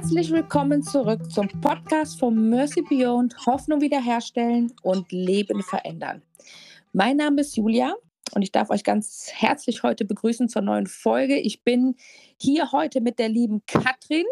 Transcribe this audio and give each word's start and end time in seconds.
Herzlich 0.00 0.32
willkommen 0.32 0.82
zurück 0.82 1.30
zum 1.30 1.46
Podcast 1.60 2.18
von 2.18 2.48
Mercy 2.48 2.80
Beyond 2.80 3.36
Hoffnung 3.44 3.82
wiederherstellen 3.82 4.72
und 4.82 5.12
Leben 5.12 5.62
verändern. 5.62 6.22
Mein 6.94 7.18
Name 7.18 7.42
ist 7.42 7.54
Julia 7.54 7.94
und 8.34 8.40
ich 8.40 8.50
darf 8.50 8.70
euch 8.70 8.82
ganz 8.82 9.30
herzlich 9.30 9.82
heute 9.82 10.06
begrüßen 10.06 10.48
zur 10.48 10.62
neuen 10.62 10.86
Folge. 10.86 11.38
Ich 11.38 11.64
bin 11.64 11.96
hier 12.40 12.72
heute 12.72 13.02
mit 13.02 13.18
der 13.18 13.28
lieben 13.28 13.60
Katrin 13.66 14.24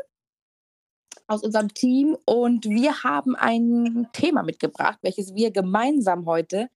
aus 1.27 1.43
unserem 1.43 1.69
Team 1.75 2.17
und 2.25 2.65
wir 2.65 3.03
haben 3.05 3.37
ein 3.37 4.09
Thema 4.15 4.45
mitgebracht, 4.45 5.01
welches 5.03 5.35
wir 5.35 5.51
gemeinsam 5.51 6.25
heute 6.25 6.71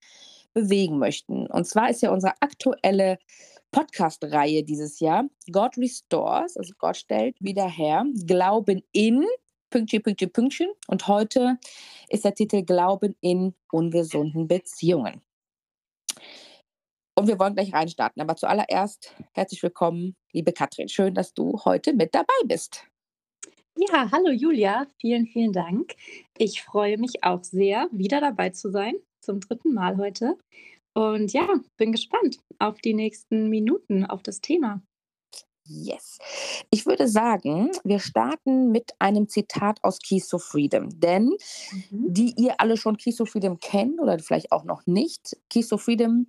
bewegen 0.53 0.99
möchten. 0.99 1.47
Und 1.47 1.65
zwar 1.65 1.89
ist 1.89 2.03
ja 2.03 2.11
unsere 2.11 2.33
aktuelle 2.41 3.17
Podcast-Reihe 3.73 4.63
dieses 4.63 4.99
Jahr, 4.99 5.27
God 5.51 5.77
Restores, 5.77 6.55
also 6.55 6.73
Gott 6.77 6.95
stellt 6.95 7.35
wieder 7.41 7.67
her, 7.67 8.05
Glauben 8.25 8.83
in, 8.93 9.25
Pünktchen, 9.71 10.03
Pünktchen, 10.03 10.31
Pünktchen. 10.31 10.71
Und 10.87 11.07
heute 11.07 11.57
ist 12.07 12.23
der 12.23 12.35
Titel 12.35 12.63
Glauben 12.63 13.15
in 13.19 13.55
ungesunden 13.71 14.47
Beziehungen. 14.47 15.21
Und 17.15 17.27
wir 17.27 17.39
wollen 17.39 17.55
gleich 17.55 17.73
reinstarten. 17.73 18.21
Aber 18.21 18.35
zuallererst 18.35 19.15
herzlich 19.33 19.61
willkommen, 19.63 20.15
liebe 20.31 20.53
Katrin. 20.53 20.87
Schön, 20.87 21.15
dass 21.15 21.33
du 21.33 21.59
heute 21.65 21.93
mit 21.93 22.13
dabei 22.13 22.33
bist. 22.45 22.87
Ja, 23.75 24.11
hallo 24.11 24.29
Julia, 24.29 24.85
vielen, 24.99 25.25
vielen 25.25 25.51
Dank. 25.51 25.95
Ich 26.37 26.61
freue 26.61 26.99
mich 26.99 27.23
auch 27.23 27.43
sehr, 27.43 27.87
wieder 27.91 28.21
dabei 28.21 28.51
zu 28.51 28.69
sein, 28.69 28.93
zum 29.19 29.39
dritten 29.39 29.73
Mal 29.73 29.97
heute. 29.97 30.37
Und 30.93 31.33
ja, 31.33 31.47
bin 31.77 31.91
gespannt 31.91 32.37
auf 32.59 32.79
die 32.79 32.93
nächsten 32.93 33.49
Minuten, 33.49 34.05
auf 34.05 34.21
das 34.23 34.41
Thema. 34.41 34.81
Yes. 35.65 36.17
Ich 36.71 36.85
würde 36.85 37.07
sagen, 37.07 37.71
wir 37.83 37.99
starten 37.99 38.71
mit 38.71 38.91
einem 38.99 39.29
Zitat 39.29 39.79
aus 39.81 39.99
Keys 39.99 40.27
to 40.27 40.37
Freedom. 40.37 40.89
Denn 40.99 41.37
mhm. 41.89 42.13
die 42.13 42.33
ihr 42.37 42.55
alle 42.59 42.75
schon 42.77 42.97
Keys 42.97 43.15
to 43.15 43.25
Freedom 43.25 43.59
kennt 43.59 44.01
oder 44.01 44.19
vielleicht 44.19 44.51
auch 44.51 44.65
noch 44.65 44.85
nicht, 44.85 45.37
Keys 45.49 45.69
to 45.69 45.77
Freedom 45.77 46.27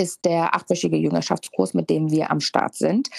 ist 0.00 0.24
der 0.24 0.54
achtwöchige 0.54 0.96
Jüngerschaftskurs, 0.96 1.74
mit 1.74 1.90
dem 1.90 2.12
wir 2.12 2.30
am 2.30 2.38
Start 2.40 2.76
sind. 2.76 3.10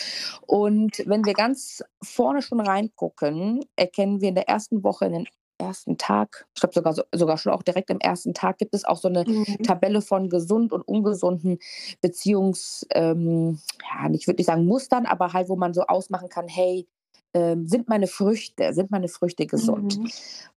Und 0.47 1.03
wenn 1.05 1.25
wir 1.25 1.33
ganz 1.33 1.83
vorne 2.01 2.41
schon 2.41 2.61
reingucken, 2.61 3.65
erkennen 3.75 4.21
wir 4.21 4.29
in 4.29 4.35
der 4.35 4.47
ersten 4.47 4.81
Woche 4.83 5.07
in 5.07 5.11
den 5.11 5.27
ersten 5.59 5.97
Tag, 5.97 6.47
ich 6.55 6.61
glaube 6.61 6.73
sogar, 6.73 6.95
sogar 7.13 7.37
schon 7.37 7.51
auch 7.51 7.63
direkt 7.63 7.89
im 7.89 7.99
ersten 7.99 8.33
Tag, 8.33 8.57
gibt 8.57 8.73
es 8.73 8.85
auch 8.85 8.97
so 8.97 9.07
eine 9.07 9.25
mhm. 9.25 9.45
Tabelle 9.63 10.01
von 10.01 10.29
gesund 10.29 10.71
und 10.73 10.81
ungesunden 10.81 11.59
Beziehungs, 12.01 12.87
ähm, 12.91 13.59
ja, 13.83 14.09
ich 14.11 14.27
würde 14.27 14.39
nicht 14.39 14.47
sagen 14.47 14.65
Mustern, 14.65 15.05
aber 15.05 15.33
halt, 15.33 15.49
wo 15.49 15.55
man 15.55 15.73
so 15.73 15.81
ausmachen 15.83 16.29
kann, 16.29 16.47
hey, 16.47 16.87
ähm, 17.33 17.67
sind 17.67 17.87
meine 17.87 18.07
Früchte, 18.07 18.73
sind 18.73 18.89
meine 18.89 19.07
Früchte 19.07 19.45
gesund? 19.45 19.99
Mhm. 19.99 20.11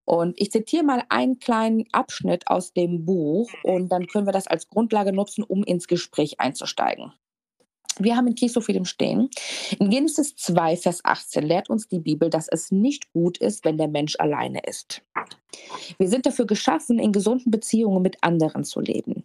Und 0.05 0.41
ich 0.41 0.51
zitiere 0.51 0.85
mal 0.85 1.03
einen 1.11 1.39
kleinen 1.39 1.85
Abschnitt 1.93 2.49
aus 2.49 2.73
dem 2.73 3.05
Buch 3.05 3.51
und 3.63 3.91
dann 3.93 4.07
können 4.07 4.27
wir 4.27 4.33
das 4.33 4.47
als 4.47 4.69
Grundlage 4.69 5.13
nutzen, 5.13 5.45
um 5.45 5.65
ins 5.65 5.87
Gespräch 5.87 6.41
einzusteigen. 6.41 7.13
Wir 7.99 8.17
haben 8.17 8.27
in 8.27 8.35
Kisophilim 8.35 8.85
stehen. 8.85 9.31
In 9.79 9.91
Genesis 9.91 10.37
2, 10.37 10.77
Vers 10.77 11.05
18 11.05 11.45
lehrt 11.45 11.71
uns 11.71 11.89
die 11.89 12.01
Bibel, 12.01 12.31
dass 12.31 12.49
es 12.49 12.71
nicht 12.71 13.13
gut 13.13 13.39
ist, 13.39 13.65
wenn 13.65 13.79
der 13.79 13.89
Mensch 13.89 14.17
alleine 14.19 14.61
ist. 14.67 15.03
Wir 15.99 16.09
sind 16.09 16.27
dafür 16.27 16.47
geschaffen, 16.47 16.99
in 16.99 17.13
gesunden 17.13 17.51
Beziehungen 17.51 18.03
mit 18.03 18.17
anderen 18.23 18.65
zu 18.65 18.81
leben. 18.81 19.25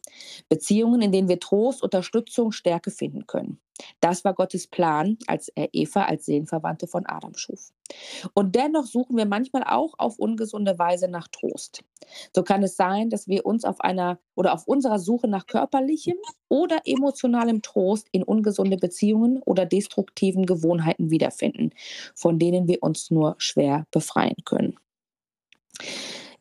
Beziehungen, 0.50 1.02
in 1.02 1.12
denen 1.12 1.30
wir 1.30 1.40
Trost, 1.40 1.84
Unterstützung, 1.84 2.52
Stärke 2.52 2.92
finden 2.92 3.28
können. 3.28 3.60
Das 4.00 4.24
war 4.24 4.34
Gottes 4.34 4.68
Plan, 4.68 5.18
als 5.28 5.50
er 5.50 5.70
Eva 5.74 6.06
als 6.06 6.26
Seelenverwandte 6.26 6.88
von 6.88 7.06
Adam 7.06 7.36
schuf. 7.36 7.72
Und 8.34 8.56
dennoch 8.56 8.86
suchen 8.86 9.18
wir 9.18 9.26
manchmal 9.26 9.64
auch 9.64 9.94
auf 9.98 10.20
ungesunde 10.20 10.78
Weise 10.78 11.08
nach 11.08 11.28
Trost. 11.28 11.84
So 12.36 12.44
kann 12.44 12.64
es 12.64 12.76
sein, 12.76 13.10
dass 13.10 13.28
wir 13.28 13.46
uns 13.46 13.64
auf 13.64 13.82
einer 13.82 14.20
oder 14.36 14.54
auf 14.54 14.68
unserer 14.68 15.00
Suche 15.00 15.28
nach 15.28 15.48
körperlichem 15.48 16.18
oder 16.50 16.82
emotionalem 16.86 17.62
Trost 17.62 18.08
in 18.12 18.24
ungesunde 18.24 18.78
Beziehungen 18.78 19.42
oder 19.44 19.66
destruktiven 19.66 20.46
Gewohnheiten 20.46 21.10
wiederfinden, 21.10 21.72
von 22.16 22.40
denen 22.40 22.68
wir 22.68 22.84
uns 22.84 23.12
nur 23.12 23.36
schwer 23.38 23.86
befreien 23.92 24.38
können. 24.46 24.78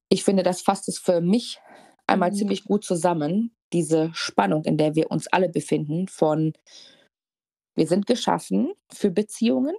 Ich 0.08 0.24
finde, 0.24 0.42
das 0.42 0.62
fasst 0.62 0.88
es 0.88 0.98
für 0.98 1.20
mich 1.20 1.60
einmal 2.06 2.30
mhm. 2.30 2.36
ziemlich 2.36 2.64
gut 2.64 2.84
zusammen, 2.84 3.52
diese 3.72 4.10
Spannung, 4.14 4.64
in 4.64 4.76
der 4.76 4.94
wir 4.94 5.10
uns 5.10 5.26
alle 5.26 5.48
befinden, 5.48 6.08
von 6.08 6.52
wir 7.76 7.86
sind 7.86 8.06
geschaffen 8.06 8.72
für 8.92 9.10
Beziehungen 9.10 9.76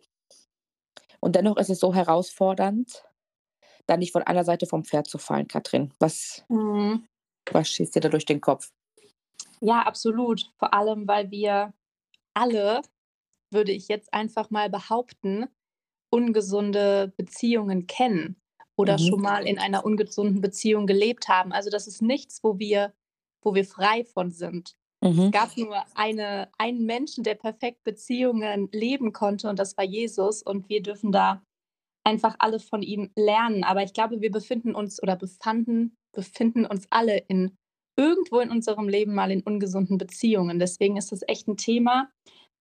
und 1.19 1.35
dennoch 1.35 1.57
ist 1.57 1.69
es 1.69 1.79
so 1.79 1.93
herausfordernd, 1.93 3.03
da 3.87 3.97
nicht 3.97 4.11
von 4.11 4.23
einer 4.23 4.43
Seite 4.43 4.65
vom 4.65 4.85
Pferd 4.85 5.07
zu 5.07 5.17
fallen, 5.17 5.47
Katrin. 5.47 5.93
Was, 5.99 6.45
mhm. 6.47 7.07
was 7.51 7.69
schießt 7.69 7.95
dir 7.95 8.01
da 8.01 8.09
durch 8.09 8.25
den 8.25 8.41
Kopf? 8.41 8.71
Ja, 9.59 9.81
absolut. 9.81 10.51
Vor 10.57 10.73
allem, 10.73 11.07
weil 11.07 11.31
wir 11.31 11.73
alle, 12.33 12.81
würde 13.49 13.71
ich 13.71 13.87
jetzt 13.87 14.13
einfach 14.13 14.49
mal 14.49 14.69
behaupten, 14.69 15.47
ungesunde 16.09 17.13
Beziehungen 17.17 17.87
kennen 17.87 18.39
oder 18.75 18.93
mhm. 18.93 19.07
schon 19.07 19.21
mal 19.21 19.47
in 19.47 19.57
einer 19.57 19.85
ungesunden 19.85 20.41
Beziehung 20.41 20.85
gelebt 20.85 21.27
haben. 21.27 21.51
Also 21.51 21.69
das 21.69 21.87
ist 21.87 22.01
nichts, 22.01 22.43
wo 22.43 22.59
wir, 22.59 22.93
wo 23.41 23.55
wir 23.55 23.65
frei 23.65 24.05
von 24.05 24.31
sind. 24.31 24.77
Mhm. 25.03 25.25
Es 25.25 25.31
gab 25.31 25.55
nur 25.57 25.83
eine, 25.95 26.49
einen 26.57 26.85
Menschen, 26.85 27.23
der 27.23 27.35
perfekt 27.35 27.83
Beziehungen 27.83 28.69
leben 28.71 29.13
konnte 29.13 29.49
und 29.49 29.59
das 29.59 29.77
war 29.77 29.85
Jesus. 29.85 30.41
Und 30.41 30.69
wir 30.69 30.81
dürfen 30.81 31.11
da 31.11 31.43
einfach 32.03 32.35
alle 32.39 32.59
von 32.59 32.81
ihm 32.81 33.11
lernen. 33.15 33.63
Aber 33.63 33.83
ich 33.83 33.93
glaube, 33.93 34.21
wir 34.21 34.31
befinden 34.31 34.73
uns 34.73 35.01
oder 35.01 35.15
befanden, 35.15 35.95
befinden 36.15 36.65
uns 36.65 36.87
alle 36.89 37.17
in 37.27 37.55
irgendwo 37.99 38.39
in 38.39 38.51
unserem 38.51 38.87
Leben 38.87 39.13
mal 39.13 39.31
in 39.31 39.41
ungesunden 39.41 39.97
Beziehungen. 39.97 40.59
Deswegen 40.59 40.97
ist 40.97 41.11
das 41.11 41.21
echt 41.27 41.47
ein 41.47 41.57
Thema, 41.57 42.09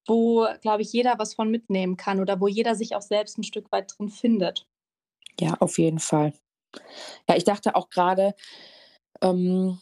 wo, 0.06 0.46
glaube 0.62 0.82
ich, 0.82 0.92
jeder 0.92 1.18
was 1.18 1.34
von 1.34 1.50
mitnehmen 1.50 1.96
kann 1.96 2.20
oder 2.20 2.40
wo 2.40 2.48
jeder 2.48 2.74
sich 2.74 2.96
auch 2.96 3.02
selbst 3.02 3.38
ein 3.38 3.44
Stück 3.44 3.70
weit 3.70 3.92
drin 3.96 4.08
findet. 4.08 4.66
Ja, 5.38 5.54
auf 5.60 5.78
jeden 5.78 5.98
Fall. 5.98 6.32
Ja, 7.28 7.36
ich 7.36 7.44
dachte 7.44 7.76
auch 7.76 7.90
gerade, 7.90 8.34
ähm, 9.20 9.78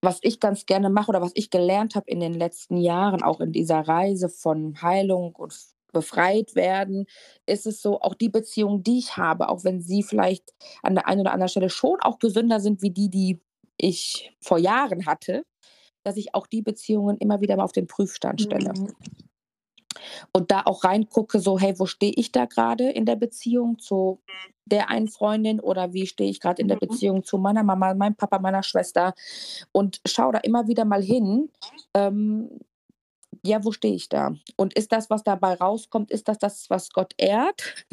was 0.00 0.18
ich 0.22 0.40
ganz 0.40 0.66
gerne 0.66 0.90
mache 0.90 1.10
oder 1.10 1.20
was 1.20 1.32
ich 1.34 1.50
gelernt 1.50 1.94
habe 1.94 2.08
in 2.08 2.20
den 2.20 2.34
letzten 2.34 2.76
Jahren, 2.76 3.22
auch 3.22 3.40
in 3.40 3.52
dieser 3.52 3.80
Reise 3.80 4.28
von 4.28 4.80
Heilung 4.80 5.34
und 5.34 5.54
befreit 5.92 6.54
werden, 6.54 7.06
ist 7.46 7.66
es 7.66 7.82
so, 7.82 8.00
auch 8.00 8.14
die 8.14 8.28
Beziehungen, 8.28 8.82
die 8.82 8.98
ich 8.98 9.16
habe, 9.16 9.48
auch 9.48 9.64
wenn 9.64 9.80
sie 9.80 10.02
vielleicht 10.02 10.54
an 10.82 10.94
der 10.94 11.08
einen 11.08 11.22
oder 11.22 11.32
anderen 11.32 11.48
Stelle 11.48 11.70
schon 11.70 11.98
auch 12.00 12.18
gesünder 12.18 12.60
sind 12.60 12.82
wie 12.82 12.90
die, 12.90 13.08
die 13.08 13.40
ich 13.78 14.36
vor 14.40 14.58
Jahren 14.58 15.06
hatte, 15.06 15.44
dass 16.04 16.16
ich 16.16 16.34
auch 16.34 16.46
die 16.46 16.62
Beziehungen 16.62 17.16
immer 17.18 17.40
wieder 17.40 17.56
mal 17.56 17.64
auf 17.64 17.72
den 17.72 17.86
Prüfstand 17.86 18.42
stelle. 18.42 18.72
Mhm 18.76 18.94
und 20.32 20.50
da 20.50 20.62
auch 20.64 20.84
reingucke, 20.84 21.40
so, 21.40 21.58
hey, 21.58 21.78
wo 21.78 21.86
stehe 21.86 22.12
ich 22.14 22.32
da 22.32 22.46
gerade 22.46 22.90
in 22.90 23.06
der 23.06 23.16
Beziehung 23.16 23.78
zu 23.78 24.20
der 24.68 24.90
einen 24.90 25.08
Freundin 25.08 25.60
oder 25.60 25.92
wie 25.92 26.06
stehe 26.06 26.30
ich 26.30 26.40
gerade 26.40 26.62
in 26.62 26.68
der 26.68 26.76
mhm. 26.76 26.88
Beziehung 26.88 27.24
zu 27.24 27.38
meiner 27.38 27.62
Mama, 27.62 27.94
meinem 27.94 28.14
Papa, 28.14 28.38
meiner 28.38 28.62
Schwester 28.62 29.14
und 29.72 30.00
schaue 30.06 30.32
da 30.32 30.38
immer 30.38 30.68
wieder 30.68 30.84
mal 30.84 31.02
hin, 31.02 31.50
ähm, 31.94 32.50
ja, 33.44 33.64
wo 33.64 33.72
stehe 33.72 33.94
ich 33.94 34.08
da? 34.08 34.34
Und 34.56 34.74
ist 34.74 34.92
das, 34.92 35.10
was 35.10 35.22
dabei 35.22 35.54
rauskommt, 35.54 36.10
ist 36.10 36.28
das 36.28 36.38
das, 36.38 36.70
was 36.70 36.90
Gott 36.90 37.14
ehrt? 37.18 37.86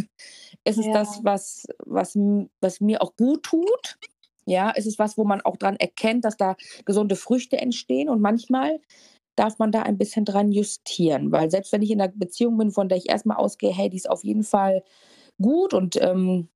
ist 0.63 0.77
es 0.77 0.85
ja. 0.85 0.93
das, 0.93 1.23
was, 1.23 1.67
was, 1.85 2.17
was 2.61 2.81
mir 2.81 3.01
auch 3.01 3.15
gut 3.15 3.43
tut? 3.43 3.97
Ja, 4.45 4.69
ist 4.71 4.85
es 4.85 4.99
was, 4.99 5.17
wo 5.17 5.23
man 5.23 5.41
auch 5.41 5.57
dran 5.57 5.75
erkennt, 5.75 6.25
dass 6.25 6.37
da 6.37 6.55
gesunde 6.85 7.15
Früchte 7.15 7.57
entstehen? 7.57 8.09
Und 8.09 8.21
manchmal 8.21 8.79
darf 9.35 9.59
man 9.59 9.71
da 9.71 9.81
ein 9.83 9.97
bisschen 9.97 10.25
dran 10.25 10.51
justieren. 10.51 11.31
Weil 11.31 11.51
selbst 11.51 11.71
wenn 11.71 11.81
ich 11.81 11.91
in 11.91 12.01
einer 12.01 12.11
Beziehung 12.15 12.57
bin, 12.57 12.71
von 12.71 12.89
der 12.89 12.97
ich 12.97 13.09
erstmal 13.09 13.37
ausgehe, 13.37 13.73
hey, 13.73 13.89
die 13.89 13.97
ist 13.97 14.09
auf 14.09 14.23
jeden 14.23 14.43
Fall 14.43 14.83
gut 15.41 15.73
und 15.73 16.01
ähm, 16.01 16.47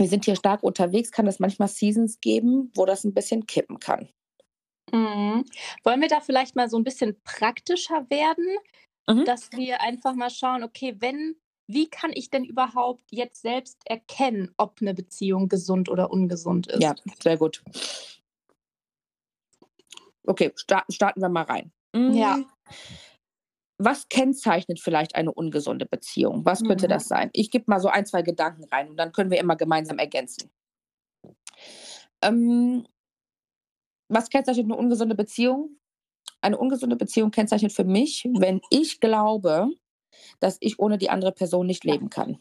wir 0.00 0.08
sind 0.08 0.24
hier 0.24 0.34
stark 0.34 0.62
unterwegs, 0.62 1.12
kann 1.12 1.26
es 1.26 1.38
manchmal 1.40 1.68
Seasons 1.68 2.20
geben, 2.20 2.72
wo 2.74 2.86
das 2.86 3.04
ein 3.04 3.12
bisschen 3.12 3.46
kippen 3.46 3.78
kann. 3.78 4.08
Mhm. 4.90 5.44
Wollen 5.84 6.00
wir 6.00 6.08
da 6.08 6.20
vielleicht 6.20 6.56
mal 6.56 6.70
so 6.70 6.78
ein 6.78 6.84
bisschen 6.84 7.20
praktischer 7.22 8.06
werden, 8.08 8.46
mhm. 9.06 9.26
dass 9.26 9.52
wir 9.52 9.82
einfach 9.82 10.14
mal 10.14 10.30
schauen, 10.30 10.64
okay, 10.64 10.96
wenn, 11.00 11.36
wie 11.66 11.90
kann 11.90 12.12
ich 12.14 12.30
denn 12.30 12.44
überhaupt 12.44 13.04
jetzt 13.10 13.42
selbst 13.42 13.76
erkennen, 13.84 14.54
ob 14.56 14.78
eine 14.80 14.94
Beziehung 14.94 15.48
gesund 15.48 15.90
oder 15.90 16.10
ungesund 16.10 16.66
ist? 16.68 16.82
Ja, 16.82 16.94
sehr 17.22 17.36
gut. 17.36 17.62
Okay, 20.26 20.50
starten, 20.56 20.92
starten 20.92 21.20
wir 21.20 21.28
mal 21.28 21.44
rein. 21.44 21.72
Ja. 21.94 22.38
Was 23.82 24.10
kennzeichnet 24.10 24.78
vielleicht 24.78 25.14
eine 25.16 25.32
ungesunde 25.32 25.86
Beziehung? 25.86 26.44
Was 26.44 26.64
könnte 26.64 26.86
mhm. 26.86 26.90
das 26.90 27.08
sein? 27.08 27.30
Ich 27.32 27.50
gebe 27.50 27.64
mal 27.66 27.80
so 27.80 27.88
ein, 27.88 28.04
zwei 28.04 28.20
Gedanken 28.20 28.64
rein 28.64 28.90
und 28.90 28.98
dann 28.98 29.10
können 29.12 29.30
wir 29.30 29.38
immer 29.40 29.56
gemeinsam 29.56 29.96
ergänzen. 29.98 30.50
Ähm, 32.22 32.84
was 34.08 34.28
kennzeichnet 34.28 34.66
eine 34.66 34.76
ungesunde 34.76 35.14
Beziehung? 35.14 35.76
Eine 36.42 36.58
ungesunde 36.58 36.96
Beziehung 36.96 37.30
kennzeichnet 37.32 37.72
für 37.72 37.84
mich, 37.84 38.28
wenn 38.34 38.60
ich 38.70 39.00
glaube, 39.00 39.68
dass 40.40 40.58
ich 40.60 40.78
ohne 40.80 40.98
die 40.98 41.10
andere 41.10 41.32
Person 41.32 41.66
nicht 41.66 41.84
leben 41.84 42.10
kann. 42.10 42.38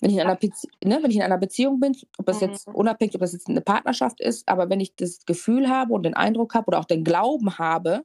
Wenn 0.00 0.10
ich, 0.10 0.16
in 0.16 0.22
einer 0.22 0.36
Bezie 0.36 0.68
ne, 0.84 0.98
wenn 1.02 1.10
ich 1.10 1.16
in 1.16 1.22
einer 1.22 1.38
Beziehung 1.38 1.78
bin, 1.78 1.96
ob 2.18 2.26
das 2.26 2.40
jetzt 2.40 2.66
Mhm. 2.68 2.74
unabhängig 2.74 3.14
ob 3.14 3.20
das 3.20 3.32
jetzt 3.32 3.48
'ne 3.48 3.60
Partnerschaft 3.60 4.20
ist, 4.20 4.48
aber 4.48 4.68
wenn 4.68 4.80
ich 4.80 4.96
das 4.96 5.24
Gefühl 5.26 5.68
habe 5.68 5.94
und 5.94 6.02
den 6.04 6.14
Eindruck 6.14 6.54
habe 6.54 6.66
oder 6.66 6.80
auch 6.80 6.84
den 6.86 7.04
Glauben 7.04 7.56
habe: 7.58 8.02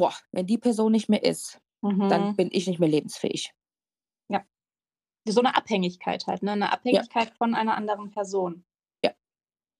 „Boah, 0.00 0.14
wenn 0.30 0.46
die 0.46 0.58
Person 0.58 0.92
nicht 0.92 1.08
mehr 1.08 1.22
ist, 1.24 1.60
dann 2.08 2.28
Mhm. 2.28 2.36
bin 2.36 2.50
ich 2.52 2.66
nicht 2.66 2.78
mehr 2.80 2.88
lebensfähig.“ 2.88 3.52
Ja. 4.30 4.44
So 5.28 5.42
'ne 5.42 5.56
Abhängigkeit 5.56 6.26
halt, 6.26 6.42
ne? 6.44 6.56
'Ne 6.56 6.72
Ja. 6.92 7.06
Abhängigkeit 7.12 7.30
von 7.38 7.54
einer 7.54 7.76
anderen 7.76 8.10
Person. 8.10 8.64
Ja. 9.04 9.16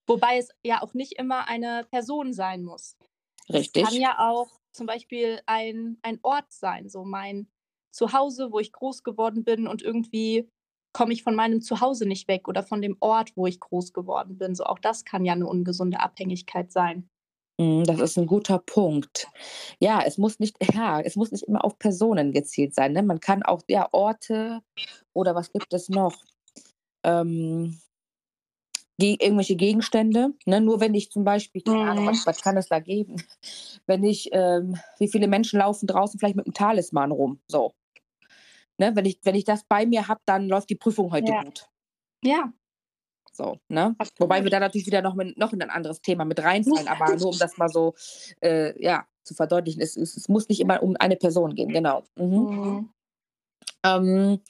Wobei 0.09 0.39
es 0.39 0.51
ja 0.63 0.83
auch 0.83 0.95
nicht 0.95 1.13
immer 1.19 1.49
eine 1.49 1.85
Person 1.91 2.33
sein 2.33 2.63
muss. 2.65 2.97
Es 3.53 3.75
kann 3.75 3.99
Richtig. 3.99 4.01
ja 4.01 4.19
auch 4.31 4.61
zum 4.73 4.87
Beispiel 4.87 5.41
ein 5.47 5.99
ein 6.03 6.21
Ort 6.23 6.53
sein, 6.53 6.89
so 6.89 7.05
mein 7.05 7.49
Zuhause, 7.93 8.53
wo 8.53 8.61
ich 8.61 8.73
groß 8.73 9.05
geworden 9.05 9.45
bin 9.45 9.67
und 9.69 9.83
irgendwie 9.83 10.51
komme 10.93 11.13
ich 11.15 11.23
von 11.25 11.35
meinem 11.37 11.61
Zuhause 11.63 12.07
nicht 12.07 12.29
weg 12.29 12.49
oder 12.49 12.63
von 12.65 12.83
dem 12.83 12.97
Ort, 13.01 13.33
wo 13.37 13.47
ich 13.47 13.61
groß 13.61 13.93
geworden 13.95 14.39
bin. 14.39 14.55
So 14.55 14.65
auch 14.65 14.79
das 14.81 15.05
kann 15.05 15.25
ja 15.25 15.37
'ne 15.37 15.47
ungesunde 15.47 16.01
Abhängigkeit 16.01 16.73
sein. 16.73 17.09
Mhm, 17.61 17.85
das 17.85 18.01
ist 18.01 18.19
'n 18.19 18.27
guter 18.27 18.59
Punkt. 18.59 19.29
Ja, 19.81 20.03
es 20.05 20.19
muss 20.19 20.39
nicht 20.39 20.57
ja, 20.83 21.01
es 21.01 21.17
muss 21.17 21.33
nicht 21.33 21.45
immer 21.45 21.65
auf 21.65 21.79
Personen 21.79 22.33
gezielt 22.33 22.75
sein, 22.75 22.93
ne? 22.93 23.03
Man 23.03 23.21
kann 23.21 23.43
auch, 23.43 23.63
ja, 23.69 23.89
Orte 23.93 24.61
oder 25.15 25.35
was 25.35 25.53
gibt 25.53 25.73
es 25.73 25.89
noch? 25.89 26.23
Ähm 27.05 27.81
ge 28.99 29.17
irgendwelche 29.21 29.57
Gegenstände, 29.57 30.33
ne? 30.47 30.61
Nur 30.63 30.81
wenn 30.81 30.95
ich 30.95 31.11
zum 31.11 31.23
Beispiel 31.25 31.61
keine 31.61 31.85
Ahnung, 31.87 32.07
Mhm. 32.07 32.21
was 32.21 32.25
was 32.25 32.41
kann 32.41 32.57
es 32.57 32.69
da 32.69 32.79
geben? 32.81 33.17
Wenn 33.87 34.03
ich, 34.05 34.31
ähm 34.33 34.77
wie 34.99 35.09
viele 35.09 35.29
Menschen 35.29 35.59
laufen 35.59 35.87
draußen 35.87 36.19
vielleicht 36.19 36.37
mit 36.37 36.47
'm 36.47 36.55
Talisman 36.55 37.13
rum, 37.13 37.41
so. 37.47 37.73
Ne, 38.81 38.95
wenn 38.95 39.07
ich 39.07 39.19
wenn 39.23 39.35
ich 39.35 39.45
das 39.45 39.65
bei 39.65 39.87
mir 39.87 40.07
habe, 40.09 40.21
dann 40.27 40.49
läuft 40.49 40.69
die 40.71 40.75
Prüfung 40.77 41.11
heute 41.13 41.33
Ja. 41.33 41.35
gut. 41.35 41.67
Ja. 42.25 42.53
So, 43.37 43.59
ne? 43.69 43.97
Wobei 44.19 44.43
wir 44.45 44.51
da 44.51 44.61
natürlich 44.61 44.87
wieder 44.87 45.03
noch 45.03 45.15
mit 45.15 45.37
noch 45.37 45.53
in 45.53 45.59
'nen 45.59 45.71
anderes 45.71 46.01
Thema 46.01 46.25
mit 46.25 46.41
reinfallen, 46.43 46.89
aber 46.89 47.17
nur 47.17 47.31
um 47.31 47.39
das 47.39 47.57
mal 47.59 47.69
so, 47.69 47.95
äh, 48.41 48.73
ja, 48.83 49.05
zu 49.25 49.35
verdeutlichen. 49.35 49.83
Es 49.83 49.97
es 49.97 50.17
es 50.17 50.29
muss 50.29 50.49
nicht 50.49 50.61
immer 50.61 50.83
um 50.83 50.97
eine 50.99 51.17
Person 51.17 51.55
gehen, 51.55 51.73
genau. 51.73 52.05
Mhm. 52.17 52.49
Mhm. 52.49 52.89
Ähm 53.85 54.41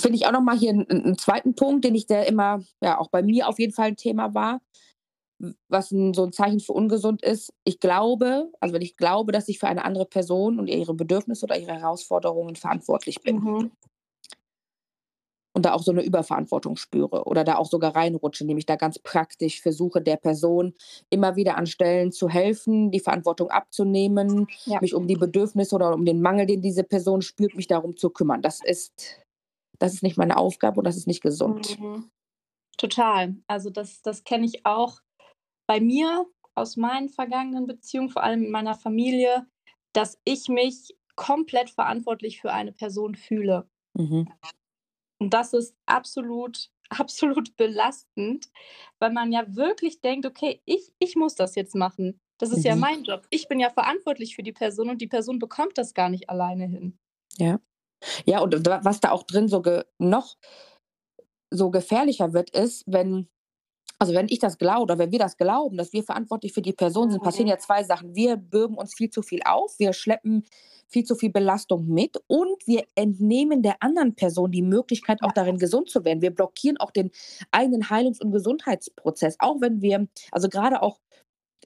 finde 0.00 0.16
ich 0.16 0.26
auch 0.26 0.32
noch 0.32 0.40
mal 0.40 0.56
hier 0.58 0.70
'n 0.72 0.86
'n 0.88 1.04
'n 1.04 1.18
2. 1.18 1.54
Punkt, 1.54 1.84
den 1.84 1.94
ich 1.94 2.06
der 2.06 2.26
immer 2.26 2.62
ja, 2.82 2.98
auch 2.98 3.08
bei 3.10 3.22
mir 3.22 3.48
auf 3.48 3.58
jeden 3.58 3.72
Fall 3.74 3.88
'n 3.90 3.96
Thema 3.96 4.34
war, 4.34 4.60
was 5.68 5.92
'n 5.92 6.14
so 6.14 6.24
'n 6.24 6.32
Zeichen 6.32 6.60
für 6.60 6.72
ungesund 6.72 7.22
ist. 7.22 7.52
Ich 7.64 7.80
glaube 7.80 8.50
also, 8.60 8.74
wenn 8.74 8.82
ich 8.82 8.96
glaube, 8.96 9.32
dass 9.32 9.48
ich 9.48 9.58
für 9.60 9.68
eine 9.68 9.84
andere 9.84 10.06
Person 10.06 10.58
und 10.60 10.68
ihre 10.68 10.94
Bedürfnisse 10.94 11.44
oder 11.46 11.58
ihre 11.58 11.72
Herausforderungen 11.74 12.56
verantwortlich 12.56 13.22
bin. 13.22 13.44
Mhm. 13.44 13.72
Und 15.54 15.66
da 15.66 15.74
auch 15.74 15.82
so 15.82 15.92
'ne 15.92 16.02
Überverantwortung 16.02 16.76
spüre 16.76 17.24
oder 17.24 17.44
da 17.44 17.56
auch 17.56 17.66
sogar 17.66 17.94
reinrutsche, 17.94 18.44
indem 18.44 18.56
ich 18.58 18.64
da 18.66 18.76
ganz 18.76 18.98
praktisch 18.98 19.60
versuche, 19.60 20.00
der 20.00 20.16
Person 20.16 20.72
immer 21.10 21.36
wieder 21.36 21.56
an 21.58 21.66
Stellen 21.66 22.10
zu 22.10 22.28
helfen, 22.30 22.90
die 22.90 23.00
Verantwortung 23.00 23.50
abzunehmen, 23.50 24.48
Ja. 24.66 24.80
mich 24.80 24.94
um 24.94 25.06
die 25.06 25.16
Bedürfnisse 25.16 25.74
oder 25.74 25.92
um 25.94 26.06
den 26.06 26.22
Mangel, 26.22 26.46
den 26.46 26.62
diese 26.62 26.84
Person 26.84 27.20
spürt, 27.22 27.54
mich 27.54 27.66
darum 27.66 27.96
zu 27.96 28.10
kümmern. 28.10 28.40
Das 28.42 28.60
ist 28.62 28.92
das 29.80 29.94
ist 29.94 30.02
nicht 30.04 30.18
meine 30.18 30.36
Aufgabe 30.38 30.78
und 30.80 30.86
das 30.86 30.96
ist 30.96 31.06
nicht 31.08 31.22
gesund. 31.22 31.78
Mhm. 31.78 32.10
Total. 32.78 33.36
Also, 33.48 33.70
das 33.70 34.02
das 34.02 34.24
kenne 34.24 34.46
ich 34.46 34.66
auch 34.66 35.00
bei 35.66 35.80
mir 35.80 36.26
aus 36.54 36.76
meinen 36.76 37.08
vergangenen 37.10 37.66
Beziehungen, 37.66 38.10
vor 38.10 38.24
allem 38.24 38.44
in 38.44 38.52
meiner 38.52 38.76
Familie, 38.76 39.46
dass 39.94 40.18
ich 40.24 40.48
mich 40.48 40.96
komplett 41.16 41.70
verantwortlich 41.70 42.40
für 42.40 42.52
eine 42.52 42.72
Person 42.72 43.14
fühle. 43.16 43.68
Mhm. 43.98 44.32
Und 45.22 45.30
das 45.34 45.52
ist 45.52 45.74
absolut 45.86 46.70
absolut 46.90 47.56
belastend, 47.56 48.50
weil 48.98 49.12
man 49.12 49.32
ja 49.32 49.44
wirklich 49.56 50.00
denkt: 50.00 50.26
„Okay, 50.26 50.60
ich 50.66 50.92
ich 50.98 51.16
muss 51.16 51.34
das 51.36 51.54
jetzt 51.54 51.74
machen. 51.74 52.20
Das 52.38 52.50
ist 52.50 52.64
ja 52.64 52.74
Mhm. 52.74 52.80
mein 52.80 53.04
Job. 53.04 53.26
Ich 53.30 53.48
bin 53.48 53.60
ja 53.60 53.70
verantwortlich 53.70 54.34
für 54.36 54.42
die 54.42 54.52
Person 54.52 54.90
und 54.90 55.00
die 55.00 55.06
Person 55.06 55.38
bekommt 55.38 55.78
das 55.78 55.94
gar 55.94 56.08
nicht 56.10 56.28
alleine 56.30 56.66
hin.“ 56.66 56.98
Ja. 57.38 57.60
Ja, 58.26 58.40
und 58.40 58.66
wa 58.66 58.80
was 58.84 59.00
da 59.00 59.10
auch 59.12 59.24
drin 59.24 59.48
so 59.48 59.62
noch 59.98 60.36
so 61.50 61.70
gefährlicher 61.70 62.32
wird, 62.32 62.50
ist, 62.50 62.84
wenn 62.86 63.28
also, 64.02 64.14
wenn 64.14 64.26
ich 64.30 64.40
das 64.40 64.58
glaube 64.58 64.82
oder 64.82 64.98
wenn 64.98 65.12
wir 65.12 65.18
das 65.20 65.36
glauben, 65.38 65.76
dass 65.78 65.92
wir 65.92 66.02
verantwortlich 66.04 66.52
für 66.54 66.62
die 66.62 66.72
Person 66.74 67.10
sind, 67.10 67.22
passieren 67.22 67.46
Mhm. 67.46 67.50
ja 67.50 67.58
2 67.58 67.84
Sachen. 67.84 68.14
Wir 68.16 68.36
bürden 68.36 68.76
uns 68.76 68.94
viel 68.96 69.10
zu 69.10 69.22
viel 69.22 69.40
auf, 69.46 69.78
wir 69.78 69.92
schleppen 69.94 70.44
viel 70.88 71.04
zu 71.04 71.14
viel 71.16 71.30
Belastung 71.30 71.86
mit 71.88 72.18
und 72.28 72.66
wir 72.66 72.84
entnehmen 72.96 73.62
der 73.62 73.76
anderen 73.82 74.14
Person 74.16 74.50
die 74.52 74.62
Möglichkeit, 74.62 75.22
auch 75.22 75.32
darin 75.32 75.58
gesund 75.58 75.90
zu 75.90 76.04
werden. 76.04 76.22
Wir 76.22 76.34
blockieren 76.34 76.78
auch 76.78 76.90
den 76.92 77.10
eigenen 77.52 77.90
Heilungs 77.90 78.20
und 78.20 78.32
Gesundheitsprozess, 78.32 79.36
auch 79.40 79.60
wenn 79.60 79.82
wir 79.82 80.08
also, 80.32 80.48
grade 80.50 80.82
auch 80.82 81.00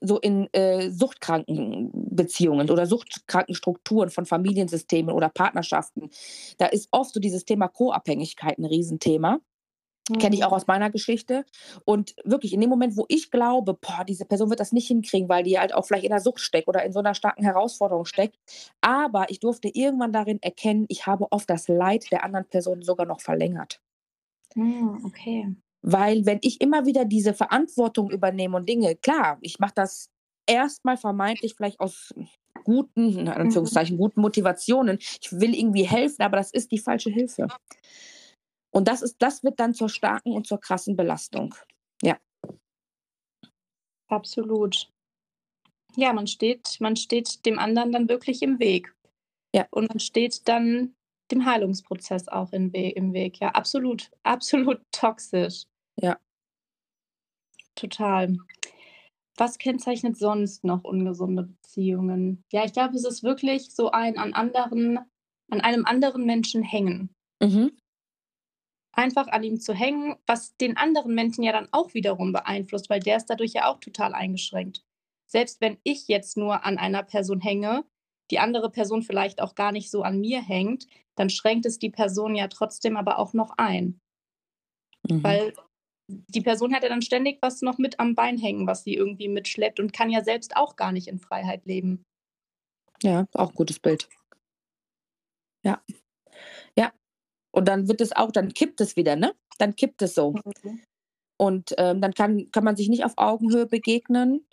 so 0.03 0.19
in, 0.21 0.49
äh, 0.55 0.91
suchtkranken 0.91 1.91
Beziehungen 1.95 2.71
oder 2.71 2.87
suchtkranken 2.87 3.55
Strukturen 3.57 4.11
von 4.11 4.27
Familiensystemen 4.27 5.15
oder 5.15 5.31
Partnerschaften. 5.31 6.11
Da 6.59 6.67
ist 6.67 6.89
oft 6.93 7.15
so 7.15 7.21
dieses 7.21 7.45
Thema 7.47 7.69
Co-Abhängigkeit 7.69 8.59
'n 8.59 8.67
Riesenthema. 8.67 9.41
Kenne 10.19 10.35
ich 10.37 10.45
auch 10.45 10.53
Mhm. 10.53 10.55
aus 10.55 10.67
meiner 10.67 10.91
Geschichte. 10.91 11.45
Und 11.85 12.15
wirklich 12.25 12.53
in 12.55 12.61
dem 12.61 12.71
Moment, 12.71 12.97
wo 12.97 13.05
ich 13.09 13.31
glaube: 13.31 13.75
„Boah, 13.75 14.05
diese 14.07 14.25
Person 14.25 14.51
wird 14.51 14.61
das 14.61 14.73
nicht 14.73 14.89
hinkriegen, 14.89 15.29
weil 15.29 15.45
die 15.45 15.59
halt 15.59 15.75
auch 15.75 15.87
vielleicht 15.87 16.05
in 16.05 16.11
'ner 16.13 16.21
Sucht 16.21 16.41
steckt 16.41 16.69
oder 16.69 16.85
in 16.85 16.93
so 16.93 17.01
'ner 17.03 17.15
starken 17.15 17.45
Herausforderung 17.45 18.05
steckt.“ 18.07 18.37
Aber 18.81 19.31
ich 19.31 19.41
durfte 19.41 19.69
irgendwann 19.69 20.13
darin 20.13 20.41
erkennen, 20.43 20.87
ich 20.89 21.07
habe 21.07 21.27
oft 21.33 21.51
das 21.51 21.69
Leid 21.69 22.07
der 22.13 22.25
anderen 22.25 22.47
Person 22.49 22.83
sogar 22.83 23.07
noch 23.07 23.21
verlängert. 23.21 23.81
Hm, 24.55 25.05
okay. 25.05 25.57
Weil 25.83 26.27
wenn 26.27 26.39
ich 26.43 26.61
immer 26.61 26.87
wieder 26.87 27.05
diese 27.05 27.35
Verantwortung 27.35 28.11
übernehme 28.11 28.57
und 28.57 28.69
Dinge 28.69 28.97
klar, 28.97 29.39
ich 29.41 29.59
mache 29.59 29.75
das 29.75 30.11
erst 30.47 30.85
mal 30.85 30.97
vermeintlich 30.97 31.55
vielleicht 31.57 31.81
aus 31.81 32.15
guten 32.65 33.17
in 33.19 33.29
Mhm. 33.45 33.79
Anführungszeichen, 33.81 33.97
guten 33.97 34.21
Motivationen. 34.21 34.99
Ich 35.23 35.31
will 35.33 35.55
irgendwie 35.55 35.85
helfen, 35.85 36.23
aber 36.23 36.37
das 36.39 36.51
ist 36.53 36.73
die 36.73 36.79
falsche 36.79 37.11
Hilfe. 37.11 37.53
Und 38.77 38.89
das 38.89 39.01
ist 39.01 39.17
das 39.21 39.43
wird 39.43 39.59
dann 39.59 39.73
zur 39.73 39.89
starken 39.89 40.33
und 40.33 40.47
zur 40.47 40.61
krassen 40.61 40.97
Belastung. 40.97 41.55
Ja. 42.03 42.19
Absolut. 44.09 44.93
Ja, 45.95 46.13
man 46.13 46.27
steht 46.27 46.77
man 46.79 46.95
steht 46.95 47.47
dem 47.47 47.59
anderen 47.59 47.91
dann 47.91 48.11
wirklich 48.11 48.43
im 48.43 48.59
Weg. 48.59 48.95
Ja. 49.55 49.67
Und 49.71 49.89
man 49.89 49.99
steht 49.99 50.47
dann 50.47 50.95
dem 51.31 51.47
Heilungsprozess 51.47 52.29
auch 52.29 52.53
im 52.53 52.75
Weg. 52.75 53.41
Ja, 53.41 53.49
absolut, 53.53 54.11
absolut 54.25 54.83
toxisch. 54.93 55.63
Ja. 55.99 56.21
Total. 57.77 58.37
Was 59.39 59.57
kennzeichnet 59.57 60.19
sonst 60.19 60.65
noch 60.65 60.85
ungesunde 60.85 61.45
Beziehungen? 61.45 62.45
Ja, 62.53 62.67
ich 62.67 62.75
glaube, 62.75 62.95
es 62.95 63.07
ist 63.07 63.23
wirklich 63.23 63.75
so 63.75 63.91
ein 63.91 64.19
an 64.19 64.35
anderen 64.35 64.99
an 65.51 65.63
einem 65.63 65.87
anderen 65.87 66.27
Menschen 66.27 66.63
hängen. 66.63 67.09
Mhm. 67.41 67.75
Einfach 68.99 69.29
an 69.29 69.43
ihm 69.43 69.61
zu 69.61 69.75
hängen, 69.75 70.17
was 70.27 70.57
den 70.57 70.79
anderen 70.79 71.15
Menschen 71.15 71.45
ja 71.45 71.53
dann 71.53 71.69
auch 71.71 71.93
wiederum 71.93 72.33
beeinflusst, 72.33 72.89
weil 72.89 73.01
der 73.01 73.19
ist 73.19 73.27
dadurch 73.27 73.53
ja 73.53 73.71
auch 73.71 73.79
total 73.79 74.15
eingeschränkt. 74.15 74.83
Selbst 75.31 75.61
wenn 75.61 75.77
ich 75.83 76.09
jetzt 76.09 76.39
nur 76.39 76.65
an 76.65 76.79
einer 76.79 77.03
Person 77.03 77.41
hänge, 77.41 77.85
die 78.31 78.39
andere 78.39 78.71
Person 78.71 79.03
vielleicht 79.03 79.43
auch 79.43 79.55
gar 79.55 79.71
nicht 79.71 79.91
so 79.91 80.03
an 80.03 80.21
mir 80.21 80.41
hängt, 80.41 80.87
dann 81.15 81.29
schränkt 81.29 81.67
es 81.67 81.79
die 81.79 81.91
Person 81.91 82.35
ja 82.35 82.49
trotzdem 82.49 82.97
aber 82.97 83.19
auch 83.19 83.35
noch 83.35 83.51
ein. 83.59 84.01
Mhm. 85.09 85.23
Weil 85.23 85.53
die 86.09 86.41
Person 86.41 86.75
hat 86.75 86.83
ja 86.83 86.89
dann 86.89 87.03
ständig 87.03 87.39
was 87.43 87.61
noch 87.63 87.79
mit 87.79 88.01
am 88.01 88.15
Bein 88.15 88.39
hängen, 88.39 88.67
was 88.67 88.85
sie 88.85 88.95
irgendwie 88.95 89.29
mitschleppt 89.29 89.79
und 89.79 89.93
kann 89.93 90.09
ja 90.09 90.25
selbst 90.25 90.57
auch 90.57 90.77
gar 90.77 90.93
nicht 90.93 91.09
in 91.09 91.19
Freiheit 91.19 91.67
leben. 91.67 92.03
Ja, 93.03 93.27
auch 93.35 93.53
gutes 93.53 93.79
Bild. 93.79 94.09
Ja. 95.65 95.83
Ja. 95.89 95.97
Und 97.57 97.69
dann 97.69 97.89
wird 97.89 98.03
es 98.03 98.13
auch 98.15 98.33
dann 98.33 98.53
kippt 98.53 98.81
es 98.83 98.97
wieder, 98.97 99.17
ne? 99.17 99.35
Dann 99.59 99.75
kippt 99.77 100.03
es 100.03 100.15
so. 100.15 100.35
Mhm. 100.45 100.87
Und, 101.39 101.75
ähm, 101.79 102.01
dann 102.01 102.15
kann 102.15 102.51
kann 102.53 102.65
man 102.65 102.77
sich 102.77 102.89
nicht 102.89 103.05
auf 103.05 103.15
Augenhöhe 103.17 103.67
begegnen 103.67 104.47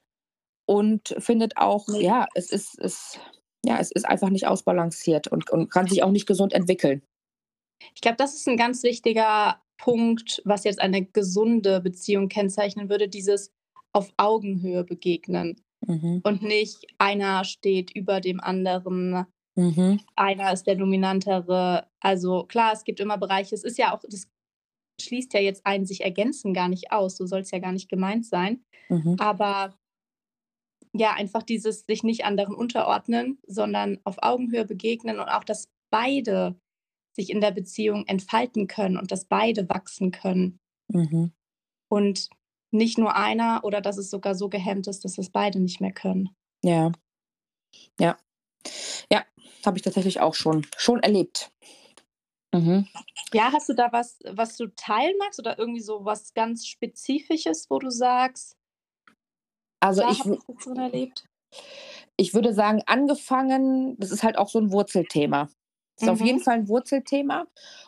und 0.67 1.15
findet 1.19 1.57
auch 1.57 1.87
Ne. 1.89 2.01
ja, 2.01 2.27
es 2.35 2.51
ist 2.51 2.79
es 2.79 3.19
ja, 3.65 3.79
es 3.79 3.91
ist 3.91 4.05
einfach 4.07 4.29
nicht 4.29 4.47
ausbalanciert 4.47 5.27
und 5.29 5.49
und 5.51 5.71
kann 5.71 5.87
sich 5.87 6.03
auch 6.03 6.11
nicht 6.11 6.27
gesund 6.27 6.53
entwickeln. 6.53 7.03
Ich 7.95 8.01
glaube, 8.01 8.17
das 8.17 8.33
ist 8.35 8.47
'n 8.47 8.57
ganz 8.57 8.83
wichtiger 8.83 9.61
Punkt, 9.77 10.41
was 10.45 10.63
jetzt 10.63 10.79
eine 10.81 11.05
gesunde 11.05 11.81
Beziehung 11.81 12.27
kennzeichnen 12.29 12.89
würde, 12.89 13.07
dieses 13.09 13.51
auf 13.93 14.11
Augenhöhe 14.17 14.83
begegnen 14.83 15.61
Mhm. 15.87 16.23
und 16.23 16.41
nicht 16.43 16.87
einer 16.99 17.43
steht 17.45 17.91
über 17.95 18.21
dem 18.21 18.39
anderen, 18.41 19.25
Mhm. 19.55 19.99
einer 20.15 20.51
ist 20.51 20.65
der 20.65 20.75
Dominantere. 20.75 21.87
Also, 21.99 22.43
klar, 22.45 22.73
es 22.73 22.83
gibt 22.83 22.99
immer 22.99 23.17
Bereiche 23.17 23.53
es 23.55 23.63
ist 23.63 23.77
ja 23.77 23.95
auch 23.95 24.01
das 24.07 24.27
schließt 25.01 25.33
ja 25.33 25.39
jetzt 25.39 25.65
ein 25.65 25.85
sich 25.85 26.01
ergänzen 26.01 26.53
gar 26.53 26.69
nicht 26.69 26.91
aus, 26.91 27.17
so 27.17 27.25
soll's 27.25 27.51
ja 27.51 27.59
gar 27.59 27.71
nicht 27.71 27.89
gemeint 27.89 28.25
sein. 28.25 28.63
Mhm. 28.89 29.15
Aber 29.19 29.75
ja, 30.95 31.13
einfach 31.13 31.43
dieses 31.43 31.85
sich 31.85 32.03
nicht 32.03 32.25
anderen 32.25 32.53
unterordnen, 32.53 33.39
sondern 33.47 33.99
auf 34.03 34.17
Augenhöhe 34.21 34.65
begegnen 34.65 35.19
und 35.19 35.27
auch, 35.27 35.43
dass 35.43 35.67
beide 35.91 36.55
sich 37.15 37.29
in 37.29 37.41
der 37.41 37.51
Beziehung 37.51 38.05
entfalten 38.07 38.67
können 38.67 38.97
und 38.97 39.11
dass 39.11 39.25
beide 39.25 39.67
wachsen 39.69 40.11
können. 40.11 40.59
Mhm. 40.89 41.31
Und 41.89 42.29
nicht 42.71 42.97
nur 42.97 43.15
einer 43.15 43.63
oder 43.63 43.81
dass 43.81 43.97
es 43.97 44.09
sogar 44.09 44.35
so 44.35 44.49
gehemmt 44.49 44.87
ist, 44.87 45.05
dass 45.05 45.17
es 45.17 45.29
beide 45.29 45.59
nicht 45.59 45.79
mehr 45.81 45.93
können. 45.93 46.29
Ja. 46.63 46.91
Ja. 47.99 48.17
Ja, 49.11 49.23
habe 49.67 49.77
ich 49.77 49.83
tatsächlich 49.83 50.19
auch 50.19 50.33
schon, 50.35 50.65
schon 50.77 50.99
erlebt. 51.01 51.51
Mhm. 52.53 52.87
Ja, 53.33 53.51
hast 53.51 53.67
du 53.69 53.73
da 53.73 53.91
was, 53.91 54.19
was 54.29 54.57
du 54.57 54.67
teilen 54.75 55.15
magst 55.19 55.39
oder 55.39 55.57
irgendwie 55.57 55.81
so 55.81 56.05
was 56.05 56.33
ganz 56.33 56.67
Spezifisches, 56.67 57.67
wo 57.69 57.79
du 57.79 57.89
sagst, 57.89 58.55
Also 59.79 60.01
da 60.01 60.11
ich, 60.11 60.19
ich 60.19 60.23
das 60.25 60.63
schon 60.63 60.77
erlebt? 60.77 61.25
ich 62.17 62.33
würde 62.33 62.53
sagen, 62.53 62.81
angefangen, 62.85 63.97
das 63.99 64.11
ist 64.11 64.23
halt 64.23 64.37
auch 64.37 64.49
so 64.49 64.59
ein 64.59 64.71
Wurzelthema. 64.71 65.49
Ist 65.97 66.09
auf 66.09 66.21
jeden 66.21 66.39
Mhm. 66.39 66.43
Fall 66.43 66.55
ein 66.55 66.67
Wurzelthema 66.67 67.45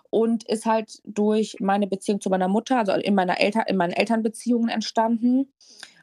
und 0.10 0.44
ist 0.48 0.66
halt 0.66 1.00
durch 1.06 1.58
meine 1.60 1.88
Beziehung 1.88 2.22
zu 2.22 2.30
meiner 2.30 2.48
Mutter, 2.48 2.78
also 2.78 2.92
in 2.94 3.16
meiner 3.16 3.40
Eltern, 3.40 3.64
in 3.68 3.78
meinen 3.78 3.94
Elternbeziehungen 3.94 4.70
entstanden, 4.70 5.54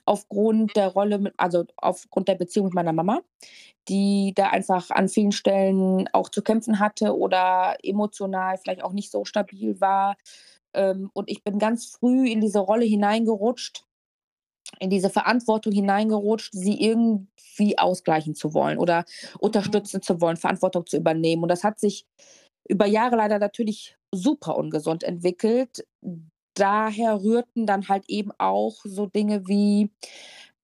aufgrund 0.07 0.77
der 0.77 0.89
Rolle, 0.89 1.19
mit, 1.19 1.35
also 1.39 1.65
aufgrund 1.77 2.29
der 2.29 2.35
Beziehung 2.37 2.67
mit 2.67 2.75
meiner 2.75 2.93
Mama, 2.93 3.21
die 3.89 4.33
da 4.37 4.49
einfach 4.51 4.91
an 4.91 5.09
vielen 5.09 5.33
Stellen 5.33 6.09
auch 6.13 6.29
zu 6.29 6.43
kämpfen 6.43 6.79
hatte 6.81 7.17
oder 7.17 7.77
emotional 7.83 8.59
vielleicht 8.59 8.83
auch 8.85 8.93
nicht 8.93 9.11
so 9.11 9.25
stabil 9.25 9.81
war. 9.81 10.17
Ähm, 10.75 11.11
und 11.15 11.31
ich 11.31 11.45
bin 11.45 11.59
ganz 11.59 11.87
früh 11.87 12.29
in 12.29 12.41
diese 12.41 12.61
Rolle 12.61 12.85
hineingerutscht, 12.87 13.85
in 14.81 14.91
diese 14.91 15.11
Verantwortung 15.11 15.73
hineingerutscht, 15.73 16.53
sie 16.55 16.81
irgendwie 16.81 17.79
ausgleichen 17.79 18.35
zu 18.35 18.55
wollen 18.55 18.79
oder 18.79 19.05
Mhm. 19.41 19.41
unterstützen 19.41 20.03
zu 20.03 20.21
wollen, 20.21 20.37
Verantwortung 20.37 20.87
zu 20.87 20.97
übernehmen. 20.97 21.43
Und 21.43 21.49
das 21.51 21.65
hat 21.65 21.79
sich 21.79 22.07
über 22.69 22.87
Jahre 22.87 23.17
leider 23.17 23.39
natürlich 23.39 23.97
super 24.15 24.57
ungesund 24.57 25.05
entwickelt. 25.05 25.85
Daher 26.55 27.23
rührten 27.23 27.67
dann 27.67 27.89
halt 27.89 28.05
eben 28.09 28.31
auch 28.39 28.77
so 28.85 29.07
Dinge 29.07 29.47
wie, 29.49 29.91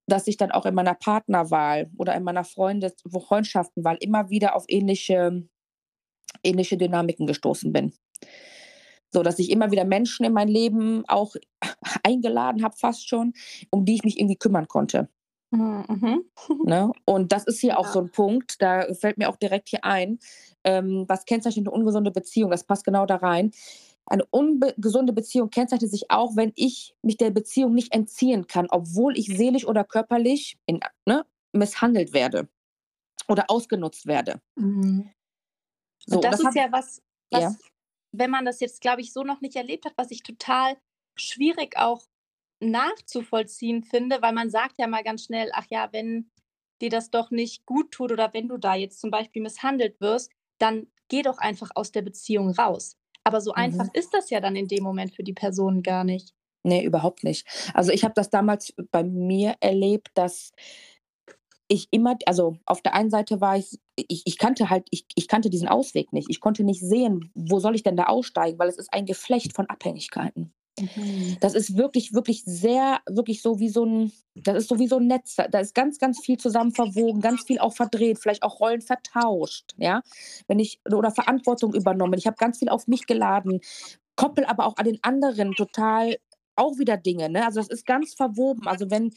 dass 0.06 0.26
ich 0.26 0.36
dann 0.36 0.50
auch 0.52 0.66
in 0.66 0.74
meiner 0.74 0.94
Partnerwahl 0.94 1.90
oder 1.98 2.14
in 2.14 2.24
meiner 2.24 2.44
Freundes 2.44 2.94
Freundschaftenwahl 3.10 3.96
immer 4.00 4.30
wieder 4.30 4.56
auf 4.56 4.64
ähnliche, 4.68 5.44
ähnliche 6.42 6.76
Dynamiken 6.76 7.26
gestoßen 7.26 7.72
bin. 7.72 7.92
So, 9.10 9.22
dass 9.22 9.38
ich 9.38 9.50
immer 9.50 9.70
wieder 9.70 9.84
Menschen 9.84 10.24
in 10.24 10.32
mein 10.32 10.48
Leben 10.48 11.04
auch 11.08 11.34
eingeladen 12.02 12.62
habe, 12.62 12.76
fast 12.76 13.08
schon, 13.08 13.32
um 13.70 13.84
die 13.84 13.94
ich 13.94 14.04
mich 14.04 14.18
irgendwie 14.18 14.36
kümmern 14.36 14.68
konnte. 14.68 15.08
Mhm. 15.50 16.24
Ne? 16.66 16.92
Und 17.06 17.32
das 17.32 17.44
ist 17.46 17.60
hier 17.60 17.78
auch 17.78 17.86
Ja. 17.86 17.92
so 17.92 18.00
ein 18.00 18.10
Punkt, 18.10 18.60
da 18.60 18.92
fällt 18.94 19.16
mir 19.16 19.30
auch 19.30 19.36
direkt 19.36 19.68
hier 19.70 19.84
ein, 19.84 20.18
ähm, 20.64 21.04
was 21.08 21.24
kennzeichnet 21.24 21.66
eine 21.66 21.74
ungesunde 21.74 22.10
Beziehung? 22.10 22.50
Das 22.50 22.64
passt 22.64 22.84
genau 22.84 23.06
da 23.06 23.16
rein. 23.16 23.52
Eine 24.08 24.24
ungesunde 24.26 25.12
Beziehung 25.12 25.50
kennzeichnet 25.50 25.90
sich 25.90 26.10
auch, 26.10 26.34
wenn 26.34 26.52
ich 26.56 26.94
mich 27.02 27.16
der 27.18 27.30
Beziehung 27.30 27.74
nicht 27.74 27.94
entziehen 27.94 28.46
kann, 28.46 28.66
obwohl 28.70 29.18
ich 29.18 29.26
seelisch 29.26 29.66
oder 29.66 29.84
körperlich 29.84 30.58
in, 30.66 30.80
ne, 31.06 31.26
misshandelt 31.52 32.12
werde 32.12 32.48
oder 33.28 33.44
ausgenutzt 33.48 34.06
werde. 34.06 34.40
Mhm. 34.56 35.10
So, 36.06 36.20
das, 36.20 36.32
das 36.32 36.40
ist 36.40 36.46
hab, 36.46 36.54
ja 36.54 36.72
was, 36.72 37.02
ja, 37.32 37.40
was, 37.40 37.58
wenn 38.12 38.30
man 38.30 38.44
das 38.44 38.60
jetzt, 38.60 38.80
glaube 38.80 39.02
ich, 39.02 39.12
so 39.12 39.24
noch 39.24 39.40
nicht 39.40 39.56
erlebt 39.56 39.84
hat, 39.84 39.92
was 39.96 40.10
ich 40.10 40.22
total 40.22 40.76
schwierig 41.16 41.76
auch 41.76 42.06
nachzuvollziehen 42.60 43.84
finde, 43.84 44.22
weil 44.22 44.32
man 44.32 44.50
sagt 44.50 44.78
ja 44.78 44.86
mal 44.86 45.04
ganz 45.04 45.24
schnell, 45.24 45.50
ach 45.52 45.66
ja, 45.70 45.92
wenn 45.92 46.30
dir 46.80 46.90
das 46.90 47.10
doch 47.10 47.30
nicht 47.30 47.66
gut 47.66 47.90
tut 47.92 48.12
oder 48.12 48.32
wenn 48.32 48.48
du 48.48 48.56
da 48.56 48.74
jetzt 48.74 49.00
zum 49.00 49.10
Beispiel 49.10 49.42
misshandelt 49.42 50.00
wirst, 50.00 50.32
dann 50.58 50.86
geh 51.08 51.22
doch 51.22 51.38
einfach 51.38 51.70
aus 51.74 51.92
der 51.92 52.02
Beziehung 52.02 52.50
raus. 52.50 52.97
Aber 53.28 53.42
so 53.42 53.52
einfach 53.52 53.84
mhm. 53.84 53.90
ist 53.92 54.14
das 54.14 54.30
ja 54.30 54.40
dann 54.40 54.56
in 54.56 54.68
dem 54.68 54.82
Moment 54.82 55.14
für 55.14 55.22
die 55.22 55.34
Person 55.34 55.82
gar 55.82 56.02
nicht. 56.02 56.32
Nee, 56.62 56.82
überhaupt 56.82 57.24
nicht. 57.24 57.46
Also 57.74 57.92
ich 57.92 58.04
habe 58.04 58.14
das 58.16 58.30
damals 58.30 58.72
bei 58.90 59.04
mir 59.04 59.54
erlebt, 59.60 60.08
dass 60.14 60.52
ich 61.68 61.88
immer, 61.90 62.16
also 62.24 62.56
auf 62.64 62.80
der 62.80 62.94
einen 62.94 63.10
Seite 63.10 63.42
war 63.42 63.58
ich, 63.58 63.78
ich, 63.96 64.22
ich 64.24 64.38
kannte 64.38 64.70
halt, 64.70 64.86
ich, 64.90 65.04
ich 65.14 65.28
kannte 65.28 65.50
diesen 65.50 65.68
Ausweg 65.68 66.10
nicht. 66.14 66.30
Ich 66.30 66.40
konnte 66.40 66.64
nicht 66.64 66.80
sehen, 66.80 67.30
wo 67.34 67.60
soll 67.60 67.74
ich 67.74 67.82
denn 67.82 67.96
da 67.96 68.04
aussteigen, 68.04 68.58
weil 68.58 68.70
es 68.70 68.78
ist 68.78 68.94
ein 68.94 69.04
Geflecht 69.04 69.54
von 69.54 69.66
Abhängigkeiten. 69.66 70.54
Mhm. 70.80 71.36
Das 71.40 71.54
ist 71.54 71.76
wirklich, 71.76 72.12
wirklich 72.12 72.44
sehr, 72.44 73.00
wirklich 73.08 73.42
so 73.42 73.58
wie 73.60 73.68
so 73.68 73.84
ein, 73.84 74.12
das 74.34 74.56
ist 74.56 74.68
so 74.68 74.78
wie 74.78 74.88
so 74.88 74.98
ein 74.98 75.06
Netz. 75.06 75.36
Da 75.36 75.58
ist 75.58 75.74
ganz, 75.74 75.98
ganz 75.98 76.20
viel 76.20 76.38
zusammen 76.38 76.72
verwogen, 76.72 77.20
ganz 77.20 77.44
viel 77.44 77.58
auch 77.58 77.74
verdreht, 77.74 78.18
vielleicht 78.18 78.42
auch 78.42 78.60
Rollen 78.60 78.80
vertauscht, 78.82 79.74
ja. 79.76 80.02
Wenn 80.46 80.58
ich, 80.58 80.80
oder 80.90 81.10
Verantwortung 81.10 81.74
übernommen. 81.74 82.14
Ich 82.18 82.26
habe 82.26 82.36
ganz 82.36 82.58
viel 82.58 82.68
auf 82.68 82.86
mich 82.86 83.06
geladen, 83.06 83.60
koppel 84.16 84.44
aber 84.44 84.66
auch 84.66 84.76
an 84.76 84.84
den 84.84 84.98
anderen 85.02 85.52
total 85.54 86.16
auch 86.56 86.78
wieder 86.78 86.96
Dinge, 86.96 87.28
ne? 87.30 87.46
Also 87.46 87.60
das 87.60 87.68
ist 87.68 87.86
ganz 87.86 88.14
verwoben. 88.14 88.66
Also 88.66 88.90
wenn, 88.90 89.12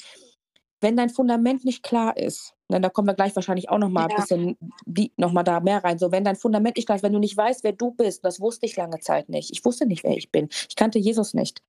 wenn 0.81 0.97
dein 0.97 1.09
Fundament 1.09 1.63
nicht 1.63 1.83
klar 1.83 2.17
ist, 2.17 2.53
ne, 2.69 2.81
da 2.81 2.89
kommen 2.89 3.07
wir 3.07 3.13
gleich 3.13 3.35
wahrscheinlich 3.35 3.69
auch 3.69 3.77
noch 3.77 3.89
mal 3.89 4.05
ein 4.05 4.09
Ja. 4.09 4.15
bisschen 4.17 4.57
die, 4.85 5.13
noch 5.17 5.31
mal 5.31 5.43
da 5.43 5.59
mehr 5.59 5.83
rein. 5.83 5.97
So, 5.99 6.11
wenn 6.11 6.23
dein 6.23 6.35
Fundament 6.35 6.75
nicht 6.75 6.85
klar 6.87 6.95
ist, 6.97 7.03
wenn 7.03 7.13
du 7.13 7.19
nicht 7.19 7.37
weißt, 7.37 7.63
wer 7.63 7.73
du 7.73 7.91
bist, 7.91 8.25
das 8.25 8.39
wusste 8.39 8.65
ich 8.65 8.75
lange 8.75 8.99
Zeit 8.99 9.29
nicht. 9.29 9.51
Ich 9.51 9.63
wusste 9.63 9.85
nicht, 9.85 10.03
wer 10.03 10.17
ich 10.17 10.31
bin. 10.31 10.49
Ich 10.69 10.75
kannte 10.75 10.99
Jesus 10.99 11.33
nicht. 11.33 11.61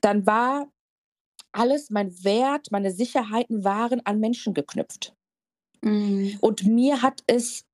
Dann 0.00 0.26
war 0.26 0.68
alles, 1.52 1.90
mein 1.90 2.12
Wert, 2.24 2.70
meine 2.70 2.92
Sicherheiten 2.92 3.64
waren 3.64 4.00
an 4.04 4.20
Menschen 4.20 4.54
geknüpft. 4.54 5.14
Mhm. 5.82 6.36
Und 6.40 6.64
mir 6.64 7.02
hat 7.02 7.22
es 7.26 7.64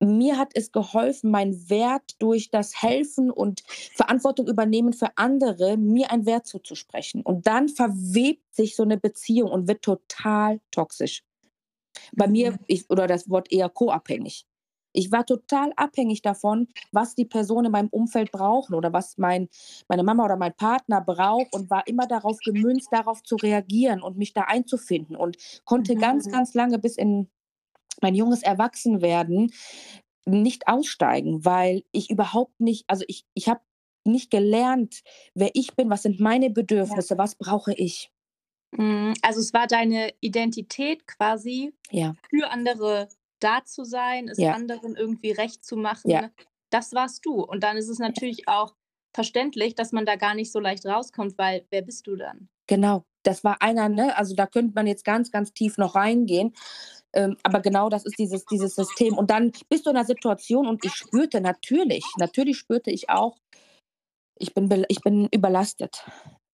mir 0.00 0.38
hat 0.38 0.52
es 0.54 0.72
geholfen, 0.72 1.30
meinen 1.30 1.68
Wert 1.70 2.16
durch 2.20 2.50
das 2.50 2.82
Helfen 2.82 3.30
und 3.30 3.62
Verantwortung 3.94 4.46
übernehmen 4.48 4.92
für 4.92 5.16
andere, 5.16 5.76
mir 5.76 6.10
einen 6.10 6.26
Wert 6.26 6.46
zuzusprechen. 6.46 7.22
Und 7.22 7.46
dann 7.46 7.68
verwebt 7.68 8.54
sich 8.54 8.76
so 8.76 8.82
eine 8.82 8.98
Beziehung 8.98 9.50
und 9.50 9.68
wird 9.68 9.82
total 9.82 10.60
toxisch. 10.70 11.22
Bei 12.16 12.28
mir, 12.28 12.54
Mhm. 12.54 12.64
ich, 12.66 12.88
oder 12.90 13.06
das 13.06 13.28
Wort 13.30 13.50
eher 13.52 13.68
co-abhängig. 13.68 14.46
Ich 14.94 15.12
war 15.12 15.26
total 15.26 15.72
abhängig 15.76 16.22
davon, 16.22 16.68
was 16.92 17.14
die 17.14 17.26
Personen 17.26 17.66
in 17.66 17.72
meinem 17.72 17.88
Umfeld 17.88 18.32
brauchen 18.32 18.74
oder 18.74 18.92
was 18.92 19.18
mein, 19.18 19.48
meine 19.88 20.02
Mama 20.02 20.24
oder 20.24 20.36
mein 20.36 20.54
Partner 20.54 21.00
braucht 21.02 21.52
und 21.52 21.70
war 21.70 21.86
immer 21.86 22.06
darauf 22.06 22.42
gemünzt, 22.42 22.92
darauf 22.92 23.22
zu 23.22 23.36
reagieren 23.36 24.02
und 24.02 24.16
mich 24.16 24.32
da 24.32 24.42
einzufinden 24.42 25.14
und 25.14 25.36
konnte 25.64 25.96
ganz, 25.98 26.26
Mhm. 26.26 26.30
ganz 26.30 26.54
lange 26.54 26.78
bis 26.78 26.96
in 26.96 27.28
mein 28.02 28.14
junges 28.14 28.42
Erwachsenwerden 28.42 29.52
nicht 30.26 30.68
aussteigen, 30.68 31.44
weil 31.44 31.84
ich 31.92 32.10
überhaupt 32.10 32.60
nicht, 32.60 32.84
also 32.88 33.04
ich, 33.08 33.24
ich 33.34 33.48
habe 33.48 33.60
nicht 34.04 34.30
gelernt, 34.30 35.02
wer 35.34 35.50
ich 35.54 35.74
bin, 35.76 35.90
was 35.90 36.02
sind 36.02 36.20
meine 36.20 36.48
Ja. 36.48 36.52
Bedürfnisse, 36.52 37.18
was 37.18 37.34
brauche 37.36 37.72
ich. 37.74 38.10
Mhm. 38.72 39.14
Also 39.22 39.40
es 39.40 39.52
war 39.54 39.66
deine 39.66 40.12
Identität 40.20 41.06
quasi, 41.06 41.72
Ja, 41.90 42.14
für 42.30 42.50
andere 42.50 43.08
da 43.40 43.64
zu 43.64 43.84
sein, 43.84 44.28
es 44.28 44.38
ja, 44.38 44.52
anderen 44.52 44.96
irgendwie 44.96 45.30
recht 45.30 45.64
zu 45.64 45.76
ja, 46.04 46.22
machen. 46.22 46.30
Das 46.70 46.92
warst 46.92 47.24
du. 47.24 47.42
Und 47.42 47.62
dann 47.62 47.76
ist 47.76 47.88
es 47.88 47.98
ja. 47.98 48.06
natürlich 48.06 48.48
auch 48.48 48.74
verständlich, 49.14 49.74
dass 49.74 49.92
man 49.92 50.06
da 50.06 50.16
gar 50.16 50.34
nicht 50.34 50.52
so 50.52 50.60
leicht 50.60 50.84
rauskommt, 50.86 51.38
weil 51.38 51.66
wer 51.70 51.82
bist 51.82 52.06
du 52.06 52.16
dann? 52.16 52.48
Genau. 52.66 53.04
Das 53.24 53.44
war 53.44 53.60
einer, 53.62 53.88
ne? 53.88 54.16
Also 54.16 54.34
da 54.34 54.46
könnte 54.46 54.74
man 54.74 54.86
jetzt 54.86 55.04
ganz, 55.04 55.30
ganz 55.30 55.52
tief 55.52 55.76
noch 55.76 55.94
reingehen. 55.94 56.54
Ähm, 57.14 57.36
aber 57.42 57.60
genau 57.60 57.88
das 57.88 58.04
ist 58.04 58.18
dieses, 58.18 58.44
dieses 58.46 58.74
System. 58.74 59.16
Und 59.16 59.30
dann 59.30 59.52
bist 59.68 59.86
du 59.86 59.90
in 59.90 59.96
einer 59.96 60.04
Situation 60.06 60.66
und 60.66 60.84
ich 60.84 60.94
spürte 60.94 61.40
natürlich, 61.40 62.04
natürlich 62.18 62.58
spürte 62.58 62.90
ich 62.90 63.08
auch, 63.10 63.38
ich 64.38 64.54
bin, 64.54 64.84
ich 64.88 65.00
bin 65.00 65.28
überlastet. 65.32 66.04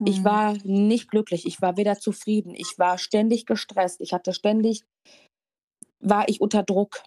Ich 0.06 0.18
Mhm. 0.20 0.24
war 0.24 0.56
nicht 0.64 1.10
glücklich. 1.10 1.46
Ich 1.46 1.60
war 1.62 1.76
weder 1.76 1.98
zufrieden. 1.98 2.54
Ich 2.54 2.78
war 2.78 2.98
ständig 2.98 3.46
gestresst. 3.46 4.00
Ich 4.00 4.12
hatte 4.12 4.32
ständig, 4.32 4.84
war 6.00 6.28
ich 6.28 6.40
unter 6.40 6.62
Druck. 6.62 7.02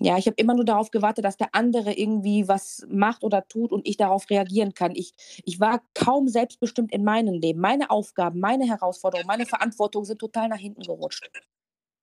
Ja, 0.00 0.18
ich 0.18 0.26
habe 0.26 0.36
immer 0.38 0.54
nur 0.54 0.64
darauf 0.64 0.90
gewartet, 0.90 1.24
dass 1.24 1.36
der 1.36 1.54
andere 1.54 1.92
irgendwie 1.92 2.48
was 2.48 2.84
macht 2.88 3.22
oder 3.24 3.46
tut 3.46 3.72
und 3.72 3.86
ich 3.86 3.96
darauf 3.96 4.28
reagieren 4.30 4.74
kann. 4.74 4.92
Ich, 4.96 5.12
ich 5.44 5.60
war 5.60 5.82
kaum 5.94 6.28
selbstbestimmt 6.28 6.92
in 6.92 7.04
meinem 7.04 7.34
Leben. 7.34 7.60
Meine 7.60 7.90
Aufgaben, 7.90 8.40
meine 8.40 8.66
Herausforderungen, 8.66 9.26
meine 9.26 9.46
Verantwortung 9.46 10.04
sind 10.04 10.18
total 10.18 10.48
nach 10.48 10.58
hinten 10.58 10.82
gerutscht. 10.82 11.30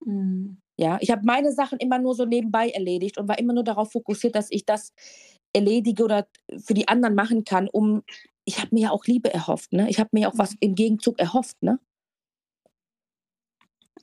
Mhm. 0.05 0.57
Ja, 0.79 0.97
ich 1.01 1.11
habe 1.11 1.23
meine 1.25 1.51
Sachen 1.51 1.77
immer 1.77 1.99
nur 1.99 2.15
so 2.15 2.23
nebenbei 2.23 2.69
erledigt 2.69 3.17
und 3.17 3.27
war 3.27 3.37
immer 3.37 3.51
nur 3.53 3.65
darauf 3.65 3.91
fokussiert, 3.91 4.33
dass 4.35 4.47
ich 4.49 4.65
das 4.65 4.93
erledige 5.51 6.05
oder 6.05 6.25
für 6.65 6.73
die 6.73 6.87
anderen 6.87 7.15
machen 7.15 7.43
kann, 7.43 7.67
um 7.69 8.01
ich 8.45 8.59
habe 8.59 8.69
mir 8.73 8.83
ja 8.83 8.91
auch 8.91 9.03
Liebe 9.05 9.33
erhofft, 9.33 9.73
ne? 9.73 9.89
Ich 9.89 9.99
habe 9.99 10.09
mir 10.13 10.21
ja 10.21 10.29
auch 10.29 10.37
was 10.37 10.55
im 10.61 10.75
Gegenzug 10.75 11.19
erhofft, 11.19 11.61
ne? 11.61 11.79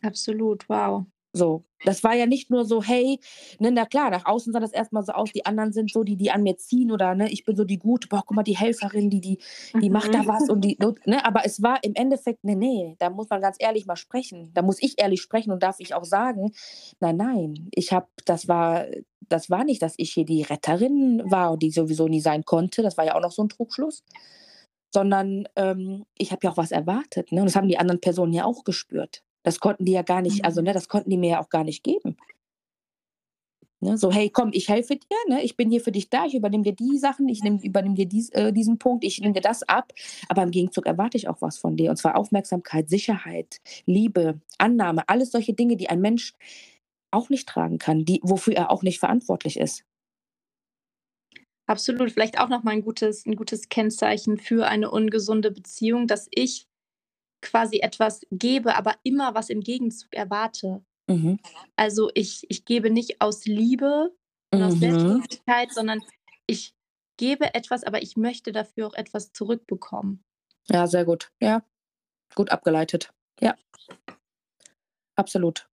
Absolut, 0.02 0.66
wow. 0.71 1.06
So, 1.37 1.64
das 1.85 2.02
war 2.02 2.14
ja 2.14 2.26
nicht 2.26 2.50
nur 2.50 2.64
so, 2.64 2.83
hey, 2.83 3.21
ne, 3.59 3.71
na 3.71 3.85
klar, 3.85 4.11
nach 4.11 4.25
außen 4.25 4.52
sah 4.52 4.61
das 4.61 4.73
erstmal 4.73 5.05
so 5.05 5.12
aus, 5.12 5.33
die 5.33 5.45
anderen 5.45 5.73
sind 5.73 5.90
so, 5.93 6.02
die, 6.02 6.16
die 6.16 6.31
an 6.31 6.43
mir 6.43 6.57
ziehen 6.57 6.90
oder 6.90 7.14
ne, 7.14 7.31
ich 7.31 7.45
bin 7.45 7.57
so 7.57 7.64
die 7.64 7.78
Gute, 7.78 8.09
boah, 8.09 8.23
guck 8.26 8.35
mal, 8.35 8.43
die 8.43 8.57
Helferin, 8.57 9.11
die, 9.11 9.21
die, 9.21 9.38
die 9.81 9.90
macht 9.90 10.14
da 10.14 10.23
Mhm. 10.23 10.28
was 10.28 10.49
und 10.49 10.62
die, 10.62 10.78
ne, 11.05 11.25
aber 11.25 11.45
es 11.45 11.62
war 11.62 11.83
im 11.85 11.95
Endeffekt, 11.95 12.45
nee, 12.45 12.55
nee, 12.55 12.97
da 12.99 13.11
muss 13.11 13.28
man 13.28 13.40
ganz 13.43 13.57
ehrlich 13.61 13.87
mal 13.87 13.97
sprechen. 13.97 14.50
Da 14.55 14.62
muss 14.62 14.83
ich 14.83 14.95
ehrlich 15.00 15.21
sprechen 15.21 15.52
und 15.52 15.62
darf 15.62 15.76
ich 15.78 15.95
auch 15.95 16.05
sagen, 16.05 16.52
nein, 17.00 17.16
nein, 17.16 17.69
ich 17.73 17.93
habe, 17.93 18.09
das 18.25 18.49
war, 18.49 18.87
das 19.28 19.50
war 19.50 19.64
nicht, 19.64 19.83
dass 19.83 19.95
ich 19.99 20.12
hier 20.12 20.25
die 20.25 20.43
Retterin 20.43 21.23
war 21.31 21.52
und 21.52 21.62
die 21.62 21.71
sowieso 21.71 22.09
nie 22.09 22.21
sein 22.21 22.45
konnte. 22.45 22.83
Das 22.83 22.97
war 22.97 23.05
ja 23.05 23.14
auch 23.14 23.21
noch 23.21 23.33
so 23.33 23.43
ein 23.43 23.49
Trugschluss. 23.49 24.05
Sondern 24.95 25.47
ähm, 25.57 26.07
ich 26.16 26.33
habe 26.33 26.40
ja 26.45 26.52
auch 26.52 26.57
was 26.57 26.71
erwartet. 26.71 27.31
Ne? 27.33 27.40
Und 27.40 27.47
das 27.47 27.57
haben 27.57 27.69
die 27.69 27.76
anderen 27.78 28.00
Personen 28.00 28.33
ja 28.33 28.45
auch 28.45 28.64
gespürt. 28.64 29.23
Das 29.47 29.61
konnten 29.61 29.85
die 29.85 29.93
ja 29.93 30.03
gar 30.03 30.23
nicht, 30.23 30.45
also 30.45 30.61
Mhm. 30.61 30.65
ne, 30.65 30.73
das 30.73 30.88
konnten 30.88 31.09
die 31.09 31.17
mir 31.17 31.31
ja 31.31 31.41
auch 31.41 31.50
gar 31.50 31.62
nicht 31.62 31.85
geben. 31.85 32.17
Ne? 33.81 33.99
So, 33.99 34.11
hey, 34.11 34.31
komm, 34.31 34.50
ich 34.53 34.69
helfe 34.71 34.97
dir, 34.97 35.17
ne? 35.29 35.43
ich 35.43 35.57
bin 35.57 35.71
hier 35.71 35.81
für 35.83 35.93
dich 35.93 36.09
da, 36.09 36.25
ich 36.25 36.35
übernehme 36.35 36.65
dir 36.65 36.73
die 36.75 36.97
Sachen, 36.99 37.29
ich 37.29 37.43
nehm, 37.43 37.59
übernehme 37.59 37.95
dir 37.95 38.07
dies, 38.07 38.31
äh, 38.31 38.53
diesen 38.53 38.79
Punkt, 38.79 39.05
ich 39.05 39.21
nehme 39.21 39.35
dir 39.35 39.43
das 39.43 39.62
ab. 39.65 39.93
Aber 40.29 40.43
im 40.43 40.50
Gegenzug 40.50 40.87
erwarte 40.87 41.19
ich 41.19 41.29
auch 41.29 41.43
was 41.43 41.59
von 41.59 41.76
dir. 41.76 41.91
Und 41.91 41.97
zwar 41.97 42.17
Aufmerksamkeit, 42.17 42.88
Sicherheit, 42.88 43.59
Liebe, 43.85 44.41
Annahme, 44.59 45.07
alles 45.09 45.31
solche 45.31 45.53
Dinge, 45.53 45.76
die 45.76 45.91
ein 45.91 46.00
Mensch 46.00 46.33
auch 47.11 47.29
nicht 47.31 47.49
tragen 47.49 47.79
kann, 47.79 48.05
die, 48.05 48.21
wofür 48.23 48.55
er 48.55 48.71
auch 48.71 48.83
nicht 48.83 48.99
verantwortlich 49.00 49.59
ist. 49.59 49.85
Absolut, 51.69 52.12
vielleicht 52.12 52.38
auch 52.38 52.49
noch 52.49 52.62
mal 52.62 52.75
'n 52.75 52.83
gutes 52.83 53.26
'n 53.26 53.35
gutes 53.37 53.69
Kennzeichen 53.69 54.38
für 54.38 54.67
eine 54.69 54.91
ungesunde 54.91 55.50
Beziehung, 55.50 56.07
dass 56.07 56.29
ich 56.31 56.67
quasi 57.43 57.78
etwas 57.81 58.23
gebe, 58.31 58.76
aber 58.76 58.95
immer 59.05 59.35
was 59.35 59.50
im 59.50 59.61
Gegenzug 59.61 60.14
erwarte. 60.14 60.85
Mhm. 61.09 61.37
Also, 61.76 62.11
ich 62.14 62.45
ich 62.50 62.64
gebe 62.66 62.90
nicht 62.90 63.21
aus 63.23 63.47
Liebe 63.47 64.14
und 64.52 64.62
aus 64.62 64.75
Mhm. 64.75 64.81
Selbstlosigkeit, 64.81 65.73
sondern 65.75 66.00
ich 66.47 66.75
gebe 67.19 67.55
etwas, 67.55 67.85
aber 67.85 68.02
ich 68.02 68.16
möchte 68.16 68.52
dafür 68.52 68.88
auch 68.88 68.95
etwas 68.95 69.33
zurückbekommen. 69.33 70.23
Ja, 70.69 70.87
sehr 70.87 71.05
gut. 71.05 71.31
Ja, 71.40 71.62
gut 72.37 72.50
abgeleitet. 72.52 73.12
Ja. 73.40 73.57
Absolut. 75.16 75.69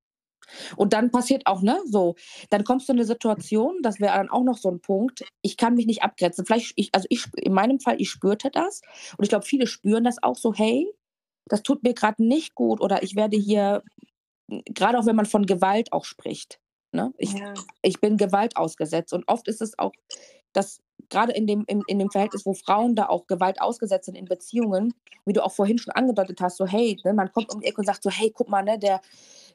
Und 0.77 0.93
dann 0.93 1.11
passiert 1.11 1.47
auch, 1.47 1.61
ne, 1.61 1.79
so, 1.85 2.15
dann 2.51 2.63
kommst 2.65 2.89
du 2.89 2.93
in 2.93 2.99
'ne 2.99 3.05
Situation, 3.05 3.79
das 3.83 3.99
wäre 3.99 4.17
dann 4.17 4.29
auch 4.29 4.43
noch 4.43 4.57
so 4.57 4.69
'n 4.69 4.81
Punkt, 4.81 5.25
ich 5.43 5.57
kann 5.57 5.75
mich 5.75 5.87
nicht 5.87 6.03
abgrenzen. 6.03 6.45
Vielleicht 6.45 6.73
ich 6.77 6.89
also, 6.93 7.07
ich 7.09 7.27
in 7.37 7.53
meinem 7.53 7.79
Fall, 7.79 8.01
ich 8.01 8.09
spürte 8.11 8.51
das 8.51 8.81
und 9.17 9.23
ich 9.25 9.29
glaube, 9.29 9.45
viele 9.45 9.67
spüren 9.67 10.03
das 10.05 10.23
auch 10.23 10.37
so: 10.37 10.53
„Hey, 10.53 10.87
das 11.47 11.63
tut 11.63 11.83
mir 11.83 11.93
grad 11.93 12.19
nicht 12.19 12.55
gut“ 12.55 12.81
oder 12.81 13.03
ich 13.03 13.15
werde 13.15 13.37
hier 13.37 13.83
grade 14.75 14.99
auch 14.99 15.05
wenn 15.07 15.15
man 15.17 15.25
von 15.27 15.45
Gewalt 15.47 15.93
auch 15.93 16.05
spricht, 16.05 16.59
ne? 16.93 17.13
Ich 17.17 17.33
Ja. 17.33 17.63
ich 17.83 18.01
bin 18.01 18.17
Gewalt 18.17 18.57
ausgesetzt 18.57 19.13
und 19.13 19.25
oft 19.29 19.47
ist 19.49 19.61
es 19.61 19.79
auch, 19.79 19.95
dass 20.53 20.81
grade 21.11 21.33
in 21.33 21.47
dem 21.47 21.65
in 21.67 21.83
in 21.83 21.99
dem 21.99 22.11
Verhältnis, 22.11 22.45
wo 22.45 22.53
Frauen 22.55 22.95
da 22.95 23.07
auch 23.09 23.27
Gewalt 23.27 23.61
ausgesetzt 23.61 24.05
sind 24.07 24.15
in 24.17 24.27
Beziehungen, 24.27 24.95
wie 25.25 25.33
du 25.33 25.43
auch 25.45 25.53
vorhin 25.53 25.77
schon 25.79 25.93
angedeutet 25.93 26.41
hast, 26.41 26.57
so, 26.57 26.65
hey, 26.67 27.01
ne, 27.05 27.13
man 27.13 27.31
kommt 27.33 27.49
um 27.51 27.61
die 27.61 27.67
Ecke 27.67 27.81
und 27.81 27.85
sagt 27.87 28.03
so: 28.03 28.09
„Hey, 28.11 28.31
guck 28.35 28.49
mal, 28.49 28.63
ne, 28.63 28.79
der 28.79 29.01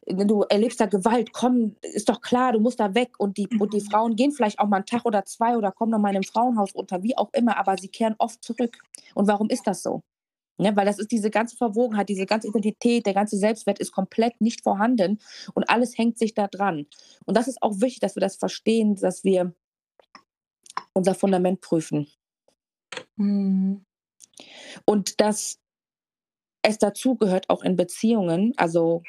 ne, 0.08 0.26
du 0.26 0.42
erlebst 0.44 0.80
da 0.80 0.86
Gewalt, 0.86 1.32
komm, 1.34 1.76
ist 1.82 2.08
doch 2.10 2.20
klar, 2.22 2.52
du 2.54 2.60
musst 2.60 2.80
da 2.80 2.94
weg.“ 2.96 3.12
Und 3.20 3.38
die 3.38 3.50
und 3.58 3.72
die 3.74 3.80
Mhm. 3.80 3.82
Frauen 3.82 4.16
gehen 4.16 4.32
vielleicht 4.32 4.58
auch 4.60 4.68
mal 4.68 4.78
'n 4.80 4.86
Tag 4.86 5.04
oder 5.06 5.24
2 5.26 5.56
oder 5.58 5.72
kommen 5.72 5.92
noch 5.92 6.00
mal 6.00 6.10
in 6.10 6.14
'nem 6.16 6.24
Frauenhaus 6.24 6.74
unter, 6.74 7.02
wie 7.04 7.16
auch 7.18 7.30
immer, 7.34 7.58
aber 7.58 7.78
sie 7.78 7.88
kehren 7.90 8.16
oft 8.18 8.42
zurück. 8.44 8.78
Und 9.14 9.28
warum 9.28 9.50
ist 9.50 9.66
das 9.68 9.82
so? 9.84 10.02
Ne, 10.60 10.74
weil 10.74 10.86
das 10.86 10.98
ist 10.98 11.12
diese 11.12 11.30
ganze 11.30 11.56
Verwogenheit, 11.56 12.08
diese 12.08 12.26
ganze 12.26 12.48
Identität, 12.48 13.06
der 13.06 13.14
ganze 13.14 13.36
Selbstwert 13.36 13.78
ist 13.78 13.92
komplett 13.92 14.40
nicht 14.40 14.64
vorhanden 14.64 15.20
und 15.54 15.70
alles 15.70 15.96
hängt 15.96 16.18
sich 16.18 16.34
da 16.34 16.48
dran. 16.48 16.86
Und 17.24 17.36
das 17.36 17.46
ist 17.46 17.62
auch 17.62 17.80
wichtig, 17.80 18.00
dass 18.00 18.16
wir 18.16 18.20
das 18.20 18.34
verstehen, 18.34 18.96
dass 18.96 19.22
wir 19.22 19.54
unser 20.94 21.14
Fundament 21.14 21.60
prüfen. 21.60 22.08
Mhm. 23.14 23.84
Und 24.84 25.20
dass 25.20 25.60
es 26.62 26.78
dazugehört, 26.78 27.48
auch 27.50 27.62
in 27.62 27.76
Beziehungen, 27.76 28.52
also 28.56 29.04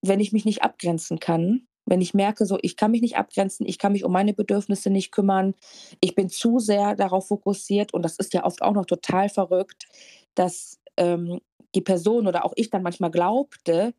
wenn 0.00 0.20
ich 0.20 0.32
mich 0.32 0.46
nicht 0.46 0.62
abgrenzen 0.62 1.18
kann, 1.18 1.67
wenn 1.90 2.00
ich 2.00 2.14
merke, 2.14 2.46
so, 2.46 2.58
ich 2.62 2.76
kann 2.76 2.90
mich 2.90 3.02
nicht 3.02 3.16
abgrenzen, 3.16 3.66
ich 3.66 3.78
kann 3.78 3.92
mich 3.92 4.04
um 4.04 4.12
meine 4.12 4.34
Bedürfnisse 4.34 4.90
nicht 4.90 5.12
kümmern, 5.12 5.54
ich 6.00 6.14
bin 6.14 6.28
zu 6.28 6.58
sehr 6.58 6.94
darauf 6.96 7.28
fokussiert 7.28 7.94
und 7.94 8.02
das 8.04 8.16
ist 8.18 8.34
ja 8.34 8.44
oft 8.44 8.62
auch 8.62 8.74
noch 8.74 8.86
total 8.86 9.28
verrückt, 9.28 9.86
dass, 10.34 10.78
ähm, 10.96 11.40
die 11.74 11.82
Person 11.82 12.26
oder 12.26 12.44
auch 12.46 12.52
ich 12.56 12.70
dann 12.70 12.82
manchmal 12.82 13.10
glaubte: 13.10 13.92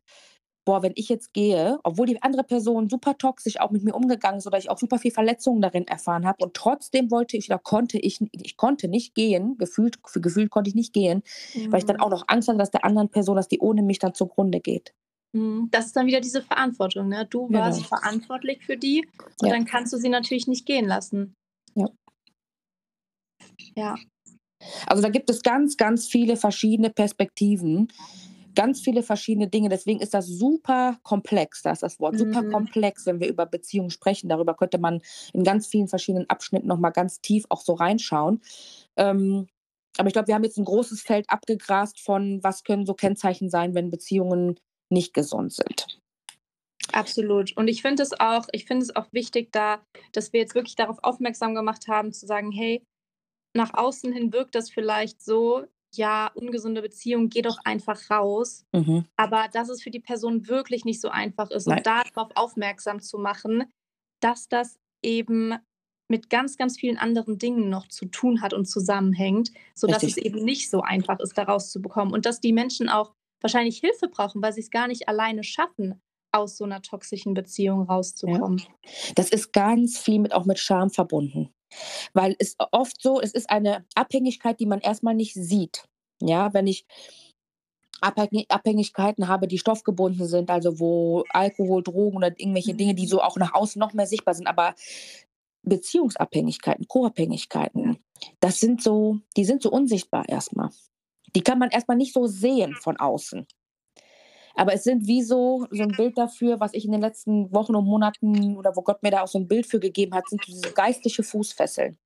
„Boah, 0.66 0.82
wenn 0.82 0.92
ich 0.96 1.08
jetzt 1.08 1.32
gehe“ 1.34 1.78
obwohl 1.84 2.06
die 2.06 2.22
andere 2.22 2.44
Person 2.44 2.88
super 2.90 3.16
toxisch 3.18 3.58
auch 3.60 3.70
mit 3.70 3.82
mir 3.82 3.94
umgegangen 3.94 4.38
ist 4.38 4.46
oder 4.46 4.58
ich 4.58 4.70
auch 4.70 4.78
super 4.78 4.98
viel 4.98 5.10
Verletzungen 5.10 5.60
darin 5.62 5.86
erfahren 5.88 6.26
habe 6.26 6.44
und 6.44 6.54
trotzdem 6.54 7.10
wollte 7.10 7.36
ich 7.36 7.48
oder 7.50 7.58
konnte 7.58 7.98
ich 7.98 8.20
ich 8.32 8.56
konnte 8.56 8.88
nicht 8.88 9.14
gehen, 9.14 9.56
gefühlt 9.58 10.00
gefühlt 10.04 10.50
konnte 10.50 10.68
ich 10.70 10.74
nicht 10.76 10.92
gehen, 10.92 11.22
weil 11.70 11.78
ich 11.80 11.86
dann 11.86 11.96
Mhm. 11.96 12.00
auch 12.00 12.10
noch 12.10 12.24
Angst 12.28 12.48
hatte, 12.48 12.58
dass 12.58 12.70
der 12.70 12.84
anderen 12.84 13.10
Person 13.10 13.36
dass 13.36 13.48
die 13.48 13.60
ohne 13.60 13.82
mich 13.82 13.98
dann 13.98 14.14
zugrunde 14.14 14.60
geht. 14.60 14.94
Mhm. 15.34 15.68
Das 15.70 15.86
ist 15.86 15.96
dann 15.96 16.06
wieder 16.06 16.20
diese 16.20 16.42
Verantwortung, 16.42 17.08
ne? 17.08 17.26
Du 17.26 17.52
warst 17.52 17.82
Genau. 17.82 17.86
verantwortlich 17.86 18.64
für 18.64 18.76
die 18.76 19.06
und 19.38 19.48
Ja. 19.48 19.52
dann 19.52 19.64
kannst 19.64 19.92
du 19.92 19.96
sie 19.98 20.08
natürlich 20.08 20.46
nicht 20.48 20.66
gehen 20.66 20.86
lassen. 20.86 21.34
Ja. 21.76 21.90
Ja. 23.76 24.00
Also, 24.86 25.02
da 25.02 25.08
gibt 25.10 25.30
es 25.30 25.42
ganz, 25.42 25.76
ganz 25.76 26.08
viele 26.08 26.36
verschiedene 26.36 26.90
Perspektiven, 26.90 27.88
ganz 28.54 28.80
viele 28.82 29.02
verschiedene 29.02 29.48
Dinge. 29.48 29.68
Deswegen 29.70 30.00
ist 30.00 30.14
das 30.14 30.26
super 30.26 30.98
komplex, 31.04 31.62
da 31.62 31.72
ist 31.72 31.82
das 31.82 32.00
Wort, 32.00 32.18
super 32.18 32.42
Mhm. 32.42 32.52
komplex, 32.52 33.06
wenn 33.06 33.20
wir 33.20 33.28
über 33.28 33.46
Beziehungen 33.46 33.90
sprechen. 33.90 34.28
Darüber 34.28 34.54
könnte 34.56 34.78
man 34.78 35.02
in 35.34 35.44
ganz 35.44 35.68
vielen 35.68 35.88
verschiedenen 35.88 36.28
Abschnitten 36.30 36.68
noch 36.68 36.78
mal 36.78 36.90
ganz 36.90 37.20
tief 37.20 37.46
auch 37.50 37.62
so 37.62 37.74
reinschauen. 37.74 38.42
Ähm, 38.96 39.48
aber 39.98 40.08
ich 40.08 40.14
glaube, 40.14 40.28
wir 40.28 40.34
haben 40.36 40.44
jetzt 40.44 40.58
'n 40.58 40.64
großes 40.66 41.02
Feld 41.02 41.26
abgegrast 41.30 42.00
von, 42.00 42.42
was 42.44 42.64
können 42.64 42.86
so 42.86 42.94
Kennzeichen 42.94 43.50
sein, 43.50 43.74
wenn 43.74 43.90
Beziehungen 43.90 44.56
nicht 44.90 45.14
gesund 45.14 45.52
sind. 45.52 46.00
Absolut. 46.92 47.56
Und 47.56 47.68
ich 47.68 47.82
finde 47.82 48.02
es 48.02 48.18
auch 48.18 48.46
ich 48.52 48.64
finde 48.66 48.82
es 48.84 48.94
auch 48.96 49.06
wichtig, 49.12 49.52
da 49.52 49.80
dass 50.12 50.32
wir 50.32 50.40
jetzt 50.40 50.54
wirklich 50.54 50.76
darauf 50.76 50.98
aufmerksam 51.02 51.54
gemacht 51.54 51.88
haben, 51.88 52.12
zu 52.12 52.26
sagen: 52.26 52.50
„Hey, 52.52 52.82
nach 53.54 53.74
außen 53.74 54.12
hin 54.12 54.32
wirkt 54.32 54.54
das 54.54 54.70
vielleicht 54.70 55.22
so, 55.22 55.66
ja, 55.94 56.30
ungesunde 56.34 56.82
Beziehung, 56.82 57.28
geh 57.28 57.42
doch 57.42 57.58
einfach 57.64 58.10
raus.“ 58.10 58.64
Mhm. 58.72 59.10
Aber 59.18 59.48
dass 59.52 59.68
es 59.68 59.82
für 59.82 59.90
die 59.90 60.00
Person 60.00 60.48
wirklich 60.48 60.84
nicht 60.84 61.00
so 61.00 61.10
einfach 61.10 61.50
ist 61.50 61.66
Nein. 61.66 61.78
und 61.78 61.86
da 61.86 62.02
drauf 62.04 62.30
aufmerksam 62.36 63.00
zu 63.00 63.18
machen, 63.18 63.64
dass 64.20 64.48
das 64.48 64.78
eben 65.02 65.54
mit 66.08 66.30
ganz, 66.30 66.56
ganz 66.56 66.78
vielen 66.78 66.98
anderen 66.98 67.38
Dingen 67.38 67.68
noch 67.70 67.88
zu 67.88 68.06
tun 68.06 68.42
hat 68.42 68.54
und 68.54 68.66
zusammenhängt, 68.66 69.52
sodass 69.74 70.02
es 70.04 70.16
Richtig. 70.16 70.26
eben 70.26 70.44
nicht 70.44 70.70
so 70.70 70.82
einfach 70.82 71.20
ist, 71.20 71.38
da 71.38 71.44
rauszubekommen 71.44 72.14
und 72.14 72.26
dass 72.26 72.40
die 72.40 72.52
Menschen 72.52 72.88
auch 72.88 73.14
wahrscheinlich 73.40 73.78
Hilfe 73.78 74.08
brauchen, 74.08 74.42
weil 74.42 74.52
sie's 74.52 74.70
gar 74.70 74.88
nicht 74.88 75.08
alleine 75.08 75.44
schaffen, 75.44 76.02
aus 76.32 76.56
so 76.56 76.66
'ner 76.66 76.82
toxischen 76.82 77.34
Beziehung 77.34 77.86
Ja. 78.26 78.36
rauszukommen. 78.36 78.66
Das 79.16 79.30
ist 79.30 79.52
ganz 79.52 79.98
viel 79.98 80.18
mit 80.20 80.32
auch 80.34 80.44
mit 80.46 80.58
Scham 80.58 80.90
verbunden, 80.90 81.50
weil 82.14 82.36
es 82.38 82.56
oft 82.72 83.02
so 83.02 83.20
es 83.20 83.32
ist 83.34 83.50
eine 83.50 83.86
Abhängigkeit, 83.94 84.60
die 84.60 84.66
man 84.66 84.80
erst 84.80 85.02
mal 85.04 85.14
nicht 85.14 85.34
sieht. 85.34 85.84
Ja, 86.22 86.54
wenn 86.54 86.66
ich 86.68 86.84
Abhängi 88.02 88.46
Abhängigkeiten 88.48 89.28
habe, 89.28 89.46
die 89.46 89.58
stoffgebunden 89.58 90.26
sind, 90.26 90.50
also 90.50 90.78
wo 90.80 91.24
Alkohol, 91.30 91.82
Drogen 91.82 92.16
oder 92.16 92.28
irgendwelche 92.28 92.74
Dinge, 92.74 92.94
die 92.94 93.06
so 93.06 93.20
auch 93.22 93.36
nach 93.36 93.52
außen 93.54 93.78
noch 93.78 93.92
mehr 93.92 94.06
sichtbar 94.06 94.34
sind, 94.34 94.46
aber 94.46 94.74
Beziehungsabhängigkeiten, 95.64 96.88
Co-Abhängigkeiten, 96.88 97.98
das 98.40 98.60
sind 98.60 98.82
so 98.82 99.18
die 99.36 99.44
sind 99.44 99.62
so 99.62 99.70
unsichtbar 99.70 100.28
erst 100.28 100.56
mal. 100.56 100.70
Die 101.36 101.42
kann 101.42 101.58
man 101.58 101.70
erst 101.70 101.88
mal 101.88 101.94
nicht 101.96 102.12
so 102.14 102.26
sehen 102.26 102.76
von 102.76 102.96
außen. 102.98 103.46
Aber 104.56 104.74
es 104.74 104.84
sind 104.84 105.06
wie 105.06 105.22
so 105.22 105.66
so 105.70 105.82
'n 105.84 105.94
Bild 105.96 106.18
dafür, 106.18 106.60
was 106.60 106.74
ich 106.74 106.84
in 106.84 106.92
den 106.92 107.00
letzten 107.00 107.52
Wochen 107.52 107.74
und 107.74 107.84
Monaten 107.86 108.56
oder 108.56 108.74
wo 108.76 108.82
Gott 108.82 109.02
mir 109.02 109.10
da 109.10 109.22
auch 109.22 109.28
so 109.28 109.38
'n 109.38 109.48
Bild 109.48 109.66
für 109.66 109.80
gegeben 109.80 110.14
hat, 110.14 110.28
sind 110.28 110.46
diese 110.46 110.72
geistliche 110.72 111.22
Fußfesseln. 111.22 111.98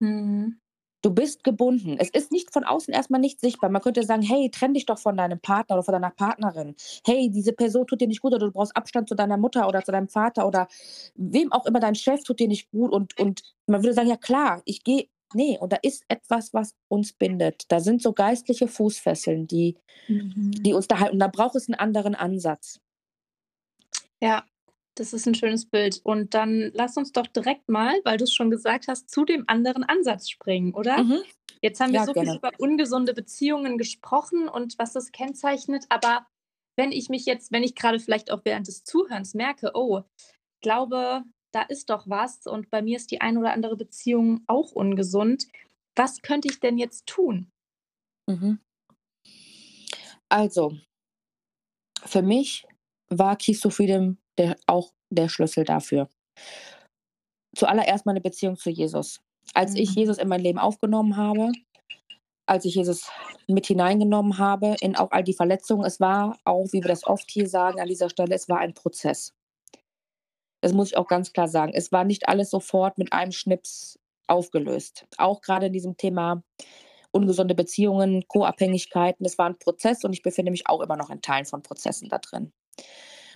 Mhm. 0.00 0.58
Du 1.04 1.10
bist 1.12 1.42
gebunden. 1.42 1.96
Es 1.98 2.10
ist 2.10 2.30
nicht 2.30 2.52
von 2.52 2.62
außen 2.64 2.94
erst 2.94 3.10
mal 3.10 3.18
nicht 3.18 3.40
sichtbar. 3.40 3.70
Man 3.70 3.82
könnte 3.82 4.04
sagen: 4.04 4.22
„Hey, 4.22 4.50
trenn 4.50 4.72
dich 4.74 4.86
doch 4.86 4.98
von 5.00 5.16
deinem 5.16 5.40
Partner 5.40 5.74
oder 5.76 5.82
von 5.82 5.92
deiner 5.92 6.10
Partnerin. 6.10 6.76
Hey, 7.04 7.28
diese 7.28 7.52
Person 7.52 7.86
tut 7.88 8.00
dir 8.00 8.06
nicht 8.06 8.20
gut 8.20 8.32
oder 8.34 8.46
du 8.46 8.52
brauchst 8.52 8.76
Abstand 8.76 9.08
zu 9.08 9.16
deiner 9.16 9.36
Mutter 9.36 9.66
oder 9.66 9.82
zu 9.82 9.90
deinem 9.92 10.08
Vater 10.08 10.46
oder 10.46 10.68
wem 11.16 11.50
auch 11.52 11.66
immer, 11.66 11.80
dein 11.80 11.96
Chef 11.96 12.22
tut 12.22 12.38
dir 12.40 12.46
nicht 12.48 12.70
gut.“ 12.70 12.92
Und 12.92 13.18
und 13.18 13.42
man 13.66 13.82
würde 13.82 13.94
sagen: 13.94 14.08
„Ja 14.08 14.16
klar, 14.16 14.62
ich 14.64 14.84
gehe“ 14.84 15.08
ne, 15.34 15.58
und 15.60 15.72
da 15.72 15.78
ist 15.82 16.04
etwas, 16.08 16.54
was 16.54 16.74
uns 16.88 17.12
bindet. 17.14 17.64
Da 17.70 17.80
sind 17.80 18.02
so 18.02 18.12
geistliche 18.12 18.68
Fußfesseln, 18.68 19.46
die 19.46 19.76
Mhm. 20.08 20.66
die 20.66 20.74
uns 20.74 20.88
da 20.88 21.00
halten. 21.00 21.14
Und 21.14 21.20
da 21.20 21.28
braucht 21.28 21.56
es 21.56 21.68
'n 21.68 21.74
anderen 21.74 22.14
Ansatz. 22.16 22.78
Ja, 24.22 24.44
das 24.94 25.12
ist 25.12 25.26
'n 25.26 25.34
schönes 25.34 25.66
Bild. 25.68 26.00
Und 26.04 26.32
dann 26.34 26.70
lass 26.74 26.96
uns 26.96 27.10
doch 27.12 27.26
direkt 27.26 27.68
mal, 27.68 28.00
weil 28.04 28.18
du's 28.18 28.32
schon 28.32 28.50
gesagt 28.50 28.86
hast, 28.88 29.10
zu 29.10 29.24
dem 29.24 29.44
anderen 29.48 29.82
Ansatz 29.82 30.28
springen, 30.30 30.74
oder? 30.74 30.96
Mhm. 30.96 31.24
Jetzt 31.60 31.80
haben 31.80 31.92
wir 31.92 31.98
Ja, 31.98 32.02
so 32.02 32.14
viel 32.14 32.28
gerne. 32.28 32.38
über 32.38 32.52
ungesunde 32.58 33.14
Beziehungen 33.14 33.78
gesprochen 33.78 34.48
und 34.48 34.78
was 34.78 34.92
das 34.92 35.12
kennzeichnet, 35.12 35.84
aber 35.88 36.26
wenn 36.76 36.92
ich 36.92 37.08
mich 37.08 37.26
jetzt 37.26 37.52
wenn 37.52 37.62
ich 37.64 37.74
grade 37.74 37.98
vielleicht 38.00 38.30
auch 38.30 38.42
während 38.44 38.68
des 38.68 38.84
Zuhörens 38.84 39.34
merke: 39.34 39.72
„Oh, 39.74 40.02
glaube, 40.62 41.24
da 41.52 41.62
ist 41.62 41.90
doch 41.90 42.08
was 42.08 42.46
und 42.46 42.70
bei 42.70 42.82
mir 42.82 42.96
ist 42.96 43.10
die 43.10 43.20
ein 43.20 43.38
oder 43.38 43.52
andere 43.52 43.76
Beziehung 43.76 44.42
auch 44.46 44.72
ungesund“, 44.72 45.46
was 45.94 46.22
könnte 46.22 46.48
ich 46.48 46.60
denn 46.60 46.78
jetzt 46.78 47.06
tun? 47.06 47.50
Mhm. 48.28 48.58
Also 50.30 50.76
für 52.04 52.22
mich 52.22 52.66
war 53.10 53.36
„Keys 53.36 53.60
to 53.60 53.70
Freedom“ 53.70 54.18
der 54.38 54.56
auch 54.66 54.92
der 55.10 55.28
Schlüssel 55.28 55.64
dafür. 55.64 56.08
Zuallererst 57.54 58.06
meine 58.06 58.22
Beziehung 58.22 58.56
zu 58.56 58.70
Jesus. 58.70 59.20
Als 59.52 59.74
ich 59.74 59.90
Mhm. 59.90 59.96
Jesus 59.96 60.18
in 60.18 60.28
mein 60.28 60.40
Leben 60.40 60.58
aufgenommen 60.58 61.16
habe, 61.18 61.52
als 62.46 62.64
ich 62.64 62.74
Jesus 62.76 63.10
mit 63.46 63.66
hineingenommen 63.66 64.38
habe 64.38 64.76
in 64.80 64.96
auch 64.96 65.10
all 65.10 65.22
die 65.22 65.34
Verletzungen, 65.34 65.84
es 65.84 66.00
war 66.00 66.38
auch, 66.44 66.66
wie 66.72 66.82
wir 66.82 66.88
das 66.88 67.06
oft 67.06 67.30
hier 67.30 67.48
sagen 67.48 67.80
an 67.80 67.88
dieser 67.88 68.08
Stelle, 68.08 68.34
es 68.34 68.48
war 68.48 68.58
ein 68.58 68.72
Prozess. 68.72 69.34
Das 70.62 70.72
muss 70.72 70.88
ich 70.88 70.96
auch 70.96 71.08
ganz 71.08 71.32
klar 71.32 71.48
sagen. 71.48 71.72
Es 71.74 71.90
war 71.90 72.04
nicht 72.04 72.28
alles 72.28 72.48
sofort 72.50 72.96
mit 72.96 73.12
einem 73.12 73.32
Schnips 73.32 73.98
aufgelöst. 74.28 75.06
Auch 75.18 75.40
grade 75.42 75.66
in 75.66 75.72
diesem 75.72 75.96
Thema 75.96 76.44
ungesunde 77.12 77.54
Beziehungen, 77.56 78.24
Co-Abhängigkeiten. 78.28 79.26
Es 79.26 79.38
war 79.38 79.48
'n 79.48 79.58
Prozess 79.58 80.04
und 80.04 80.12
ich 80.14 80.22
befinde 80.22 80.52
mich 80.52 80.68
auch 80.68 80.80
immer 80.82 80.96
noch 80.96 81.10
in 81.10 81.22
Teilen 81.22 81.46
von 81.46 81.62
Prozessen 81.62 82.08
da 82.08 82.18
drin. 82.18 82.52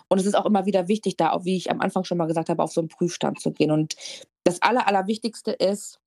Und 0.09 0.21
es 0.21 0.27
ist 0.27 0.35
auch 0.37 0.47
immer 0.47 0.67
wieder 0.67 0.89
wichtig, 0.89 1.17
da 1.19 1.33
auch, 1.33 1.45
wie 1.45 1.57
ich 1.57 1.71
am 1.71 1.81
Anfang 1.83 2.05
schon 2.05 2.19
mal 2.19 2.27
gesagt 2.27 2.49
habe, 2.51 2.63
auf 2.63 2.73
so 2.73 2.81
'n 2.83 2.89
Prüfstand 2.89 3.41
zu 3.41 3.53
gehen. 3.53 3.71
Und 3.73 3.97
das 4.45 4.63
Aller 4.63 4.89
Allerwichtigste 4.89 5.53
ist, 5.53 6.01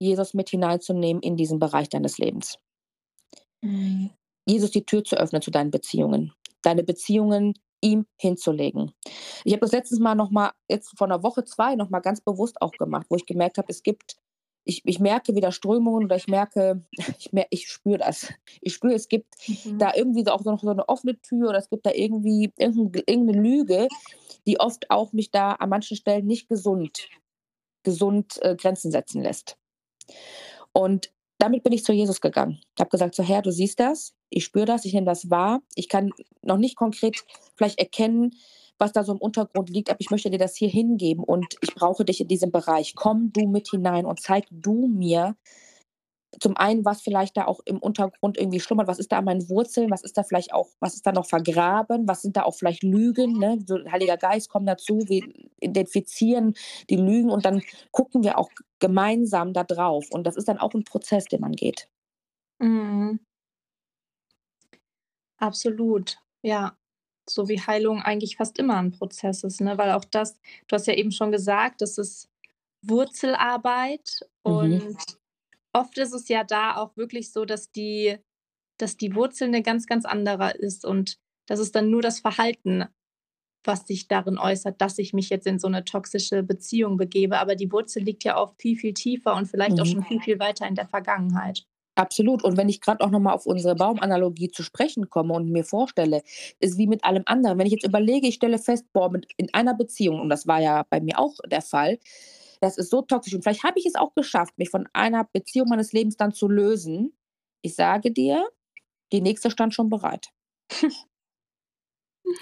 Jesus 0.00 0.34
mit 0.34 0.50
hineinzunehmen 0.50 1.22
in 1.22 1.36
diesen 1.36 1.58
Bereich 1.60 1.88
deines 1.90 2.18
Lebens. 2.18 2.58
Mhm. 3.62 4.10
Jesus 4.48 4.70
die 4.70 4.84
Tür 4.86 5.02
zu 5.04 5.16
öffnen 5.16 5.42
zu 5.42 5.50
deinen 5.50 5.72
Beziehungen, 5.72 6.32
deine 6.62 6.84
Beziehungen 6.84 7.54
ihm 7.86 8.06
hinzulegen. 8.18 8.92
Ich 9.44 9.52
habe 9.54 9.60
das 9.60 9.72
letztes 9.72 9.98
Mal 10.00 10.14
noch 10.16 10.30
mal 10.30 10.52
jetzt 10.70 10.96
vor 10.98 11.06
'ner 11.08 11.22
Woche, 11.22 11.44
2 11.44 11.76
noch 11.76 11.90
mal 11.90 12.00
ganz 12.00 12.20
bewusst 12.22 12.62
auch 12.62 12.76
gemacht, 12.76 13.06
wo 13.10 13.16
ich 13.16 13.26
gemerkt 13.26 13.58
habe, 13.58 13.68
es 13.70 13.82
gibt 13.84 14.16
ich 14.64 14.82
ich 14.86 15.00
merke 15.00 15.34
wieder 15.36 15.52
Strömungen 15.52 16.04
oder 16.06 16.16
ich 16.16 16.28
merke 16.28 16.84
ich 17.18 17.32
mer 17.32 17.46
ich 17.50 17.68
spüre 17.70 17.98
das. 17.98 18.32
Ich 18.62 18.74
spüre, 18.74 18.94
es 18.94 19.08
gibt 19.08 19.34
Mhm. 19.48 19.76
da 19.78 19.92
irgendwie 19.94 20.24
so 20.24 20.32
auch 20.32 20.44
noch 20.44 20.60
so 20.62 20.72
'ne 20.72 20.88
offene 20.88 21.20
Tür 21.20 21.50
oder 21.50 21.58
es 21.58 21.70
gibt 21.70 21.86
da 21.86 21.92
irgendwie 21.92 22.52
irgend 22.58 22.78
'n 22.78 22.92
g 22.92 23.04
irgend 23.06 23.26
'ne 23.32 23.40
Lüge, 23.42 23.90
die 24.46 24.60
oft 24.60 24.90
auch 24.90 25.12
mich 25.14 25.30
da 25.32 25.52
an 25.54 25.70
manchen 25.70 25.96
Stellen 25.98 26.26
nicht 26.26 26.48
gesund 26.48 27.10
gesund, 27.84 28.38
äh, 28.42 28.56
Grenzen 28.56 28.90
setzen 28.92 29.22
lässt. 29.22 29.56
Und 30.76 31.10
damit 31.38 31.62
bin 31.62 31.72
ich 31.72 31.84
zu 31.84 31.92
Jesus 31.92 32.20
gegangen. 32.20 32.60
Habe 32.78 32.90
gesagt: 32.90 33.14
„So 33.14 33.22
Herr, 33.22 33.42
du 33.42 33.50
siehst 33.52 33.80
das, 33.80 34.14
ich 34.30 34.44
spüre 34.44 34.66
das, 34.66 34.84
ich 34.84 34.92
nehme 34.94 35.06
das 35.06 35.30
wahr. 35.30 35.60
Ich 35.74 35.88
kann 35.88 36.10
noch 36.42 36.58
nicht 36.58 36.76
konkret 36.76 37.24
vielleicht 37.56 37.78
erkennen, 37.78 38.32
was 38.78 38.92
da 38.92 39.04
so 39.04 39.12
im 39.12 39.18
Untergrund 39.18 39.70
liegt, 39.70 39.90
aber 39.90 40.00
ich 40.00 40.10
möchte 40.10 40.30
dir 40.30 40.38
das 40.38 40.56
hier 40.56 40.68
hingeben 40.68 41.24
und 41.24 41.56
ich 41.62 41.74
brauche 41.74 42.04
dich 42.04 42.20
in 42.20 42.28
diesem 42.28 42.50
Bereich. 42.52 42.94
Komm 42.94 43.32
du 43.32 43.46
mit 43.46 43.68
hinein 43.70 44.06
und 44.06 44.20
zeig 44.20 44.44
du 44.50 44.86
mir 44.86 45.36
zum 46.40 46.56
einen, 46.56 46.84
was 46.84 47.00
vielleicht 47.02 47.36
da 47.36 47.46
auch 47.46 47.60
im 47.66 47.78
Untergrund 47.78 48.38
irgendwie 48.38 48.60
schlummert. 48.60 48.88
Was 48.88 48.98
ist 48.98 49.12
da 49.12 49.18
an 49.18 49.24
meinen 49.26 49.48
Wurzeln? 49.48 49.90
Was 49.90 50.02
ist 50.02 50.16
da 50.18 50.22
vielleicht 50.24 50.52
auch 50.54 50.68
was 50.80 50.94
ist 50.94 51.06
da 51.06 51.12
noch 51.12 51.26
vergraben? 51.26 52.08
Was 52.08 52.22
sind 52.22 52.36
da 52.36 52.42
auch 52.44 52.54
vielleicht 52.54 52.82
Lügen, 52.82 53.38
ne? 53.38 53.58
So 53.66 53.78
Heiliger 53.90 54.16
Geist, 54.18 54.48
komm 54.50 54.66
dazu. 54.66 55.00
Wir 55.06 55.22
identifizieren 55.60 56.54
die 56.90 56.96
Lügen 56.96 57.30
und 57.30 57.44
dann 57.46 57.62
gucken 57.92 58.22
wir 58.24 58.38
auch 58.38 58.50
gemeinsam 58.80 59.52
da 59.52 59.64
drauf. 59.64 60.06
Und 60.10 60.26
das 60.26 60.36
ist 60.36 60.48
dann 60.48 60.58
auch 60.58 60.74
'n 60.74 60.84
Prozess, 60.84 61.24
den 61.26 61.40
man 61.40 61.52
geht. 61.52 61.88
Mhm. 62.60 63.18
Absolut, 65.40 66.18
ja. 66.42 66.76
So 67.28 67.48
wie 67.48 67.60
Heilung 67.60 68.02
eigentlich 68.02 68.36
fast 68.36 68.58
immer 68.58 68.78
'n 68.78 68.92
Prozess 68.92 69.44
ist, 69.44 69.60
ne? 69.60 69.76
Weil 69.78 69.92
auch 69.92 70.04
das 70.04 70.38
du 70.68 70.76
hast 70.76 70.86
ja 70.86 70.94
eben 70.94 71.12
schon 71.12 71.32
gesagt, 71.32 71.80
das 71.82 71.98
ist 71.98 72.30
Wurzelarbeit 72.82 74.20
Mhm. 74.46 74.96
Oft 75.78 75.98
ist 75.98 76.12
es 76.14 76.28
ja 76.28 76.44
da 76.44 76.76
auch 76.76 76.96
wirklich 76.96 77.32
so, 77.32 77.44
dass 77.46 77.70
die 77.72 78.18
dass 78.78 78.96
die 78.98 79.14
Wurzel 79.16 79.48
'ne 79.50 79.62
ganz, 79.62 79.86
ganz 79.86 80.04
andere 80.06 80.52
ist 80.52 80.84
und 80.86 81.18
das 81.48 81.60
ist 81.60 81.74
dann 81.76 81.90
nur 81.90 82.02
das 82.02 82.20
Verhalten, 82.20 82.86
was 83.64 83.86
sich 83.88 84.08
darin 84.08 84.38
äußert, 84.38 84.80
dass 84.82 84.98
ich 84.98 85.12
mich 85.14 85.30
jetzt 85.30 85.46
in 85.48 85.58
so 85.60 85.68
'ne 85.68 85.84
toxische 85.84 86.42
Beziehung 86.44 86.96
begebe, 86.98 87.38
aber 87.40 87.56
die 87.56 87.72
Wurzel 87.72 88.02
liegt 88.04 88.24
ja 88.24 88.38
oft 88.38 88.60
viel, 88.62 88.76
viel 88.78 88.94
tiefer 88.94 89.34
und 89.36 89.46
vielleicht 89.48 89.80
auch 89.80 89.86
Mhm. 89.86 89.86
schon 89.86 90.04
viel, 90.04 90.20
viel 90.22 90.38
weiter 90.40 90.66
in 90.68 90.76
der 90.76 90.88
Vergangenheit. 90.88 91.64
Absolut. 91.98 92.44
Und 92.44 92.58
wenn 92.58 92.68
ich 92.68 92.82
grad 92.82 93.00
auch 93.00 93.10
noch 93.10 93.20
mal 93.20 93.32
auf 93.32 93.46
unsere 93.46 93.74
Baumanalogie 93.74 94.50
zu 94.50 94.62
sprechen 94.62 95.08
komme 95.08 95.32
und 95.32 95.48
mir 95.50 95.64
vorstelle, 95.64 96.22
ist 96.60 96.76
wie 96.76 96.86
mit 96.86 97.02
allem 97.04 97.22
anderen. 97.24 97.58
Wenn 97.58 97.66
ich 97.66 97.72
jetzt 97.72 97.86
überlege, 97.86 98.26
ich 98.28 98.34
stelle 98.34 98.58
fest, 98.58 98.84
boah, 98.92 99.10
mit 99.10 99.26
in 99.38 99.52
einer 99.54 99.72
Beziehung, 99.74 100.20
und 100.20 100.28
das 100.28 100.46
war 100.46 100.60
ja 100.60 100.84
bei 100.90 101.00
mir 101.00 101.18
auch 101.18 101.34
der 101.50 101.62
Fall, 101.62 101.98
das 102.60 102.78
ist 102.78 102.90
so 102.90 103.02
toxisch 103.02 103.34
und 103.34 103.42
vielleicht 103.42 103.64
habe 103.64 103.78
ich 103.78 103.86
es 103.86 103.94
auch 103.96 104.14
geschafft, 104.14 104.56
mich 104.58 104.70
von 104.70 104.88
einer 104.92 105.24
Beziehung 105.32 105.68
meines 105.68 105.92
Lebens 105.92 106.16
dann 106.16 106.32
zu 106.32 106.48
lösen. 106.48 107.16
Ich 107.62 107.74
sage 107.74 108.12
dir, 108.12 108.48
die 109.12 109.20
nächste 109.20 109.50
stand 109.50 109.74
schon 109.74 109.88
bereit. 109.90 110.28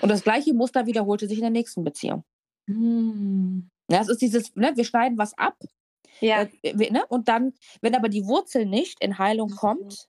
Und 0.00 0.08
das 0.10 0.22
gleiche 0.22 0.54
Muster 0.54 0.86
wiederholte 0.86 1.28
sich 1.28 1.38
in 1.38 1.42
der 1.42 1.50
nächsten 1.50 1.84
Beziehung. 1.84 2.24
Hm. 2.68 3.68
Ja, 3.90 4.00
es 4.00 4.08
ist 4.08 4.22
dieses, 4.22 4.54
ne, 4.56 4.72
wir 4.74 4.84
schneiden 4.84 5.18
was 5.18 5.36
ab, 5.36 5.56
Ja. 6.20 6.46
äh, 6.62 6.90
ne? 6.90 7.04
Und 7.08 7.28
dann, 7.28 7.52
wenn 7.82 7.94
aber 7.94 8.08
die 8.08 8.24
Wurzel 8.26 8.66
nicht 8.66 9.02
in 9.02 9.18
Heilung 9.18 9.50
Mhm. 9.50 9.56
kommt, 9.56 10.08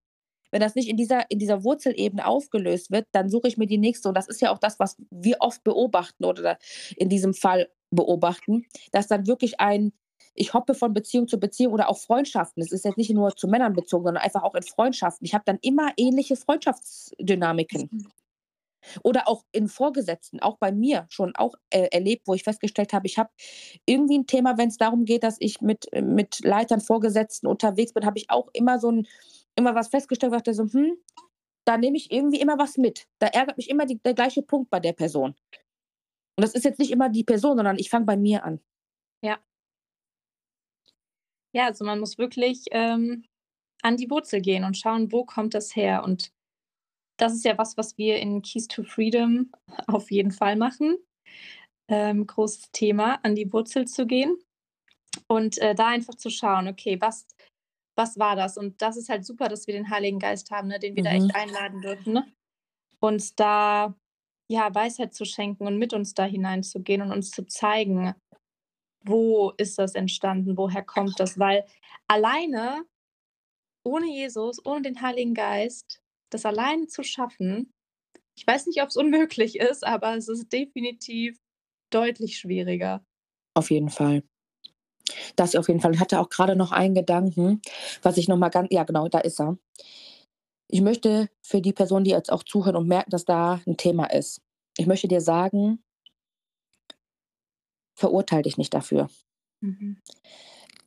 wenn 0.52 0.62
das 0.62 0.76
nicht 0.76 0.88
in 0.88 0.96
dieser 0.96 1.30
in 1.30 1.40
dieser 1.40 1.64
Wurzelebene 1.66 2.26
aufgelöst 2.26 2.92
wird, 2.92 3.08
dann 3.12 3.30
suche 3.30 3.48
ich 3.50 3.58
mir 3.58 3.68
die 3.68 3.78
nächste. 3.78 4.08
Und 4.10 4.16
das 4.16 4.28
ist 4.28 4.42
ja 4.42 4.52
auch 4.52 4.60
das, 4.60 4.80
was 4.80 4.96
wir 5.12 5.38
oft 5.42 5.64
beobachten 5.64 6.24
oder 6.26 6.58
in 6.96 7.10
diesem 7.10 7.34
Fall 7.34 7.70
beobachten, 7.96 8.66
dass 8.92 9.08
dann 9.08 9.28
wirklich 9.28 9.60
ein 9.60 9.94
ich 10.36 10.54
hoppe 10.54 10.74
von 10.76 10.94
Beziehung 10.94 11.28
zu 11.28 11.40
Beziehung 11.40 11.74
oder 11.74 11.90
auch 11.90 11.98
Freundschaften. 11.98 12.62
Es 12.64 12.72
ist 12.74 12.86
jetzt 12.86 12.98
nicht 12.98 13.12
nur 13.12 13.36
zu 13.38 13.48
Männern 13.48 13.74
bezogen, 13.74 14.06
sondern 14.06 14.24
einfach 14.24 14.44
auch 14.44 14.56
in 14.56 14.64
Freundschaften. 14.64 15.26
Ich 15.26 15.34
habe 15.34 15.44
dann 15.46 15.60
immer 15.62 15.92
ähnliche 15.98 16.36
Freundschaftsdynamiken. 16.38 17.90
Mhm. 17.92 18.08
Oder 19.04 19.28
auch 19.30 19.46
in 19.52 19.68
Vorgesetzten, 19.70 20.40
auch 20.42 20.58
bei 20.58 20.72
mir 20.72 21.06
schon 21.10 21.36
auch, 21.36 21.56
äh, 21.72 21.90
erlebt, 21.92 22.28
wo 22.28 22.34
ich 22.36 22.44
festgestellt 22.44 22.94
habe, 22.94 23.08
ich 23.08 23.18
habe 23.20 23.30
irgendwie 23.86 24.16
'n 24.18 24.28
Thema, 24.28 24.58
wenn's 24.58 24.78
darum 24.78 25.06
geht, 25.06 25.24
dass 25.24 25.38
ich 25.40 25.62
mit 25.62 25.88
mit 26.02 26.40
Leitern, 26.46 26.82
Vorgesetzten 26.82 27.48
unterwegs 27.48 27.94
bin, 27.94 28.06
habe 28.06 28.18
ich 28.20 28.30
auch 28.32 28.50
immer 28.54 28.80
so 28.80 28.90
'n 28.90 29.08
immer 29.56 29.76
was 29.76 29.90
festgestellt, 29.90 30.34
dachte 30.34 30.54
so: 30.56 30.64
„Hm, 30.66 30.98
da 31.66 31.78
nehme 31.78 31.98
ich 31.98 32.12
irgendwie 32.12 32.42
immer 32.42 32.58
was 32.60 32.78
mit.“ 32.78 33.08
Da 33.20 33.28
ärgert 33.28 33.58
mich 33.58 33.70
immer 33.72 33.86
die 33.88 34.00
der 34.04 34.14
gleiche 34.16 34.42
Punkt 34.44 34.70
bei 34.72 34.80
der 34.82 34.94
Person. 34.94 35.36
Und 36.38 36.44
das 36.44 36.54
ist 36.54 36.66
jetzt 36.66 36.80
nicht 36.80 36.92
immer 36.92 37.10
die 37.10 37.24
Person, 37.24 37.58
sondern 37.58 37.78
ich 37.80 37.90
fange 37.90 38.06
bei 38.06 38.18
mir 38.18 38.44
an. 38.44 38.60
Ja. 39.22 39.42
Ja, 41.54 41.66
also 41.68 41.86
man 41.86 42.00
muss 42.00 42.18
wirklich, 42.18 42.66
ähm, 42.72 43.24
an 43.82 43.98
die 43.98 44.10
Wurzel 44.10 44.42
gehen 44.42 44.64
und 44.64 44.78
schauen, 44.78 45.12
wo 45.12 45.26
kommt 45.26 45.54
das 45.54 45.76
her? 45.76 46.04
Und 46.04 46.32
das 47.18 47.34
ist 47.34 47.46
ja 47.46 47.58
was, 47.58 47.78
was 47.78 47.98
wir 47.98 48.20
in 48.20 48.42
„Keys 48.42 48.68
to 48.68 48.84
Freedom“ 48.84 49.52
auf 49.88 50.12
jeden 50.12 50.32
Fall 50.32 50.56
machen. 50.58 50.98
Ähm, 51.90 52.28
großes 52.28 52.72
Thema, 52.74 53.20
an 53.24 53.36
die 53.36 53.52
Wurzel 53.54 53.88
zu 53.88 54.08
gehen 54.08 54.38
und, 55.28 55.58
äh, 55.60 55.76
da 55.76 55.88
einfach 55.90 56.16
zu 56.16 56.30
schauen: 56.32 56.68
„Okay, 56.70 57.00
was 57.02 57.28
was 57.98 58.18
war 58.20 58.36
das?“ 58.38 58.58
Und 58.58 58.82
das 58.82 58.98
ist 58.98 59.10
halt 59.10 59.26
super, 59.26 59.50
dass 59.50 59.68
wir 59.68 59.74
den 59.76 59.90
Heiligen 59.92 60.20
Geist 60.20 60.52
haben, 60.52 60.68
ne, 60.70 60.80
den 60.80 60.96
wir 60.96 61.04
da 61.04 61.12
Mhm. 61.12 61.12
echt 61.12 61.36
einladen 61.36 61.82
dürfen, 61.82 62.14
ne? 62.14 62.34
Uns 63.02 63.36
da, 63.36 63.96
ja, 64.50 64.74
Weisheit 64.74 65.14
zu 65.14 65.26
schenken 65.26 65.68
und 65.68 65.78
mit 65.78 65.94
uns 65.94 66.14
da 66.14 66.26
hineinzugehen 66.26 67.02
und 67.02 67.12
uns 67.12 67.32
zu 67.32 67.46
zeigen: 67.48 68.14
„Wo 69.06 69.52
ist 69.58 69.80
das 69.80 69.96
entstanden? 69.96 70.58
Woher 70.58 70.84
kommt 70.84 71.20
das?“ 71.20 71.40
Weil 71.40 71.66
alleine 72.08 72.86
ohne 73.84 74.08
Jesus, 74.08 74.66
ohne 74.66 74.82
den 74.82 75.02
Heiligen 75.02 75.34
Geist, 75.34 76.02
das 76.32 76.46
alleine 76.46 76.88
zu 76.88 77.04
schaffen 77.04 77.72
ich 78.38 78.46
weiß 78.46 78.68
nicht, 78.68 78.82
ob's 78.82 78.98
unmöglich 78.98 79.60
ist, 79.60 79.86
aber 79.86 80.16
es 80.16 80.28
ist 80.28 80.52
definitiv 80.52 81.38
deutlich 81.90 82.38
schwieriger. 82.38 83.04
Auf 83.54 83.72
jeden 83.72 83.90
Fall. 83.90 84.24
Das 85.36 85.56
auf 85.56 85.68
jeden 85.68 85.80
Fall. 85.80 85.94
Ich 85.94 86.00
hatte 86.00 86.20
auch 86.20 86.30
grade 86.30 86.56
noch 86.56 86.72
einen 86.72 86.96
Gedanken, 86.96 87.62
was 88.02 88.18
ich 88.18 88.28
noch 88.28 88.38
mal 88.38 88.50
gan 88.50 88.68
ja 88.70 88.84
genau, 88.84 89.08
da 89.08 89.20
ist 89.20 89.40
er. 89.40 89.58
Ich 90.70 90.82
möchte 90.82 91.30
für 91.42 91.62
die 91.62 91.74
Personen, 91.74 92.06
die 92.06 92.12
jetzt 92.12 92.32
auch 92.32 92.44
zuhören 92.44 92.76
und 92.76 92.88
merken, 92.88 93.12
dass 93.12 93.26
da 93.26 93.62
'n 93.68 93.78
Thema 93.78 94.06
ist 94.12 94.42
ich 94.78 94.88
möchte 94.88 95.08
dir 95.08 95.22
sagen 95.22 95.80
verurteile 97.98 98.44
dich 98.44 98.58
nicht 98.58 98.74
dafür. 98.74 99.08
Mhm. 99.62 99.98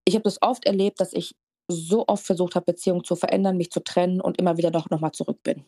Ich 0.05 0.15
habe 0.15 0.25
das 0.25 0.43
oft 0.43 0.67
erlebt, 0.67 1.01
dass 1.01 1.13
ich 1.15 1.37
so 1.69 2.07
oft 2.09 2.25
versucht 2.27 2.55
habe, 2.57 2.67
Beziehungen 2.67 3.05
zu 3.05 3.17
verändern, 3.17 3.57
mich 3.59 3.71
zu 3.71 3.81
trennen 3.85 4.21
und 4.21 4.39
immer 4.41 4.59
wieder 4.59 4.71
doch 4.71 4.91
noch 4.91 5.01
mal 5.01 5.13
zurück 5.13 5.43
bin. 5.43 5.65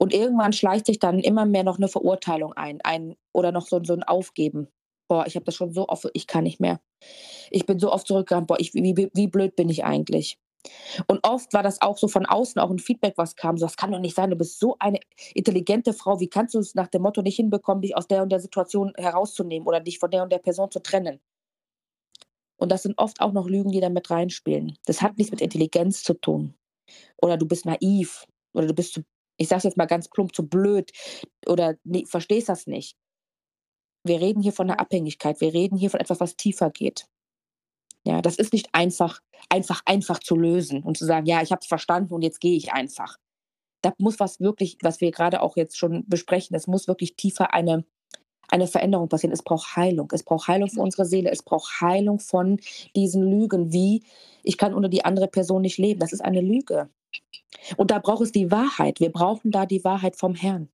Und 0.00 0.12
irgendwann 0.14 0.52
schleicht 0.52 0.86
sich 0.86 0.98
dann 0.98 1.18
immer 1.18 1.44
mehr 1.46 1.64
noch 1.64 1.78
'ne 1.78 1.88
Verurteilung 1.88 2.52
ein 2.54 2.80
ein 2.82 3.16
oder 3.32 3.52
noch 3.52 3.66
so 3.66 3.80
so 3.84 3.94
'n 3.94 4.02
Aufgeben. 4.02 4.68
Boah, 5.08 5.26
ich 5.26 5.36
habe 5.36 5.44
das 5.44 5.54
schon 5.54 5.72
so 5.72 5.88
oft 5.88 6.06
ich 6.14 6.26
kann 6.26 6.44
nicht 6.44 6.60
mehr. 6.60 6.80
Ich 7.50 7.66
bin 7.66 7.78
so 7.78 7.92
oft 7.92 8.06
zurückgegangen: 8.06 8.46
„Boah, 8.46 8.60
ich 8.60 8.74
wie 8.74 8.96
wie 9.14 9.28
blöd 9.28 9.56
bin 9.56 9.68
ich 9.70 9.84
eigentlich?“ 9.84 10.36
Und 11.08 11.20
oft 11.26 11.52
war 11.52 11.62
das 11.62 11.82
auch 11.82 11.98
so 11.98 12.08
von 12.08 12.26
außen 12.26 12.60
auch 12.60 12.70
'n 12.70 12.78
Feedback, 12.78 13.14
was 13.16 13.36
kam, 13.36 13.58
so: 13.58 13.66
„Das 13.66 13.76
kann 13.76 13.92
doch 13.92 13.98
nicht 14.00 14.16
sein. 14.16 14.30
Du 14.30 14.36
bist 14.36 14.58
so 14.60 14.76
eine 14.78 15.00
intelligente 15.34 15.92
Frau. 15.92 16.20
Wie 16.20 16.28
kannst 16.28 16.54
du's 16.54 16.74
nach 16.74 16.88
dem 16.88 17.02
Motto 17.02 17.22
nicht 17.22 17.36
hinbekommen, 17.36 17.82
dich 17.82 17.96
aus 17.96 18.06
der 18.08 18.22
und 18.22 18.30
der 18.30 18.40
Situation 18.40 18.92
herauszunehmen 18.96 19.66
oder 19.68 19.80
dich 19.80 19.98
von 19.98 20.10
der 20.10 20.22
und 20.22 20.32
der 20.32 20.38
Person 20.38 20.70
zu 20.70 20.80
trennen?“ 20.82 21.20
Und 22.60 22.70
das 22.72 22.82
sind 22.82 22.98
oft 22.98 23.20
auch 23.20 23.32
noch 23.32 23.48
Lügen, 23.48 23.72
die 23.72 23.80
da 23.80 23.88
mit 23.88 24.10
reinspielen. 24.10 24.78
Das 24.86 25.02
hat 25.02 25.18
nichts 25.18 25.30
mit. 25.32 25.40
Intelligenz 25.40 26.02
zu 26.02 26.14
tun. 26.14 26.54
Oder 27.22 27.38
du 27.38 27.46
bist 27.46 27.66
naiv 27.66 28.26
oder 28.54 28.68
du 28.68 28.74
bist 28.74 28.94
zu 28.94 29.02
ich 29.38 29.48
sage 29.48 29.58
es 29.58 29.64
jetzt 29.64 29.78
mal 29.78 29.86
ganz 29.86 30.08
plump, 30.08 30.34
zu 30.34 30.46
blöd 30.48 30.92
oder 31.48 31.74
ne, 31.84 32.04
verstehst 32.06 32.48
das 32.50 32.66
nicht. 32.68 32.94
Wir 34.06 34.20
reden 34.20 34.42
hier 34.42 34.52
von 34.52 34.70
einer 34.70 34.80
Abhängigkeit. 34.80 35.40
Wir 35.40 35.54
reden 35.54 35.78
hier 35.78 35.88
von 35.88 35.98
etwas, 36.00 36.20
was 36.20 36.36
tiefer 36.36 36.70
geht. 36.70 37.06
Ja, 38.06 38.20
das 38.20 38.36
ist 38.36 38.52
nicht 38.52 38.68
einfach, 38.72 39.20
einfach, 39.48 39.80
einfach 39.86 40.18
zu 40.18 40.36
lösen 40.36 40.82
und 40.82 40.98
zu 40.98 41.06
sagen, 41.06 41.26
ja, 41.26 41.42
ich 41.42 41.50
habe 41.50 41.60
es 41.62 41.66
verstanden 41.66 42.12
und 42.12 42.22
jetzt 42.22 42.40
gehe 42.40 42.56
ich 42.56 42.72
einfach. 42.72 43.16
Da 43.82 43.92
muss 43.98 44.20
was 44.20 44.40
wirklich, 44.40 44.78
was 44.82 45.00
wir 45.00 45.10
gerade 45.10 45.40
auch 45.40 45.56
jetzt 45.56 45.78
schon 45.78 46.04
besprechen, 46.06 46.54
es 46.54 46.66
muss 46.66 46.86
wirklich 46.86 47.16
tiefer 47.16 47.54
eine, 47.54 47.84
eine 48.48 48.66
Veränderung 48.66 49.08
passieren. 49.08 49.32
Es 49.32 49.42
braucht 49.42 49.76
Heilung. 49.76 50.10
Es 50.12 50.22
braucht 50.22 50.48
Heilung 50.48 50.68
für 50.68 50.80
unsere 50.80 51.06
Seele. 51.06 51.30
Es 51.30 51.42
braucht 51.42 51.80
Heilung 51.80 52.18
von 52.20 52.60
diesen 52.94 53.22
Lügen, 53.22 53.72
wie 53.72 54.02
ich 54.42 54.58
kann 54.58 54.74
ohne 54.74 54.90
die 54.90 55.04
andere 55.04 55.28
Person 55.28 55.62
nicht 55.62 55.78
leben. 55.78 56.00
Das 56.00 56.12
ist 56.12 56.20
eine 56.20 56.40
Lüge. 56.40 56.90
Und 57.76 57.90
da 57.90 57.98
braucht 57.98 58.22
es 58.22 58.32
die 58.32 58.50
Wahrheit. 58.50 59.00
Wir 59.00 59.10
brauchen 59.10 59.50
da 59.50 59.64
die 59.64 59.84
Wahrheit 59.84 60.16
vom 60.16 60.34
Herrn. 60.34 60.68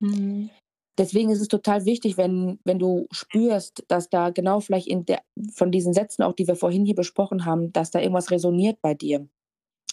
Mhm. 0.00 0.50
Deswegen 0.98 1.30
ist 1.30 1.40
es 1.40 1.48
total 1.48 1.84
wichtig, 1.86 2.18
wenn, 2.18 2.58
wenn 2.64 2.78
du 2.78 3.06
spürst, 3.10 3.84
dass 3.88 4.10
da 4.10 4.30
genau 4.30 4.60
vielleicht 4.60 4.88
in 4.88 5.06
der, 5.06 5.22
von 5.52 5.72
diesen 5.72 5.94
Sätzen, 5.94 6.22
auch 6.22 6.34
die 6.34 6.46
wir 6.46 6.56
vorhin 6.56 6.84
hier 6.84 6.94
besprochen 6.94 7.46
haben, 7.46 7.72
dass 7.72 7.90
da 7.90 8.00
irgendwas 8.00 8.30
resoniert 8.30 8.78
bei 8.82 8.94
dir. 8.94 9.26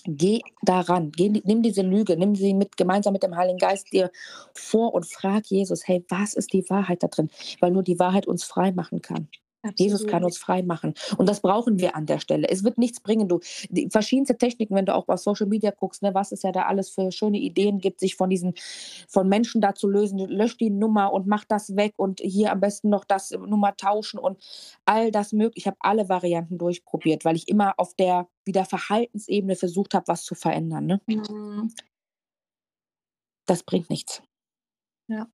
Geh 0.05 0.41
daran, 0.61 1.11
geh, 1.11 1.29
nimm 1.29 1.61
diese 1.61 1.81
Lüge, 1.81 2.17
nimm 2.17 2.35
sie 2.35 2.53
mit 2.53 2.77
gemeinsam 2.77 3.13
mit 3.13 3.23
dem 3.23 3.35
Heiligen 3.35 3.57
Geist 3.57 3.91
dir 3.91 4.11
vor 4.53 4.93
und 4.93 5.05
frag 5.05 5.45
Jesus, 5.47 5.87
hey, 5.87 6.05
was 6.09 6.33
ist 6.33 6.53
die 6.53 6.69
Wahrheit 6.69 7.03
da 7.03 7.07
drin? 7.07 7.29
Weil 7.59 7.71
nur 7.71 7.83
die 7.83 7.99
Wahrheit 7.99 8.25
uns 8.25 8.43
frei 8.43 8.71
machen 8.71 9.01
kann. 9.01 9.29
Absolut. 9.61 9.79
Jesus 9.79 10.07
kann 10.07 10.23
uns 10.23 10.37
frei 10.37 10.63
machen. 10.63 10.93
Und 11.17 11.27
das 11.27 11.41
brauchen 11.41 11.79
wir 11.79 11.95
an 11.95 12.05
der 12.05 12.19
Stelle. 12.19 12.47
Es 12.47 12.63
wird 12.63 12.77
nichts 12.77 13.01
bringen. 13.01 13.27
Du, 13.27 13.41
die 13.69 13.89
verschiedenste 13.89 14.37
Techniken, 14.37 14.73
wenn 14.73 14.85
du 14.85 14.95
auch 14.95 15.09
auf 15.09 15.19
Social 15.19 15.47
Media 15.47 15.71
guckst, 15.71 16.01
ne, 16.01 16.13
was 16.13 16.31
es 16.31 16.43
ja 16.43 16.53
da 16.53 16.63
alles 16.63 16.89
für 16.89 17.11
schöne 17.11 17.39
Ideen 17.39 17.79
gibt, 17.79 17.99
sich 17.99 18.15
von 18.15 18.29
diesen, 18.29 18.53
von 19.09 19.27
Menschen 19.27 19.59
da 19.59 19.75
zu 19.75 19.89
lösen. 19.89 20.17
Lösch 20.17 20.55
die 20.55 20.69
Nummer 20.69 21.11
und 21.11 21.27
mach 21.27 21.43
das 21.43 21.75
weg 21.75 21.93
und 21.97 22.21
hier 22.21 22.53
am 22.53 22.61
besten 22.61 22.89
noch 22.89 23.03
das 23.03 23.31
Nummer 23.31 23.75
tauschen 23.75 24.17
und 24.17 24.37
all 24.85 25.11
das 25.11 25.33
möglich. 25.33 25.63
Ich 25.63 25.67
habe 25.67 25.77
alle 25.81 26.07
Varianten 26.07 26.57
durchprobiert, 26.57 27.25
weil 27.25 27.35
ich 27.35 27.49
immer 27.49 27.73
auf 27.77 27.93
der 27.95 28.27
wieder 28.45 28.63
Verhaltensebene 28.63 29.57
versucht 29.57 29.93
habe, 29.93 30.07
was 30.07 30.23
zu 30.23 30.35
verändern. 30.35 30.85
Ne? 30.85 31.01
Mhm. 31.05 31.73
Das 33.45 33.63
bringt 33.63 33.89
nichts. 33.89 34.21
Ja. 35.07 35.27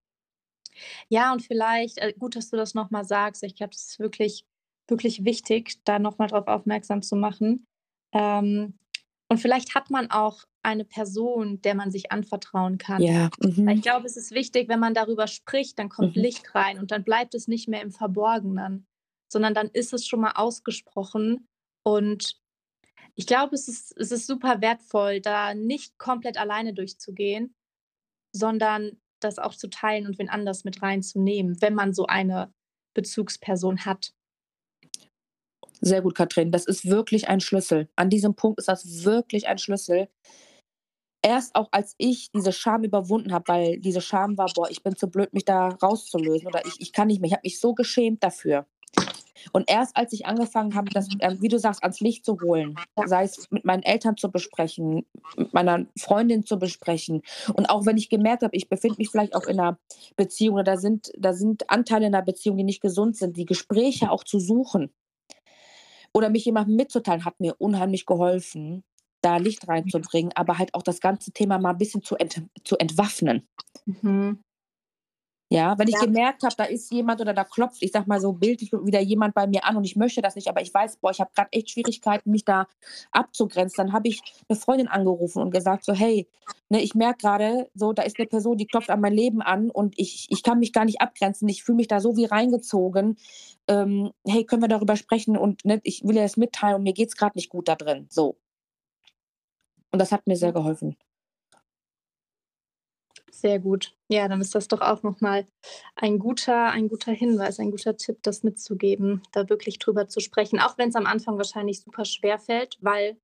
Ja, 1.10 1.34
und 1.34 1.42
vielleicht, 1.42 1.98
äh, 1.98 2.14
gut, 2.18 2.36
dass 2.36 2.50
du 2.50 2.58
das 2.58 2.74
nochmal 2.74 3.06
sagst. 3.06 3.44
Ich 3.44 3.56
glaube, 3.56 3.74
es 3.74 3.92
ist 3.92 4.00
wirklich, 4.00 4.46
wirklich 4.88 5.26
wichtig, 5.26 5.80
da 5.84 6.00
nochmal 6.00 6.28
drauf 6.28 6.48
aufmerksam 6.48 7.02
zu 7.02 7.16
machen. 7.16 7.68
Ähm, 8.14 8.78
und 9.28 9.40
vielleicht 9.40 9.76
hat 9.76 9.90
man 9.90 10.12
auch 10.12 10.44
eine 10.62 10.86
Person, 10.86 11.62
der 11.62 11.76
man 11.76 11.92
sich 11.92 12.12
anvertrauen 12.12 12.78
kann. 12.78 13.02
Ja. 13.02 13.30
Mhm. 13.40 13.68
Ich 13.70 13.82
glaube, 13.82 14.06
es 14.06 14.18
ist 14.18 14.32
wichtig, 14.32 14.68
wenn 14.68 14.80
man 14.80 14.94
darüber 14.94 15.28
spricht, 15.28 15.80
dann 15.80 15.90
kommt 15.90 16.16
mhm. 16.16 16.22
Licht 16.22 16.54
rein 16.56 16.80
und 16.80 16.92
dann 16.92 17.04
bleibt 17.04 17.36
es 17.36 17.48
nicht 17.48 17.68
mehr 17.68 17.82
im 17.82 17.92
Verborgenen, 17.92 18.88
sondern 19.32 19.54
dann 19.54 19.70
ist 19.70 19.94
es 19.94 20.08
schon 20.08 20.22
mal 20.22 20.34
ausgesprochen. 20.36 21.48
Und 21.84 22.40
ich 23.16 23.28
glaube, 23.28 23.56
es 23.56 23.68
ist, 23.68 23.96
es 23.98 24.12
ist 24.12 24.28
super 24.28 24.62
wertvoll, 24.62 25.22
da 25.22 25.54
nicht 25.54 25.98
komplett 25.98 26.38
alleine 26.38 26.74
durchzugehen, 26.74 27.56
sondern 28.32 29.00
das 29.26 29.40
auch 29.40 29.56
zu 29.56 29.70
teilen 29.70 30.08
und 30.08 30.20
wen 30.20 30.30
anders 30.30 30.64
mit 30.64 30.82
reinzunehmen, 30.82 31.62
wenn 31.62 31.74
man 31.74 31.94
so 31.94 32.06
eine 32.06 32.54
Bezugsperson 32.94 33.86
hat. 33.86 34.14
Sehr 35.82 36.02
gut, 36.02 36.16
Katrin. 36.16 36.52
Das 36.52 36.66
ist 36.66 36.86
wirklich 36.86 37.28
ein 37.28 37.42
Schlüssel. 37.42 37.90
An 37.96 38.10
diesem 38.10 38.36
Punkt 38.36 38.60
ist 38.60 38.68
das 38.68 39.04
wirklich 39.04 39.48
ein 39.48 39.58
Schlüssel. 39.58 40.08
Erst 41.22 41.56
auch 41.56 41.70
als 41.72 41.96
ich 41.98 42.32
diese 42.32 42.54
Scham 42.54 42.84
überwunden 42.84 43.34
habe, 43.34 43.48
weil 43.48 43.80
diese 43.80 44.02
Scham 44.02 44.38
war, 44.38 44.52
boah, 44.54 44.70
ich 44.70 44.84
bin 44.84 44.96
zu 44.96 45.10
blöd, 45.10 45.34
mich 45.34 45.44
da 45.44 45.70
rauszulösen 45.70 46.48
oder 46.48 46.66
ich, 46.66 46.80
ich 46.80 46.94
kann 46.94 47.08
nicht 47.08 47.20
mehr. 47.20 47.28
Ich 47.28 47.34
habe 47.34 47.42
mich 47.44 47.60
so 47.60 47.74
geschämt 47.74 48.24
dafür. 48.24 48.68
Und 49.52 49.70
erst 49.70 49.96
als 49.98 50.14
ich 50.14 50.26
angefangen 50.26 50.76
habe, 50.76 50.90
das, 50.92 51.08
äh, 51.20 51.36
wie 51.40 51.48
du 51.48 51.60
sagst, 51.60 51.84
ans 51.84 52.00
Licht 52.00 52.26
zu 52.26 52.40
holen, 52.42 52.76
sei 53.06 53.24
es 53.24 53.50
mit 53.52 53.66
meinen 53.66 53.84
Eltern 53.84 54.18
zu 54.18 54.32
besprechen, 54.32 55.06
mit 55.38 55.54
meiner 55.54 55.86
Freundin 55.98 56.46
zu 56.46 56.58
besprechen. 56.58 57.22
Und 57.54 57.70
auch 57.70 57.86
wenn 57.86 57.98
ich 57.98 58.10
gemerkt 58.10 58.44
habe, 58.44 58.56
ich 58.56 58.70
befinde 58.70 58.98
mich 58.98 59.10
vielleicht 59.10 59.36
auch 59.36 59.46
in 59.46 59.60
einer 59.60 59.78
Beziehung 60.16 60.56
oder 60.56 60.64
da 60.64 60.78
sind, 60.78 61.12
da 61.18 61.34
sind 61.34 61.70
Anteile 61.70 62.08
in 62.08 62.16
einer 62.16 62.26
Beziehung, 62.26 62.58
die 62.58 62.64
nicht 62.64 62.82
gesund 62.82 63.18
sind, 63.18 63.38
die 63.38 63.46
Gespräche 63.46 64.12
auch 64.12 64.24
zu 64.24 64.40
suchen 64.40 64.92
oder 66.16 66.30
mich 66.30 66.46
jemandem 66.46 66.78
mitzuteilen, 66.78 67.26
hat 67.26 67.42
mir 67.42 67.56
unheimlich 67.60 68.06
geholfen, 68.06 68.86
da 69.22 69.36
Licht 69.36 69.68
reinzubringen, 69.68 70.32
aber 70.36 70.58
halt 70.58 70.74
auch 70.74 70.82
das 70.82 71.02
ganze 71.02 71.32
Thema 71.32 71.60
mal 71.60 71.72
ein 71.72 71.78
bisschen 71.78 72.04
zu, 72.04 72.16
ent, 72.16 72.42
zu 72.64 72.78
entwaffnen. 72.78 73.48
Mhm. 73.86 74.40
Ja, 75.56 75.78
wenn 75.78 75.88
ich 75.88 75.96
ja. 75.96 76.02
gemerkt 76.02 76.44
habe, 76.44 76.56
da 76.56 76.66
ist 76.66 76.92
jemand 76.92 77.22
oder 77.22 77.34
da 77.34 77.44
klopft, 77.44 77.82
ich 77.82 77.92
sag 77.92 78.08
mal 78.08 78.20
so 78.20 78.34
bildlich 78.34 78.72
wieder 78.72 79.00
jemand 79.00 79.34
bei 79.34 79.48
mir 79.48 79.66
an 79.66 79.78
und 79.78 79.84
ich 79.84 79.96
möchte 79.96 80.22
das 80.22 80.36
nicht, 80.36 80.48
aber 80.48 80.62
ich 80.62 80.74
weiß, 80.74 80.98
boah, 80.98 81.12
ich 81.12 81.20
habe 81.20 81.32
gerade 81.36 81.50
echt 81.52 81.72
Schwierigkeiten, 81.72 82.32
mich 82.32 82.46
da 82.46 82.68
abzugrenzen, 83.12 83.86
dann 83.86 83.94
habe 83.94 84.08
ich 84.08 84.22
eine 84.50 84.58
Freundin 84.58 84.88
angerufen 84.88 85.42
und 85.42 85.52
gesagt 85.52 85.86
so, 85.86 85.94
hey, 85.94 86.28
ne, 86.70 86.82
ich 86.82 86.96
merke 86.96 87.20
gerade, 87.20 87.70
so, 87.74 87.94
da 87.94 88.04
ist 88.04 88.20
eine 88.20 88.28
Person, 88.28 88.58
die 88.58 88.68
klopft 88.68 88.90
an 88.90 89.02
mein 89.02 89.14
Leben 89.14 89.42
an 89.42 89.70
und 89.70 89.98
ich, 89.98 90.28
ich 90.30 90.44
kann 90.44 90.60
mich 90.60 90.74
gar 90.74 90.86
nicht 90.86 91.02
abgrenzen, 91.02 91.48
ich 91.48 91.64
fühle 91.64 91.78
mich 91.78 91.88
da 91.88 92.00
so 92.00 92.18
wie 92.18 92.26
reingezogen. 92.26 93.18
Ähm, 93.68 94.12
hey, 94.28 94.46
können 94.46 94.62
wir 94.62 94.70
darüber 94.70 94.96
sprechen 94.96 95.38
und 95.38 95.66
ne, 95.66 95.80
ich 95.84 96.04
will 96.04 96.16
dir 96.16 96.22
das 96.22 96.38
mitteilen 96.38 96.76
und 96.76 96.84
mir 96.84 96.94
geht 96.94 97.10
es 97.10 97.16
gerade 97.16 97.38
nicht 97.38 97.50
gut 97.50 97.68
da 97.68 97.76
drin. 97.76 98.08
So. 98.10 98.38
Und 99.92 100.00
das 100.00 100.12
hat 100.12 100.28
mir 100.28 100.36
sehr 100.36 100.52
geholfen. 100.52 100.98
Sehr 103.46 103.60
gut. 103.60 103.96
Ja, 104.08 104.28
dann 104.28 104.42
ist 104.42 104.56
das 104.56 104.68
doch 104.68 104.82
auch 104.82 105.04
nochmal 105.04 105.46
ein 105.96 106.18
guter, 106.18 106.72
ein 106.72 106.88
guter 106.88 107.12
Hinweis, 107.12 107.60
ein 107.60 107.70
guter 107.70 107.96
Tipp, 107.96 108.18
das 108.24 108.42
mitzugeben, 108.42 109.22
da 109.34 109.48
wirklich 109.50 109.78
drüber 109.78 110.08
zu 110.08 110.20
sprechen. 110.20 110.60
Auch 110.60 110.80
wenn 110.80 110.90
es 110.90 110.96
am 110.96 111.06
Anfang 111.06 111.38
wahrscheinlich 111.38 111.80
super 111.82 112.06
schwer 112.06 112.40
fällt, 112.40 112.80
weil 112.82 113.18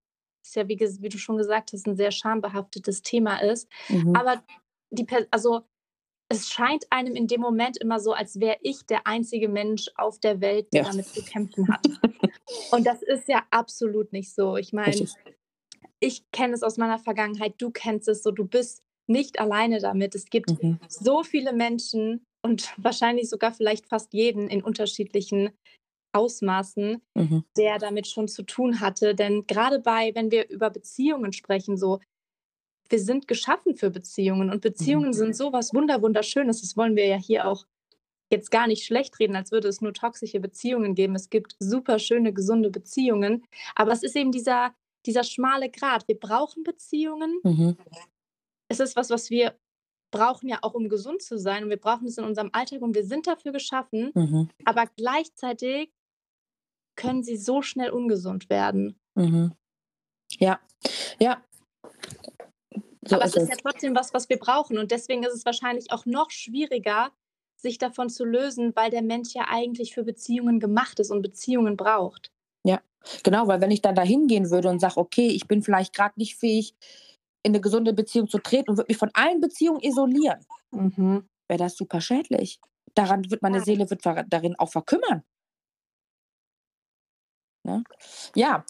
es 0.44 0.54
ja, 0.54 0.68
wie, 0.68 0.80
wie 0.80 1.10
du 1.10 1.18
schon 1.18 1.38
gesagt 1.38 1.74
hast, 1.74 1.88
ein 1.88 1.96
sehr 1.96 2.12
schambehaftetes 2.12 3.02
Thema 3.02 3.42
ist. 3.42 3.68
Mhm. 3.90 4.16
Aber 4.16 4.44
die, 4.92 5.08
also 5.32 5.62
es 6.30 6.52
scheint 6.52 6.86
einem 6.92 7.16
in 7.16 7.26
dem 7.26 7.42
Moment 7.42 7.78
immer 7.78 8.00
so, 8.00 8.14
als 8.14 8.40
wäre 8.40 8.58
ich 8.62 8.86
der 8.86 9.08
einzige 9.08 9.50
Mensch 9.50 9.90
auf 9.96 10.20
der 10.20 10.40
Welt, 10.40 10.72
der 10.72 10.84
ja. 10.84 10.92
damit 10.92 11.08
zu 11.08 11.24
kämpfen 11.24 11.68
hat. 11.68 11.88
Und 12.72 12.86
das 12.86 13.02
ist 13.02 13.28
ja 13.28 13.42
absolut 13.50 14.14
nicht 14.14 14.36
so. 14.36 14.56
Ich 14.56 14.72
meine, 14.72 15.04
ich 16.00 16.30
kenne 16.30 16.54
es 16.54 16.62
aus 16.62 16.78
meiner 16.78 17.00
Vergangenheit, 17.00 17.56
du 17.58 17.72
kennst 17.72 18.08
es 18.08 18.22
so, 18.22 18.30
du 18.30 18.46
bist 18.46 18.84
nicht 19.12 19.39
alleine 19.39 19.80
damit. 19.80 20.15
Es 20.15 20.26
gibt 20.26 20.63
mhm. 20.63 20.80
so 20.88 21.24
viele 21.24 21.54
Menschen 21.54 22.26
und 22.43 22.74
wahrscheinlich 22.78 23.30
sogar 23.30 23.54
vielleicht 23.54 23.88
fast 23.88 24.13
jeden 24.13 24.47
in 24.47 24.63
unterschiedlichen 24.63 25.52
Ausmaßen, 26.13 27.02
mhm. 27.15 27.43
der 27.58 27.78
damit 27.78 28.08
schon 28.08 28.28
zu 28.28 28.43
tun 28.43 28.80
hatte. 28.80 29.15
Denn 29.15 29.45
gerade 29.47 29.80
bei, 29.80 30.13
wenn 30.15 30.32
wir 30.32 30.50
über 30.50 30.69
Beziehungen 30.69 31.32
sprechen, 31.34 31.78
so, 31.78 32.00
wir 32.89 33.00
sind 33.00 33.28
geschaffen 33.28 33.76
für 33.76 33.89
Beziehungen 33.89 34.52
und 34.52 34.62
Beziehungen 34.62 35.10
mhm. 35.10 35.13
sind 35.13 35.36
so 35.36 35.54
was 35.54 35.74
Wunderschönes. 35.74 36.62
Das 36.62 36.76
wollen 36.76 36.95
wir 36.95 37.06
ja 37.06 37.15
hier 37.15 37.47
auch 37.47 37.65
jetzt 38.30 38.52
gar 38.52 38.67
nicht 38.67 38.86
schlecht 38.86 39.19
reden, 39.19 39.36
als 39.36 39.52
würde 39.52 39.67
es 39.67 39.82
nur 39.82 39.93
toxische 39.93 40.39
Beziehungen 40.39 40.95
geben. 40.95 41.15
Es 41.15 41.30
gibt 41.30 41.56
super 41.60 42.00
schöne, 42.00 42.34
gesunde 42.34 42.69
Beziehungen. 42.69 43.43
Aber 43.76 43.91
es 43.91 44.04
ist 44.04 44.15
eben 44.15 44.32
dieser, 44.32 44.74
dieser 45.06 45.24
schmale 45.24 45.69
Grat. 45.69 46.08
Wir 46.08 46.19
brauchen 46.19 46.63
Beziehungen, 46.63 47.39
mhm 47.43 47.78
es 48.72 48.80
ist 48.80 48.96
was, 48.96 49.10
was 49.10 49.30
wir 49.30 49.56
brauchen 50.12 50.50
ja 50.50 50.60
auch, 50.62 50.74
um 50.74 50.90
gesund 50.90 51.22
zu 51.22 51.38
sein. 51.38 51.64
Und 51.64 51.70
wir 51.70 51.80
brauchen 51.80 52.08
es 52.08 52.18
in 52.18 52.26
unserem 52.26 52.50
Alltag 52.54 52.82
und 52.82 52.96
wir 52.96 53.06
sind 53.06 53.28
dafür 53.28 53.52
geschaffen. 53.52 54.12
Mhm. 54.14 54.50
Aber 54.66 54.86
gleichzeitig 54.98 55.92
können 56.96 57.24
sie 57.24 57.38
so 57.38 57.62
schnell 57.62 57.92
ungesund 57.92 58.50
werden. 58.50 59.00
Mhm. 59.16 59.54
Ja, 60.38 60.60
ja. 61.20 61.44
So 63.04 63.16
Aber 63.16 63.26
ist 63.26 63.38
es 63.38 63.44
ist 63.44 63.50
ja 63.50 63.56
trotzdem 63.62 63.96
was, 63.96 64.14
was 64.14 64.30
wir 64.30 64.38
brauchen. 64.38 64.78
Und 64.78 64.92
deswegen 64.92 65.24
ist 65.24 65.34
es 65.34 65.46
wahrscheinlich 65.46 65.92
auch 65.92 66.06
noch 66.06 66.30
schwieriger, 66.30 67.12
sich 67.56 67.78
davon 67.78 68.10
zu 68.10 68.26
lösen, 68.26 68.76
weil 68.76 68.92
der 68.92 69.02
Mensch 69.02 69.34
ja 69.34 69.46
eigentlich 69.50 69.94
für 69.94 70.04
Beziehungen 70.04 70.60
gemacht 70.60 71.00
ist 71.00 71.12
und 71.12 71.22
Beziehungen 71.22 71.78
braucht. 71.78 72.32
Ja, 72.64 72.82
genau, 73.24 73.48
weil 73.48 73.62
wenn 73.62 73.72
ich 73.72 73.82
dann 73.82 73.96
da 73.96 74.04
hingehen 74.04 74.50
würde 74.52 74.70
und 74.70 74.80
sage, 74.80 74.98
okay, 74.98 75.28
ich 75.28 75.48
bin 75.48 75.62
vielleicht 75.64 75.94
gerade 75.94 76.14
nicht 76.18 76.36
fähig, 76.36 76.76
in 77.43 77.51
eine 77.51 77.62
gesunde 77.62 77.93
Beziehung 77.93 78.30
zu 78.30 78.39
treten 78.39 78.69
und 78.69 78.77
würde 78.77 78.89
mich 78.89 78.97
von 78.97 79.12
allen 79.13 79.41
Beziehungen 79.41 79.82
isolieren, 79.82 80.45
mhm. 80.71 81.27
wäre 81.47 81.60
das 81.60 81.75
super 81.75 82.01
schädlich. 82.01 82.60
Daran 82.93 83.30
wird 83.32 83.41
meine 83.41 83.62
Seele 83.62 83.89
wird 83.89 84.06
darin 84.06 84.56
auch 84.58 84.69
verkümmern. 84.69 85.23
Ne? 87.63 87.84
Ja, 88.36 88.65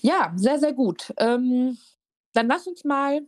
ja, 0.00 0.32
sehr, 0.36 0.58
sehr 0.58 0.72
gut. 0.72 1.12
Ähm, 1.18 1.78
dann 2.34 2.48
lass 2.48 2.66
uns 2.66 2.84
mal 2.84 3.20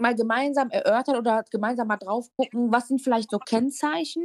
mal 0.00 0.14
gemeinsam 0.14 0.70
erörtern 0.70 1.16
oder 1.16 1.44
gemeinsam 1.50 1.86
mal 1.88 1.98
drauf 1.98 2.28
gucken, 2.36 2.72
was 2.72 2.88
sind 2.88 3.02
vielleicht 3.02 3.30
so 3.30 3.38
Kennzeichen 3.38 4.22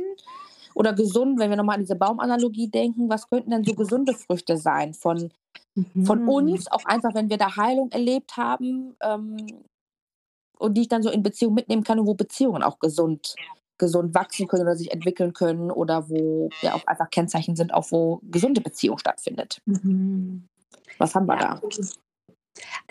oder 0.73 0.93
gesund, 0.93 1.39
wenn 1.39 1.49
wir 1.49 1.57
nochmal 1.57 1.75
an 1.75 1.81
diese 1.81 1.95
Baumanalogie 1.95 2.69
denken, 2.69 3.09
was 3.09 3.27
könnten 3.29 3.51
denn 3.51 3.63
so 3.63 3.73
gesunde 3.75 4.13
Früchte 4.13 4.57
sein 4.57 4.93
von 4.93 5.31
von 6.05 6.23
mhm. 6.23 6.29
uns, 6.29 6.71
auch 6.71 6.85
einfach, 6.85 7.13
wenn 7.13 7.29
wir 7.29 7.37
da 7.37 7.55
Heilung 7.55 7.91
erlebt 7.91 8.37
haben 8.37 8.95
ähm, 9.01 9.37
und 10.57 10.75
die 10.75 10.81
ich 10.81 10.87
dann 10.87 11.03
so 11.03 11.09
in 11.09 11.23
Beziehung 11.23 11.53
mitnehmen 11.53 11.83
kann 11.83 11.99
und 11.99 12.07
wo 12.07 12.13
Beziehungen 12.13 12.63
auch 12.63 12.79
gesund 12.79 13.35
gesund 13.77 14.15
wachsen 14.15 14.47
können 14.47 14.63
oder 14.63 14.77
sich 14.77 14.91
entwickeln 14.91 15.33
können 15.33 15.69
oder 15.69 16.09
wo 16.09 16.49
ja 16.61 16.75
auch 16.75 16.87
einfach 16.87 17.09
Kennzeichen 17.09 17.57
sind, 17.57 17.73
auch 17.73 17.91
wo 17.91 18.21
gesunde 18.23 18.61
Beziehung 18.61 18.97
stattfindet. 18.97 19.61
Mhm. 19.65 20.47
Was 20.97 21.13
haben 21.13 21.25
wir 21.25 21.35
ja. 21.35 21.59
da? 21.59 21.69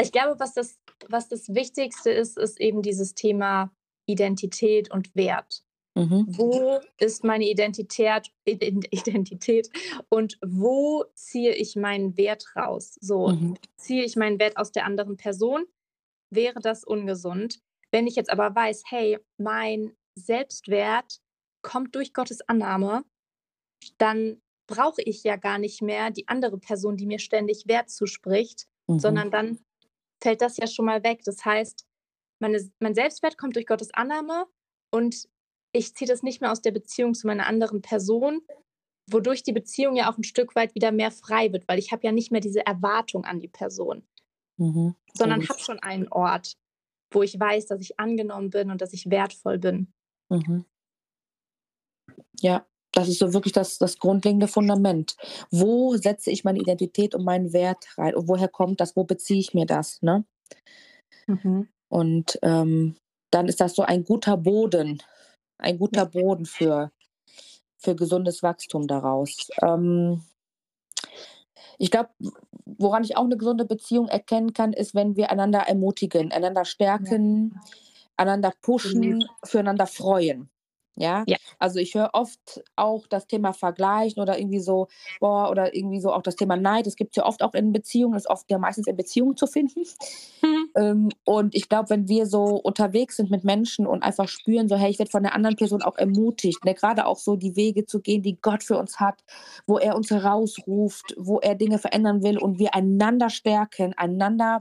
Ich 0.00 0.12
glaube, 0.12 0.38
was 0.38 0.52
das, 0.52 0.78
was 1.08 1.28
das 1.28 1.54
Wichtigste 1.54 2.10
ist, 2.10 2.36
ist 2.36 2.60
eben 2.60 2.82
dieses 2.82 3.14
Thema 3.14 3.70
Identität 4.06 4.90
und 4.90 5.14
Wert. 5.14 5.63
Mhm. 5.94 6.26
Wo 6.28 6.80
ist 6.98 7.22
meine 7.24 7.48
Identität, 7.48 8.30
Identität 8.44 9.70
und 10.08 10.38
wo 10.44 11.04
ziehe 11.14 11.54
ich 11.54 11.76
meinen 11.76 12.16
Wert 12.16 12.44
raus? 12.56 12.98
So, 13.00 13.28
mhm. 13.28 13.56
ziehe 13.76 14.04
ich 14.04 14.16
meinen 14.16 14.38
Wert 14.38 14.56
aus 14.56 14.72
der 14.72 14.86
anderen 14.86 15.16
Person? 15.16 15.64
Wäre 16.30 16.60
das 16.60 16.84
ungesund? 16.84 17.60
Wenn 17.92 18.08
ich 18.08 18.16
jetzt 18.16 18.30
aber 18.30 18.54
weiß, 18.54 18.84
hey, 18.88 19.18
mein 19.38 19.96
Selbstwert 20.18 21.20
kommt 21.62 21.94
durch 21.94 22.12
Gottes 22.12 22.40
Annahme, 22.48 23.04
dann 23.98 24.40
brauche 24.66 25.02
ich 25.02 25.22
ja 25.22 25.36
gar 25.36 25.58
nicht 25.58 25.82
mehr 25.82 26.10
die 26.10 26.26
andere 26.26 26.58
Person, 26.58 26.96
die 26.96 27.06
mir 27.06 27.18
ständig 27.18 27.66
Wert 27.66 27.90
zuspricht, 27.90 28.66
mhm. 28.88 28.98
sondern 28.98 29.30
dann 29.30 29.58
fällt 30.22 30.40
das 30.40 30.56
ja 30.56 30.66
schon 30.66 30.86
mal 30.86 31.04
weg. 31.04 31.20
Das 31.24 31.44
heißt, 31.44 31.86
meine, 32.40 32.58
mein 32.80 32.94
Selbstwert 32.94 33.38
kommt 33.38 33.56
durch 33.56 33.66
Gottes 33.66 33.92
Annahme 33.92 34.46
und 34.90 35.28
ich 35.74 35.94
ziehe 35.94 36.08
das 36.08 36.22
nicht 36.22 36.40
mehr 36.40 36.52
aus 36.52 36.62
der 36.62 36.70
Beziehung 36.70 37.14
zu 37.14 37.26
meiner 37.26 37.46
anderen 37.46 37.82
Person, 37.82 38.40
wodurch 39.10 39.42
die 39.42 39.52
Beziehung 39.52 39.96
ja 39.96 40.10
auch 40.10 40.16
ein 40.16 40.24
Stück 40.24 40.54
weit 40.54 40.74
wieder 40.74 40.92
mehr 40.92 41.10
frei 41.10 41.52
wird, 41.52 41.68
weil 41.68 41.78
ich 41.78 41.92
habe 41.92 42.04
ja 42.04 42.12
nicht 42.12 42.32
mehr 42.32 42.40
diese 42.40 42.64
Erwartung 42.64 43.24
an 43.24 43.40
die 43.40 43.48
Person, 43.48 44.06
mhm. 44.58 44.94
sondern 45.12 45.46
habe 45.48 45.58
schon 45.58 45.80
einen 45.80 46.08
Ort, 46.08 46.54
wo 47.12 47.22
ich 47.22 47.38
weiß, 47.38 47.66
dass 47.66 47.80
ich 47.80 47.98
angenommen 47.98 48.50
bin 48.50 48.70
und 48.70 48.80
dass 48.80 48.92
ich 48.92 49.10
wertvoll 49.10 49.58
bin. 49.58 49.92
Mhm. 50.30 50.64
Ja, 52.40 52.66
das 52.92 53.08
ist 53.08 53.18
so 53.18 53.34
wirklich 53.34 53.52
das, 53.52 53.78
das 53.78 53.98
grundlegende 53.98 54.48
Fundament. 54.48 55.16
Wo 55.50 55.96
setze 55.96 56.30
ich 56.30 56.44
meine 56.44 56.60
Identität 56.60 57.14
und 57.14 57.24
meinen 57.24 57.52
Wert 57.52 57.86
rein? 57.98 58.14
Und 58.14 58.28
woher 58.28 58.48
kommt 58.48 58.80
das? 58.80 58.94
Wo 58.94 59.04
beziehe 59.04 59.40
ich 59.40 59.52
mir 59.52 59.66
das? 59.66 60.00
Ne? 60.02 60.24
Mhm. 61.26 61.68
Und 61.88 62.38
ähm, 62.42 62.96
dann 63.32 63.48
ist 63.48 63.60
das 63.60 63.74
so 63.74 63.82
ein 63.82 64.04
guter 64.04 64.36
Boden, 64.36 65.02
ein 65.58 65.78
guter 65.78 66.06
Boden 66.06 66.46
für, 66.46 66.90
für 67.76 67.94
gesundes 67.94 68.42
Wachstum 68.42 68.86
daraus. 68.86 69.48
Ähm, 69.62 70.22
ich 71.78 71.90
glaube, 71.90 72.10
woran 72.64 73.04
ich 73.04 73.16
auch 73.16 73.24
eine 73.24 73.36
gesunde 73.36 73.64
Beziehung 73.64 74.08
erkennen 74.08 74.52
kann, 74.52 74.72
ist, 74.72 74.94
wenn 74.94 75.16
wir 75.16 75.30
einander 75.30 75.60
ermutigen, 75.60 76.32
einander 76.32 76.64
stärken, 76.64 77.52
ja. 77.54 77.60
einander 78.16 78.52
pushen, 78.62 79.24
füreinander 79.44 79.86
freuen. 79.86 80.50
Ja? 80.96 81.24
ja. 81.26 81.36
Also 81.58 81.78
ich 81.78 81.94
höre 81.94 82.10
oft 82.12 82.62
auch 82.76 83.06
das 83.06 83.26
Thema 83.26 83.52
Vergleichen 83.52 84.22
oder 84.22 84.38
irgendwie 84.38 84.60
so, 84.60 84.88
boah, 85.20 85.50
oder 85.50 85.74
irgendwie 85.74 86.00
so 86.00 86.12
auch 86.12 86.22
das 86.22 86.36
Thema 86.36 86.56
Neid. 86.56 86.86
Das 86.86 86.96
gibt 86.96 87.12
es 87.12 87.16
ja 87.16 87.26
oft 87.26 87.42
auch 87.42 87.54
in 87.54 87.72
Beziehungen, 87.72 88.16
ist 88.16 88.28
oft 88.28 88.50
ja 88.50 88.58
meistens 88.58 88.86
in 88.86 88.96
Beziehungen 88.96 89.36
zu 89.36 89.46
finden. 89.46 89.82
Mhm. 90.42 90.70
Ähm, 90.76 91.08
und 91.24 91.54
ich 91.54 91.68
glaube, 91.68 91.90
wenn 91.90 92.08
wir 92.08 92.26
so 92.26 92.44
unterwegs 92.56 93.16
sind 93.16 93.30
mit 93.30 93.44
Menschen 93.44 93.86
und 93.86 94.02
einfach 94.02 94.28
spüren, 94.28 94.68
so, 94.68 94.76
hey, 94.76 94.90
ich 94.90 94.98
werde 94.98 95.10
von 95.10 95.22
der 95.22 95.34
anderen 95.34 95.56
Person 95.56 95.82
auch 95.82 95.96
ermutigt, 95.96 96.64
ne? 96.64 96.74
gerade 96.74 97.06
auch 97.06 97.18
so 97.18 97.36
die 97.36 97.56
Wege 97.56 97.86
zu 97.86 98.00
gehen, 98.00 98.22
die 98.22 98.40
Gott 98.40 98.62
für 98.62 98.78
uns 98.78 99.00
hat, 99.00 99.24
wo 99.66 99.78
er 99.78 99.96
uns 99.96 100.10
herausruft, 100.10 101.14
wo 101.16 101.40
er 101.40 101.54
Dinge 101.54 101.78
verändern 101.78 102.22
will 102.22 102.38
und 102.38 102.58
wir 102.58 102.74
einander 102.74 103.30
stärken, 103.30 103.94
einander 103.96 104.58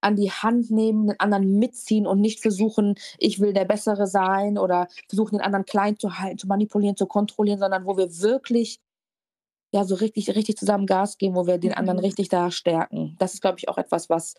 an 0.00 0.16
die 0.16 0.30
Hand 0.30 0.70
nehmen, 0.70 1.08
den 1.08 1.20
anderen 1.20 1.58
mitziehen 1.58 2.06
und 2.06 2.20
nicht 2.20 2.40
versuchen, 2.40 2.94
ich 3.18 3.40
will 3.40 3.52
der 3.52 3.64
Bessere 3.64 4.06
sein 4.06 4.58
oder 4.58 4.88
versuchen, 5.08 5.36
den 5.36 5.44
anderen 5.44 5.66
klein 5.66 5.98
zu 5.98 6.18
halten, 6.18 6.38
zu 6.38 6.46
manipulieren, 6.46 6.96
zu 6.96 7.06
kontrollieren, 7.06 7.58
sondern 7.58 7.84
wo 7.84 7.96
wir 7.96 8.08
wirklich 8.20 8.80
ja 9.72 9.84
so 9.84 9.94
richtig, 9.94 10.34
richtig 10.34 10.56
zusammen 10.56 10.86
Gas 10.86 11.18
geben, 11.18 11.34
wo 11.34 11.46
wir 11.46 11.58
den 11.58 11.74
anderen 11.74 11.98
mhm. 11.98 12.04
richtig 12.04 12.28
da 12.28 12.50
stärken. 12.50 13.16
Das 13.18 13.34
ist, 13.34 13.40
glaube 13.40 13.58
ich, 13.58 13.68
auch 13.68 13.78
etwas, 13.78 14.10
was 14.10 14.34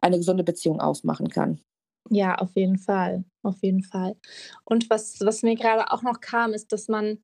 eine 0.00 0.18
gesunde 0.18 0.44
Beziehung 0.44 0.80
ausmachen 0.80 1.28
kann. 1.28 1.60
Ja, 2.08 2.36
auf 2.36 2.54
jeden 2.54 2.78
Fall. 2.78 3.24
Auf 3.42 3.62
jeden 3.62 3.82
Fall. 3.82 4.16
Und 4.64 4.88
was, 4.90 5.20
was 5.20 5.42
mir 5.42 5.56
gerade 5.56 5.90
auch 5.90 6.02
noch 6.02 6.20
kam, 6.20 6.52
ist, 6.52 6.72
dass 6.72 6.88
man, 6.88 7.22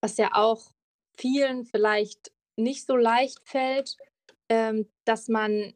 was 0.00 0.16
ja 0.16 0.30
auch 0.32 0.72
vielen 1.16 1.64
vielleicht 1.64 2.32
nicht 2.56 2.86
so 2.86 2.96
leicht 2.96 3.40
fällt, 3.44 3.96
ähm, 4.48 4.88
dass 5.04 5.28
man 5.28 5.74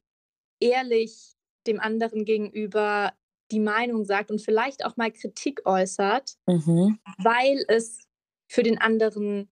ehrlich 0.61 1.37
dem 1.67 1.81
anderen 1.81 2.25
gegenüber 2.25 3.13
die 3.51 3.61
Meinung 3.61 4.05
sagt 4.05 4.31
und 4.31 4.41
vielleicht 4.41 4.85
auch 4.85 4.97
mal 4.97 5.11
Kritik 5.11 5.67
äußert, 5.67 6.35
mhm. 6.47 6.99
weil 7.19 7.65
es 7.69 8.07
für 8.49 8.63
den 8.63 8.79
anderen 8.79 9.51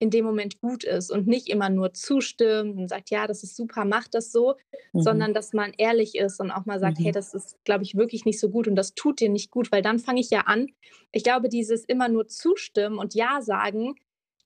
in 0.00 0.10
dem 0.10 0.24
Moment 0.24 0.60
gut 0.60 0.84
ist 0.84 1.10
und 1.10 1.26
nicht 1.26 1.48
immer 1.48 1.70
nur 1.70 1.92
zustimmt 1.92 2.78
und 2.78 2.88
sagt, 2.88 3.10
ja, 3.10 3.26
das 3.26 3.42
ist 3.42 3.56
super, 3.56 3.84
mach 3.84 4.06
das 4.06 4.30
so, 4.30 4.54
mhm. 4.92 5.00
sondern 5.00 5.34
dass 5.34 5.52
man 5.52 5.72
ehrlich 5.76 6.14
ist 6.14 6.40
und 6.40 6.52
auch 6.52 6.66
mal 6.66 6.78
sagt, 6.78 7.00
mhm. 7.00 7.04
hey, 7.04 7.12
das 7.12 7.34
ist, 7.34 7.56
glaube 7.64 7.82
ich, 7.82 7.96
wirklich 7.96 8.24
nicht 8.24 8.38
so 8.38 8.48
gut 8.48 8.68
und 8.68 8.76
das 8.76 8.94
tut 8.94 9.20
dir 9.20 9.28
nicht 9.28 9.50
gut, 9.50 9.72
weil 9.72 9.82
dann 9.82 9.98
fange 9.98 10.20
ich 10.20 10.30
ja 10.30 10.42
an. 10.42 10.68
Ich 11.10 11.24
glaube, 11.24 11.48
dieses 11.48 11.84
immer 11.84 12.08
nur 12.08 12.28
zustimmen 12.28 12.98
und 12.98 13.14
ja 13.14 13.40
sagen, 13.42 13.96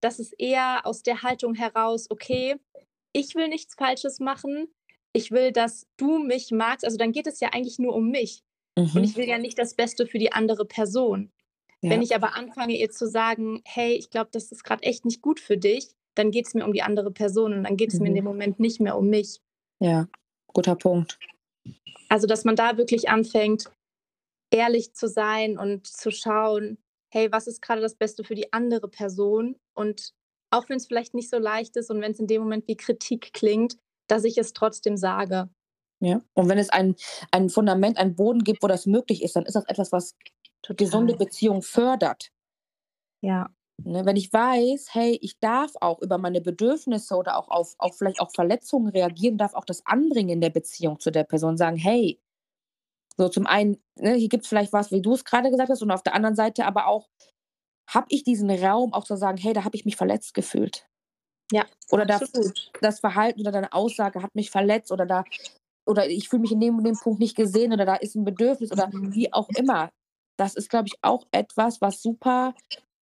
das 0.00 0.18
ist 0.18 0.34
eher 0.38 0.80
aus 0.84 1.02
der 1.02 1.22
Haltung 1.22 1.54
heraus, 1.54 2.06
okay, 2.10 2.56
ich 3.12 3.34
will 3.34 3.48
nichts 3.48 3.74
Falsches 3.74 4.20
machen, 4.20 4.68
ich 5.12 5.30
will, 5.30 5.52
dass 5.52 5.86
du 5.96 6.18
mich 6.18 6.50
magst. 6.50 6.84
Also 6.84 6.96
dann 6.96 7.12
geht 7.12 7.26
es 7.26 7.40
ja 7.40 7.50
eigentlich 7.52 7.78
nur 7.78 7.94
um 7.94 8.10
mich. 8.10 8.42
Mhm. 8.78 8.90
Und 8.94 9.04
ich 9.04 9.16
will 9.16 9.28
ja 9.28 9.38
nicht 9.38 9.58
das 9.58 9.74
Beste 9.74 10.06
für 10.06 10.18
die 10.18 10.32
andere 10.32 10.64
Person. 10.64 11.30
Ja. 11.82 11.90
Wenn 11.90 12.02
ich 12.02 12.14
aber 12.14 12.34
anfange, 12.34 12.78
ihr 12.78 12.90
zu 12.90 13.08
sagen, 13.08 13.60
hey, 13.64 13.94
ich 13.94 14.10
glaube, 14.10 14.30
das 14.32 14.52
ist 14.52 14.64
gerade 14.64 14.82
echt 14.84 15.04
nicht 15.04 15.20
gut 15.20 15.40
für 15.40 15.58
dich, 15.58 15.88
dann 16.14 16.30
geht 16.30 16.46
es 16.46 16.54
mir 16.54 16.64
um 16.64 16.72
die 16.72 16.82
andere 16.82 17.10
Person 17.10 17.52
und 17.52 17.64
dann 17.64 17.76
geht 17.76 17.92
es 17.92 17.98
mhm. 17.98 18.02
mir 18.02 18.08
in 18.08 18.14
dem 18.14 18.24
mhm. 18.24 18.30
Moment 18.30 18.60
nicht 18.60 18.80
mehr 18.80 18.96
um 18.96 19.08
mich. 19.08 19.40
Ja, 19.80 20.08
guter 20.48 20.76
Punkt. 20.76 21.18
Also, 22.08 22.26
dass 22.26 22.44
man 22.44 22.56
da 22.56 22.76
wirklich 22.76 23.08
anfängt, 23.08 23.70
ehrlich 24.50 24.92
zu 24.94 25.08
sein 25.08 25.58
und 25.58 25.86
zu 25.86 26.10
schauen, 26.10 26.78
hey, 27.12 27.32
was 27.32 27.46
ist 27.46 27.62
gerade 27.62 27.80
das 27.80 27.94
Beste 27.94 28.22
für 28.22 28.34
die 28.34 28.52
andere 28.52 28.88
Person? 28.88 29.56
Und 29.74 30.12
auch 30.50 30.68
wenn 30.68 30.76
es 30.76 30.86
vielleicht 30.86 31.14
nicht 31.14 31.30
so 31.30 31.38
leicht 31.38 31.76
ist 31.76 31.90
und 31.90 32.00
wenn 32.00 32.12
es 32.12 32.20
in 32.20 32.26
dem 32.26 32.42
Moment 32.42 32.68
wie 32.68 32.76
Kritik 32.76 33.32
klingt, 33.32 33.76
dass 34.12 34.24
ich 34.24 34.38
es 34.38 34.52
trotzdem 34.52 34.96
sage. 34.96 35.48
Ja, 36.00 36.20
und 36.34 36.48
wenn 36.48 36.58
es 36.58 36.68
ein, 36.68 36.96
ein 37.30 37.48
Fundament, 37.48 37.96
ein 37.96 38.14
Boden 38.14 38.44
gibt, 38.44 38.62
wo 38.62 38.66
das 38.66 38.86
möglich 38.86 39.22
ist, 39.22 39.36
dann 39.36 39.46
ist 39.46 39.54
das 39.54 39.64
etwas, 39.66 39.92
was 39.92 40.16
Total. 40.62 40.84
gesunde 40.84 41.16
Beziehung 41.16 41.62
fördert. 41.62 42.30
Ja. 43.22 43.50
Ne, 43.84 44.04
wenn 44.04 44.16
ich 44.16 44.32
weiß, 44.32 44.88
hey, 44.94 45.18
ich 45.22 45.38
darf 45.40 45.72
auch 45.80 46.00
über 46.02 46.18
meine 46.18 46.40
Bedürfnisse 46.40 47.16
oder 47.16 47.36
auch 47.36 47.48
auf, 47.48 47.74
auf 47.78 47.96
vielleicht 47.96 48.20
auch 48.20 48.30
Verletzungen 48.32 48.88
reagieren, 48.88 49.38
darf 49.38 49.54
auch 49.54 49.64
das 49.64 49.84
anbringen 49.86 50.30
in 50.30 50.40
der 50.40 50.50
Beziehung 50.50 51.00
zu 51.00 51.10
der 51.10 51.24
Person, 51.24 51.56
sagen, 51.56 51.76
hey, 51.76 52.20
so 53.16 53.28
zum 53.28 53.46
einen, 53.46 53.82
ne, 53.96 54.14
hier 54.14 54.28
gibt 54.28 54.44
es 54.44 54.48
vielleicht 54.48 54.72
was, 54.72 54.90
wie 54.90 55.02
du 55.02 55.14
es 55.14 55.24
gerade 55.24 55.50
gesagt 55.50 55.70
hast, 55.70 55.82
und 55.82 55.90
auf 55.90 56.02
der 56.02 56.14
anderen 56.14 56.36
Seite 56.36 56.66
aber 56.66 56.86
auch, 56.86 57.08
habe 57.88 58.06
ich 58.10 58.24
diesen 58.24 58.50
Raum 58.50 58.92
auch 58.92 59.04
zu 59.04 59.16
sagen, 59.16 59.38
hey, 59.38 59.52
da 59.52 59.64
habe 59.64 59.76
ich 59.76 59.84
mich 59.84 59.96
verletzt 59.96 60.34
gefühlt. 60.34 60.86
Ja, 61.52 61.66
oder 61.90 62.06
da, 62.06 62.18
das 62.80 63.00
Verhalten 63.00 63.40
oder 63.40 63.52
deine 63.52 63.72
Aussage 63.72 64.22
hat 64.22 64.34
mich 64.34 64.50
verletzt 64.50 64.90
oder 64.90 65.06
da 65.06 65.24
oder 65.86 66.08
ich 66.08 66.28
fühle 66.28 66.42
mich 66.42 66.52
in 66.52 66.60
dem, 66.60 66.82
dem 66.82 66.96
Punkt 66.96 67.20
nicht 67.20 67.36
gesehen 67.36 67.72
oder 67.72 67.84
da 67.84 67.96
ist 67.96 68.14
ein 68.14 68.24
Bedürfnis 68.24 68.72
oder 68.72 68.88
mhm. 68.88 69.14
wie 69.14 69.32
auch 69.32 69.48
immer. 69.50 69.90
Das 70.38 70.54
ist, 70.54 70.70
glaube 70.70 70.88
ich, 70.88 70.94
auch 71.02 71.26
etwas, 71.32 71.80
was 71.80 72.00
super 72.00 72.54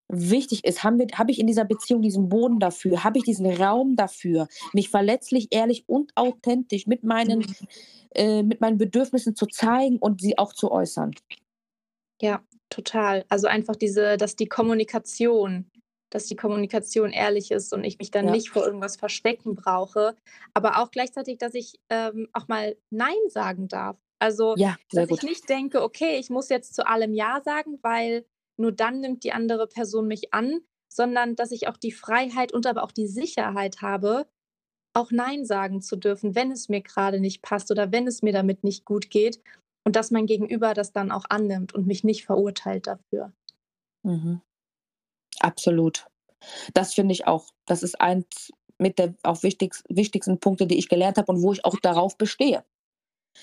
wichtig 0.08 0.64
ist. 0.64 0.82
Habe 0.82 1.06
hab 1.14 1.28
ich 1.28 1.38
in 1.38 1.46
dieser 1.46 1.64
Beziehung 1.64 2.02
diesen 2.02 2.28
Boden 2.28 2.58
dafür? 2.58 3.04
Habe 3.04 3.18
ich 3.18 3.24
diesen 3.24 3.46
Raum 3.46 3.96
dafür, 3.96 4.48
mich 4.72 4.90
verletzlich, 4.90 5.48
ehrlich 5.50 5.84
und 5.86 6.12
authentisch 6.16 6.86
mit 6.86 7.04
meinen, 7.04 7.40
mhm. 7.40 7.54
äh, 8.14 8.42
mit 8.42 8.60
meinen 8.60 8.78
Bedürfnissen 8.78 9.36
zu 9.36 9.46
zeigen 9.46 9.98
und 9.98 10.20
sie 10.20 10.38
auch 10.38 10.52
zu 10.52 10.72
äußern? 10.72 11.12
Ja, 12.20 12.42
total. 12.70 13.24
Also 13.28 13.46
einfach 13.46 13.76
diese, 13.76 14.16
dass 14.16 14.36
die 14.36 14.48
Kommunikation 14.48 15.69
dass 16.10 16.26
die 16.26 16.36
Kommunikation 16.36 17.10
ehrlich 17.10 17.50
ist 17.50 17.72
und 17.72 17.84
ich 17.84 17.98
mich 17.98 18.10
dann 18.10 18.26
ja. 18.26 18.32
nicht 18.32 18.50
vor 18.50 18.64
irgendwas 18.66 18.96
verstecken 18.96 19.54
brauche. 19.54 20.16
Aber 20.54 20.78
auch 20.78 20.90
gleichzeitig, 20.90 21.38
dass 21.38 21.54
ich 21.54 21.80
ähm, 21.88 22.28
auch 22.32 22.48
mal 22.48 22.76
Nein 22.90 23.16
sagen 23.28 23.68
darf. 23.68 23.96
Also, 24.18 24.54
ja, 24.56 24.76
dass 24.92 25.08
gut. 25.08 25.18
ich 25.18 25.28
nicht 25.28 25.48
denke, 25.48 25.82
okay, 25.82 26.18
ich 26.18 26.28
muss 26.28 26.50
jetzt 26.50 26.74
zu 26.74 26.86
allem 26.86 27.14
Ja 27.14 27.40
sagen, 27.42 27.78
weil 27.82 28.26
nur 28.58 28.72
dann 28.72 29.00
nimmt 29.00 29.24
die 29.24 29.32
andere 29.32 29.66
Person 29.66 30.06
mich 30.06 30.34
an, 30.34 30.60
sondern 30.92 31.36
dass 31.36 31.52
ich 31.52 31.68
auch 31.68 31.76
die 31.76 31.92
Freiheit 31.92 32.52
und 32.52 32.66
aber 32.66 32.82
auch 32.82 32.92
die 32.92 33.06
Sicherheit 33.06 33.80
habe, 33.80 34.26
auch 34.94 35.10
Nein 35.12 35.46
sagen 35.46 35.80
zu 35.80 35.96
dürfen, 35.96 36.34
wenn 36.34 36.50
es 36.50 36.68
mir 36.68 36.82
gerade 36.82 37.20
nicht 37.20 37.42
passt 37.42 37.70
oder 37.70 37.92
wenn 37.92 38.06
es 38.06 38.22
mir 38.22 38.32
damit 38.32 38.64
nicht 38.64 38.84
gut 38.84 39.08
geht. 39.08 39.40
Und 39.86 39.96
dass 39.96 40.10
mein 40.10 40.26
Gegenüber 40.26 40.74
das 40.74 40.92
dann 40.92 41.10
auch 41.10 41.24
annimmt 41.30 41.74
und 41.74 41.86
mich 41.86 42.04
nicht 42.04 42.26
verurteilt 42.26 42.86
dafür. 42.86 43.32
Mhm. 44.02 44.42
Absolut. 45.40 46.06
Das 46.74 46.94
finde 46.94 47.12
ich 47.12 47.26
auch. 47.26 47.50
Das 47.66 47.82
ist 47.82 48.00
eins 48.00 48.52
mit 48.78 48.98
der 48.98 49.14
auch 49.22 49.42
wichtigsten, 49.42 49.94
wichtigsten 49.94 50.38
Punkte, 50.38 50.66
die 50.66 50.78
ich 50.78 50.88
gelernt 50.88 51.18
habe 51.18 51.30
und 51.30 51.42
wo 51.42 51.52
ich 51.52 51.64
auch 51.64 51.76
darauf 51.80 52.16
bestehe. 52.16 52.64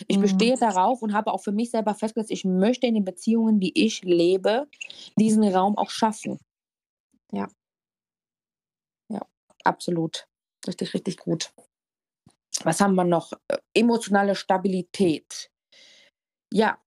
Ich 0.08 0.18
mhm. 0.18 0.24
bestehe 0.24 0.58
darauf 0.58 1.02
und 1.02 1.14
habe 1.14 1.32
auch 1.32 1.44
für 1.44 1.52
mich 1.52 1.72
selber 1.72 1.94
festgesetzt, 1.94 2.32
ich 2.32 2.44
möchte 2.44 2.88
in 2.88 2.96
den 2.96 3.06
Beziehungen, 3.06 3.60
die 3.60 3.86
ich 3.86 4.04
lebe, 4.04 4.68
diesen 5.16 5.44
Raum 5.44 5.78
auch 5.78 5.90
schaffen. 5.90 6.40
Ja. 7.32 7.48
Ja, 9.10 9.22
absolut. 9.64 10.28
Richtig, 10.68 10.94
richtig 10.94 11.18
gut. 11.18 11.54
Was 12.64 12.82
haben 12.82 12.96
wir 12.96 13.04
noch? 13.04 13.32
Emotionale 13.74 14.36
Stabilität. 14.36 15.52
Ja, 16.52 16.80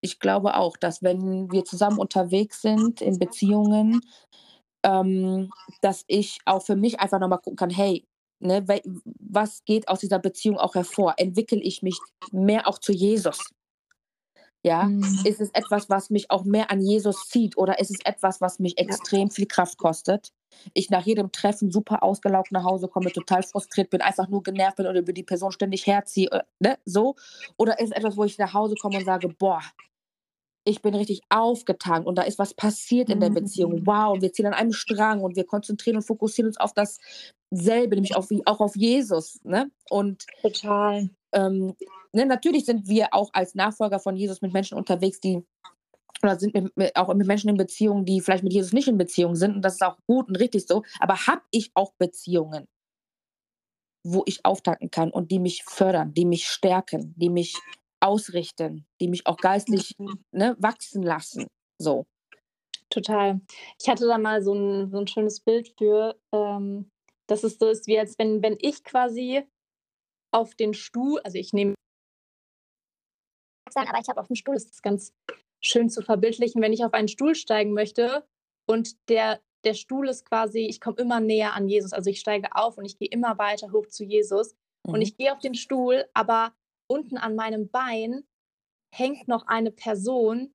ich 0.00 0.18
glaube 0.20 0.56
auch, 0.56 0.76
dass 0.76 1.02
wenn 1.02 1.50
wir 1.50 1.64
zusammen 1.64 1.98
unterwegs 1.98 2.60
sind 2.62 3.00
in 3.00 3.18
Beziehungen, 3.18 4.02
ähm, 4.86 5.50
dass 5.82 6.04
ich 6.06 6.38
auch 6.44 6.62
für 6.62 6.76
mich 6.76 7.00
einfach 7.00 7.18
nochmal 7.18 7.40
gucken 7.40 7.56
kann, 7.56 7.70
hey, 7.70 8.06
ne, 8.38 8.64
was 9.18 9.64
geht 9.64 9.88
aus 9.88 9.98
dieser 9.98 10.20
Beziehung 10.20 10.58
auch 10.58 10.76
hervor? 10.76 11.14
Entwickle 11.16 11.60
ich 11.60 11.82
mich 11.82 11.98
mehr 12.30 12.68
auch 12.68 12.78
zu 12.78 12.92
Jesus? 12.92 13.50
Ja, 14.62 14.84
mhm. 14.84 15.02
ist 15.24 15.40
es 15.40 15.50
etwas, 15.50 15.90
was 15.90 16.10
mich 16.10 16.30
auch 16.30 16.44
mehr 16.44 16.70
an 16.70 16.80
Jesus 16.80 17.28
zieht 17.28 17.56
oder 17.56 17.78
ist 17.78 17.90
es 17.90 17.98
etwas, 18.04 18.40
was 18.40 18.58
mich 18.58 18.78
extrem 18.78 19.30
viel 19.30 19.46
Kraft 19.46 19.78
kostet? 19.78 20.32
Ich 20.72 20.90
nach 20.90 21.04
jedem 21.04 21.30
Treffen 21.30 21.70
super 21.70 22.02
ausgelaugt 22.02 22.50
nach 22.50 22.64
Hause 22.64 22.88
komme, 22.88 23.12
total 23.12 23.42
frustriert 23.42 23.90
bin, 23.90 24.00
einfach 24.00 24.28
nur 24.28 24.42
genervt 24.42 24.76
bin 24.76 24.86
oder 24.86 25.00
über 25.00 25.12
die 25.12 25.22
Person 25.22 25.52
ständig 25.52 25.86
herziehe, 25.86 26.30
äh, 26.30 26.42
ne, 26.58 26.78
so? 26.84 27.14
Oder 27.56 27.78
ist 27.78 27.90
es 27.90 27.96
etwas, 27.96 28.16
wo 28.16 28.24
ich 28.24 28.38
nach 28.38 28.54
Hause 28.54 28.74
komme 28.80 28.98
und 28.98 29.04
sage, 29.04 29.28
boah, 29.28 29.62
ich 30.66 30.82
bin 30.82 30.94
richtig 30.94 31.22
aufgetankt 31.28 32.08
und 32.08 32.18
da 32.18 32.22
ist 32.22 32.38
was 32.38 32.52
passiert 32.52 33.08
in 33.08 33.20
der 33.20 33.30
Beziehung. 33.30 33.76
Mhm. 33.76 33.86
Wow, 33.86 34.14
und 34.14 34.22
wir 34.22 34.32
ziehen 34.32 34.46
an 34.46 34.52
einem 34.52 34.72
Strang 34.72 35.22
und 35.22 35.36
wir 35.36 35.44
konzentrieren 35.44 35.96
und 35.96 36.02
fokussieren 36.02 36.48
uns 36.48 36.58
auf 36.58 36.72
dasselbe, 36.74 37.94
nämlich 37.94 38.16
auf, 38.16 38.28
auch 38.46 38.60
auf 38.60 38.74
Jesus. 38.74 39.38
Ne? 39.44 39.70
Und 39.88 40.26
total. 40.42 41.08
Ähm, 41.32 41.74
ne, 42.12 42.26
natürlich 42.26 42.64
sind 42.64 42.88
wir 42.88 43.14
auch 43.14 43.30
als 43.32 43.54
Nachfolger 43.54 44.00
von 44.00 44.16
Jesus 44.16 44.42
mit 44.42 44.52
Menschen 44.52 44.76
unterwegs, 44.76 45.20
die 45.20 45.44
oder 46.22 46.38
sind 46.38 46.54
mit, 46.54 46.76
mit, 46.76 46.96
auch 46.96 47.14
mit 47.14 47.26
Menschen 47.26 47.50
in 47.50 47.56
Beziehungen, 47.56 48.04
die 48.04 48.20
vielleicht 48.20 48.42
mit 48.42 48.52
Jesus 48.52 48.72
nicht 48.72 48.88
in 48.88 48.98
Beziehung 48.98 49.36
sind. 49.36 49.54
Und 49.54 49.62
das 49.62 49.74
ist 49.74 49.82
auch 49.82 49.98
gut 50.06 50.28
und 50.28 50.36
richtig 50.36 50.66
so. 50.66 50.82
Aber 50.98 51.26
habe 51.26 51.42
ich 51.52 51.70
auch 51.74 51.92
Beziehungen, 51.98 52.66
wo 54.02 54.24
ich 54.26 54.44
auftanken 54.44 54.90
kann 54.90 55.10
und 55.10 55.30
die 55.30 55.38
mich 55.38 55.62
fördern, 55.64 56.12
die 56.14 56.24
mich 56.24 56.48
stärken, 56.48 57.14
die 57.16 57.30
mich 57.30 57.54
ausrichten, 58.00 58.86
die 59.00 59.08
mich 59.08 59.26
auch 59.26 59.36
geistlich 59.36 59.94
mhm. 59.98 60.22
ne, 60.32 60.56
wachsen 60.58 61.02
lassen. 61.02 61.46
So. 61.78 62.04
Total. 62.90 63.40
Ich 63.80 63.88
hatte 63.88 64.06
da 64.06 64.18
mal 64.18 64.42
so 64.42 64.54
ein, 64.54 64.90
so 64.90 64.98
ein 64.98 65.06
schönes 65.06 65.40
Bild 65.40 65.74
für, 65.76 66.16
ähm, 66.32 66.90
dass 67.28 67.42
es 67.42 67.58
so 67.58 67.68
ist, 67.68 67.86
wie 67.86 67.98
als 67.98 68.18
wenn, 68.18 68.42
wenn 68.42 68.56
ich 68.60 68.84
quasi 68.84 69.42
auf 70.32 70.54
den 70.54 70.74
Stuhl, 70.74 71.20
also 71.20 71.38
ich 71.38 71.52
nehme 71.52 71.74
aber 73.74 73.98
ich 74.00 74.08
habe 74.08 74.20
auf 74.20 74.28
dem 74.28 74.36
Stuhl, 74.36 74.54
ist 74.54 74.70
das 74.70 74.80
ganz 74.80 75.12
schön 75.62 75.90
zu 75.90 76.00
verbildlichen, 76.00 76.62
wenn 76.62 76.72
ich 76.72 76.84
auf 76.84 76.94
einen 76.94 77.08
Stuhl 77.08 77.34
steigen 77.34 77.72
möchte 77.72 78.24
und 78.66 78.96
der, 79.08 79.40
der 79.64 79.74
Stuhl 79.74 80.08
ist 80.08 80.24
quasi, 80.24 80.60
ich 80.60 80.80
komme 80.80 80.98
immer 80.98 81.20
näher 81.20 81.54
an 81.54 81.68
Jesus, 81.68 81.92
also 81.92 82.08
ich 82.08 82.20
steige 82.20 82.54
auf 82.54 82.78
und 82.78 82.84
ich 82.84 82.98
gehe 82.98 83.08
immer 83.08 83.36
weiter 83.38 83.72
hoch 83.72 83.86
zu 83.88 84.04
Jesus 84.04 84.54
mhm. 84.86 84.94
und 84.94 85.02
ich 85.02 85.16
gehe 85.16 85.32
auf 85.32 85.40
den 85.40 85.54
Stuhl, 85.54 86.06
aber 86.14 86.54
unten 86.88 87.16
an 87.16 87.34
meinem 87.34 87.68
Bein 87.68 88.24
hängt 88.94 89.28
noch 89.28 89.46
eine 89.46 89.70
Person, 89.70 90.52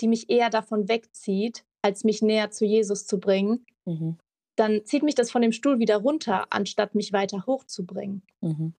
die 0.00 0.08
mich 0.08 0.30
eher 0.30 0.50
davon 0.50 0.88
wegzieht, 0.88 1.64
als 1.82 2.04
mich 2.04 2.22
näher 2.22 2.50
zu 2.50 2.64
Jesus 2.64 3.06
zu 3.06 3.20
bringen, 3.20 3.66
mhm. 3.84 4.18
dann 4.56 4.84
zieht 4.84 5.02
mich 5.02 5.14
das 5.14 5.30
von 5.30 5.42
dem 5.42 5.52
Stuhl 5.52 5.78
wieder 5.78 5.98
runter, 5.98 6.46
anstatt 6.50 6.94
mich 6.94 7.12
weiter 7.12 7.44
hochzubringen. 7.46 8.22
Mhm. 8.40 8.74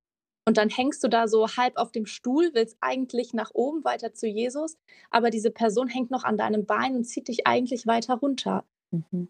Und 0.48 0.58
dann 0.58 0.70
hängst 0.70 1.04
du 1.04 1.08
da 1.08 1.28
so 1.28 1.48
halb 1.48 1.78
auf 1.78 1.92
dem 1.92 2.06
Stuhl, 2.06 2.52
willst 2.54 2.78
eigentlich 2.80 3.34
nach 3.34 3.52
oben 3.54 3.84
weiter 3.84 4.14
zu 4.14 4.28
Jesus, 4.28 4.78
aber 5.10 5.30
diese 5.30 5.50
Person 5.50 5.88
hängt 5.88 6.12
noch 6.12 6.24
an 6.24 6.38
deinem 6.38 6.66
Bein 6.66 6.96
und 6.96 7.04
zieht 7.06 7.28
dich 7.28 7.48
eigentlich 7.48 7.88
weiter 7.88 8.16
runter. 8.16 8.64
Mhm. 8.92 9.30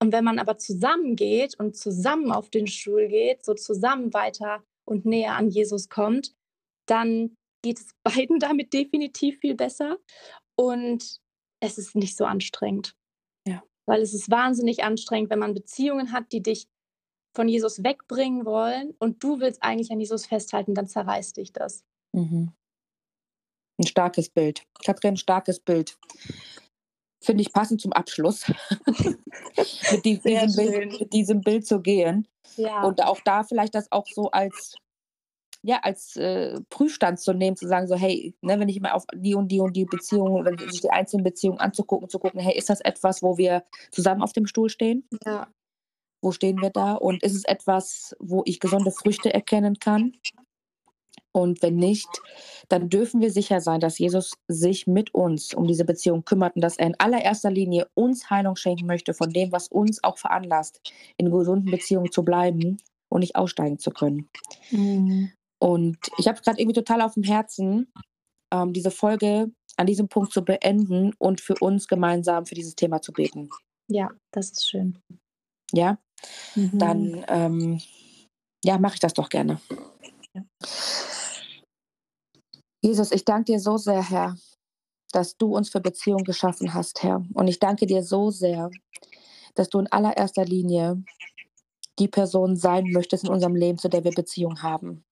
Und 0.00 0.12
wenn 0.12 0.24
man 0.24 0.38
aber 0.38 0.58
zusammengeht 0.58 1.58
und 1.58 1.76
zusammen 1.76 2.30
auf 2.30 2.50
den 2.50 2.66
Stuhl 2.66 3.08
geht, 3.08 3.44
so 3.44 3.54
zusammen 3.54 4.12
weiter 4.12 4.62
und 4.84 5.06
näher 5.06 5.36
an 5.36 5.48
Jesus 5.48 5.88
kommt, 5.88 6.35
dann 6.86 7.36
geht 7.62 7.80
es 7.80 7.90
beiden 8.04 8.38
damit 8.38 8.72
definitiv 8.72 9.38
viel 9.40 9.54
besser 9.54 9.98
und 10.58 11.20
es 11.60 11.78
ist 11.78 11.94
nicht 11.94 12.16
so 12.16 12.24
anstrengend. 12.24 12.96
Ja. 13.46 13.62
Weil 13.86 14.02
es 14.02 14.14
ist 14.14 14.30
wahnsinnig 14.30 14.84
anstrengend, 14.84 15.30
wenn 15.30 15.38
man 15.38 15.54
Beziehungen 15.54 16.12
hat, 16.12 16.32
die 16.32 16.42
dich 16.42 16.66
von 17.34 17.48
Jesus 17.48 17.84
wegbringen 17.84 18.46
wollen 18.46 18.94
und 18.98 19.22
du 19.22 19.40
willst 19.40 19.62
eigentlich 19.62 19.90
an 19.90 20.00
Jesus 20.00 20.26
festhalten, 20.26 20.74
dann 20.74 20.88
zerreißt 20.88 21.36
dich 21.36 21.52
das. 21.52 21.84
Mhm. 22.12 22.52
Ein 23.78 23.86
starkes 23.86 24.30
Bild. 24.30 24.66
Katrin, 24.84 25.14
ein 25.14 25.16
starkes 25.18 25.60
Bild. 25.60 25.98
Finde 27.22 27.42
ich 27.42 27.52
passend 27.52 27.80
zum 27.80 27.92
Abschluss, 27.92 28.46
mit, 29.90 30.04
die, 30.04 30.18
diesem 30.18 30.54
Bild, 30.54 31.00
mit, 31.00 31.12
diesem 31.12 31.40
Bild, 31.42 31.66
zu 31.66 31.80
gehen. 31.80 32.26
Ja. 32.56 32.84
Und 32.84 33.02
auch 33.02 33.20
da 33.24 33.42
vielleicht 33.42 33.74
das 33.74 33.90
auch 33.92 34.06
so 34.06 34.30
als 34.30 34.76
ja, 35.66 35.80
als 35.82 36.16
äh, 36.16 36.60
Prüfstand 36.70 37.18
zu 37.18 37.32
nehmen, 37.32 37.56
zu 37.56 37.66
sagen, 37.66 37.88
so, 37.88 37.96
hey, 37.96 38.34
ne, 38.40 38.58
wenn 38.60 38.68
ich 38.68 38.80
mal 38.80 38.92
auf 38.92 39.04
die 39.12 39.34
und 39.34 39.48
die 39.48 39.60
und 39.60 39.74
die 39.74 39.84
Beziehungen 39.84 40.34
oder 40.34 40.56
sich 40.70 40.80
die 40.80 40.90
einzelnen 40.90 41.24
Beziehungen 41.24 41.58
anzugucken, 41.58 42.08
zu 42.08 42.20
gucken, 42.20 42.40
hey, 42.40 42.56
ist 42.56 42.70
das 42.70 42.80
etwas, 42.80 43.20
wo 43.22 43.36
wir 43.36 43.64
zusammen 43.90 44.22
auf 44.22 44.32
dem 44.32 44.46
Stuhl 44.46 44.68
stehen? 44.68 45.08
Ja. 45.24 45.48
Wo 46.22 46.30
stehen 46.30 46.62
wir 46.62 46.70
da? 46.70 46.94
Und 46.94 47.24
ist 47.24 47.34
es 47.34 47.44
etwas, 47.44 48.14
wo 48.20 48.42
ich 48.44 48.60
gesunde 48.60 48.92
Früchte 48.92 49.34
erkennen 49.34 49.78
kann? 49.80 50.12
Und 51.32 51.62
wenn 51.62 51.76
nicht, 51.76 52.08
dann 52.68 52.88
dürfen 52.88 53.20
wir 53.20 53.30
sicher 53.30 53.60
sein, 53.60 53.80
dass 53.80 53.98
Jesus 53.98 54.34
sich 54.48 54.86
mit 54.86 55.12
uns 55.14 55.52
um 55.52 55.66
diese 55.66 55.84
Beziehung 55.84 56.24
kümmert 56.24 56.54
und 56.54 56.62
dass 56.62 56.78
er 56.78 56.86
in 56.86 56.98
allererster 56.98 57.50
Linie 57.50 57.88
uns 57.94 58.30
Heilung 58.30 58.56
schenken 58.56 58.86
möchte 58.86 59.14
von 59.14 59.30
dem, 59.30 59.52
was 59.52 59.68
uns 59.68 60.02
auch 60.02 60.16
veranlasst, 60.16 60.80
in 61.16 61.30
gesunden 61.30 61.70
Beziehungen 61.70 62.10
zu 62.10 62.24
bleiben 62.24 62.78
und 63.08 63.20
nicht 63.20 63.36
aussteigen 63.36 63.78
zu 63.78 63.90
können. 63.90 64.28
Mhm. 64.70 65.32
Und 65.58 65.98
ich 66.18 66.28
habe 66.28 66.36
es 66.36 66.44
gerade 66.44 66.60
irgendwie 66.60 66.78
total 66.80 67.00
auf 67.02 67.14
dem 67.14 67.22
Herzen, 67.22 67.92
ähm, 68.52 68.72
diese 68.72 68.90
Folge 68.90 69.50
an 69.76 69.86
diesem 69.86 70.08
Punkt 70.08 70.32
zu 70.32 70.44
beenden 70.44 71.12
und 71.18 71.40
für 71.40 71.54
uns 71.60 71.88
gemeinsam 71.88 72.46
für 72.46 72.54
dieses 72.54 72.74
Thema 72.74 73.00
zu 73.02 73.12
beten. 73.12 73.50
Ja, 73.88 74.10
das 74.32 74.50
ist 74.50 74.68
schön. 74.68 74.98
Ja, 75.72 75.98
mhm. 76.54 76.78
dann 76.78 77.24
ähm, 77.28 77.80
ja, 78.64 78.78
mache 78.78 78.94
ich 78.94 79.00
das 79.00 79.14
doch 79.14 79.28
gerne. 79.28 79.60
Ja. 80.34 80.42
Jesus, 82.82 83.12
ich 83.12 83.24
danke 83.24 83.52
dir 83.52 83.60
so 83.60 83.76
sehr, 83.78 84.02
Herr, 84.02 84.36
dass 85.12 85.36
du 85.36 85.56
uns 85.56 85.70
für 85.70 85.80
Beziehungen 85.80 86.24
geschaffen 86.24 86.74
hast, 86.74 87.02
Herr. 87.02 87.24
Und 87.34 87.48
ich 87.48 87.58
danke 87.58 87.86
dir 87.86 88.02
so 88.02 88.30
sehr, 88.30 88.70
dass 89.54 89.68
du 89.68 89.78
in 89.78 89.86
allererster 89.86 90.44
Linie 90.44 91.02
die 91.98 92.08
Person 92.08 92.56
sein 92.56 92.84
möchtest 92.92 93.24
in 93.24 93.30
unserem 93.30 93.54
Leben, 93.54 93.78
zu 93.78 93.88
der 93.88 94.04
wir 94.04 94.12
Beziehung 94.12 94.62
haben. 94.62 95.05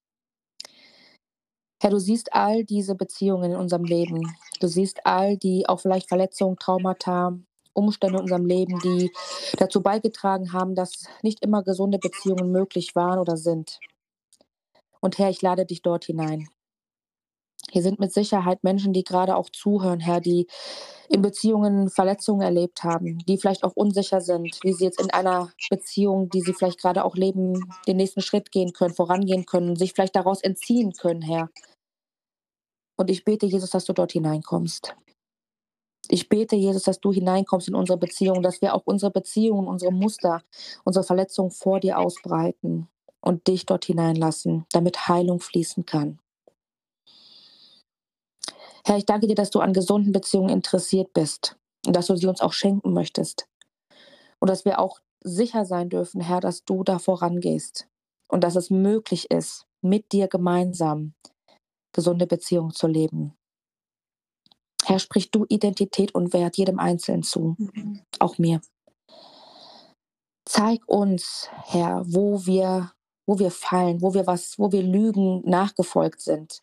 Herr, 1.85 1.91
du 1.91 2.01
siehst 2.01 2.33
all 2.33 2.65
diese 2.65 2.95
Beziehungen 2.95 3.53
in 3.53 3.59
unserem 3.59 3.85
Leben. 3.85 4.35
Du 4.59 4.69
siehst 4.69 5.05
all 5.05 5.37
die 5.37 5.69
auch 5.69 5.81
vielleicht 5.81 6.09
Verletzungen, 6.09 6.57
Traumata, 6.57 7.39
Umstände 7.75 8.17
in 8.17 8.23
unserem 8.23 8.47
Leben, 8.47 8.79
die 8.79 9.11
dazu 9.59 9.83
beigetragen 9.83 10.55
haben, 10.55 10.75
dass 10.75 11.05
nicht 11.21 11.45
immer 11.45 11.63
gesunde 11.63 11.99
Beziehungen 11.99 12.51
möglich 12.51 12.97
waren 12.97 13.19
oder 13.19 13.37
sind. 13.37 13.81
Und 15.01 15.19
Herr, 15.19 15.29
ich 15.29 15.43
lade 15.43 15.67
dich 15.67 15.83
dort 15.83 16.07
hinein. 16.07 16.49
Hier 17.71 17.83
sind 17.83 18.01
mit 18.01 18.15
Sicherheit 18.15 18.65
Menschen, 18.65 18.95
die 18.95 19.05
gerade 19.05 19.37
auch 19.37 19.51
zuhören, 19.51 20.01
Herr, 20.01 20.21
die 20.21 20.47
in 21.11 21.21
Beziehungen 21.21 21.91
Verletzungen 21.91 22.41
erlebt 22.41 22.83
haben, 22.83 23.19
die 23.27 23.37
vielleicht 23.37 23.63
auch 23.63 23.73
unsicher 23.75 24.23
sind, 24.23 24.59
wie 24.63 24.73
sie 24.73 24.85
jetzt 24.85 25.01
in 25.01 25.11
einer 25.11 25.51
Beziehung, 25.69 26.31
die 26.31 26.41
sie 26.41 26.55
vielleicht 26.55 26.81
gerade 26.81 27.05
auch 27.05 27.15
leben, 27.15 27.61
den 27.87 27.99
nächsten 27.99 28.23
Schritt 28.23 28.53
gehen 28.53 28.73
können, 28.73 28.95
vorangehen 28.95 29.45
können, 29.45 29.77
sich 29.77 29.93
vielleicht 29.93 30.17
daraus 30.17 30.41
entziehen 30.41 30.93
können, 30.93 31.21
Herr. 31.21 31.51
Und 32.97 33.11
ich 33.11 33.25
bete, 33.25 33.47
Jesus, 33.47 33.71
dass 33.71 33.85
du 33.85 33.93
dort 33.93 34.13
hineinkommst. 34.13 34.95
Ich 36.09 36.29
bete, 36.29 36.55
Jesus, 36.55 36.83
dass 36.83 37.01
du 37.01 37.13
hineinkommst 37.13 37.69
in 37.69 37.75
unsere 37.75 37.99
Beziehung, 37.99 38.43
dass 38.43 38.61
wir 38.61 38.75
auch 38.75 38.83
unsere 38.85 39.11
Beziehungen, 39.11 39.67
unsere 39.67 39.93
Muster, 39.93 40.43
unsere 40.85 41.05
Verletzungen 41.05 41.51
vor 41.51 41.81
dir 41.81 41.99
ausbreiten 41.99 42.89
und 43.21 43.47
dich 43.47 43.65
dort 43.67 43.87
hineinlassen, 43.87 44.67
damit 44.71 45.09
Heilung 45.09 45.41
fließen 45.41 45.87
kann. 45.87 46.19
Herr, 48.85 48.99
ich 48.99 49.07
danke 49.07 49.27
dir, 49.27 49.35
dass 49.35 49.51
du 49.51 49.61
an 49.61 49.73
gesunden 49.73 50.13
Beziehungen 50.13 50.51
interessiert 50.51 51.15
bist 51.15 51.57
und 51.87 51.97
dass 51.97 52.07
du 52.07 52.17
sie 52.17 52.27
uns 52.27 52.43
auch 52.43 52.53
schenken 52.53 52.93
möchtest. 52.93 53.49
Und 54.41 54.51
dass 54.51 54.67
wir 54.67 54.79
auch 54.79 55.01
sicher 55.21 55.65
sein 55.65 55.89
dürfen, 55.89 56.21
Herr, 56.21 56.41
dass 56.41 56.65
du 56.65 56.85
da 56.85 56.99
vorangehst 56.99 57.89
und 58.29 58.45
dass 58.45 58.57
es 58.57 58.69
möglich 58.69 59.31
ist, 59.31 59.67
mit 59.81 60.13
dir 60.13 60.29
gemeinsam 60.29 61.15
gesunde 61.95 62.27
Beziehungen 62.27 62.73
zu 62.73 62.87
leben. 62.87 63.35
Herr, 64.85 64.99
sprich 64.99 65.31
du 65.31 65.47
Identität 65.49 66.15
und 66.15 66.35
Wert 66.35 66.59
jedem 66.59 66.79
Einzelnen 66.79 67.23
zu, 67.23 67.57
mhm. 67.59 68.03
auch 68.19 68.37
mir. 68.37 68.61
Zeig 70.47 70.87
uns, 70.87 71.49
Herr, 71.65 72.05
wo 72.07 72.45
wir, 72.45 72.93
wo 73.27 73.39
wir 73.39 73.51
fallen, 73.51 74.03
wo 74.03 74.13
wir 74.13 74.27
was, 74.27 74.59
wo 74.59 74.73
wir 74.73 74.83
Lügen 74.83 75.41
nachgefolgt 75.49 76.21
sind. 76.21 76.61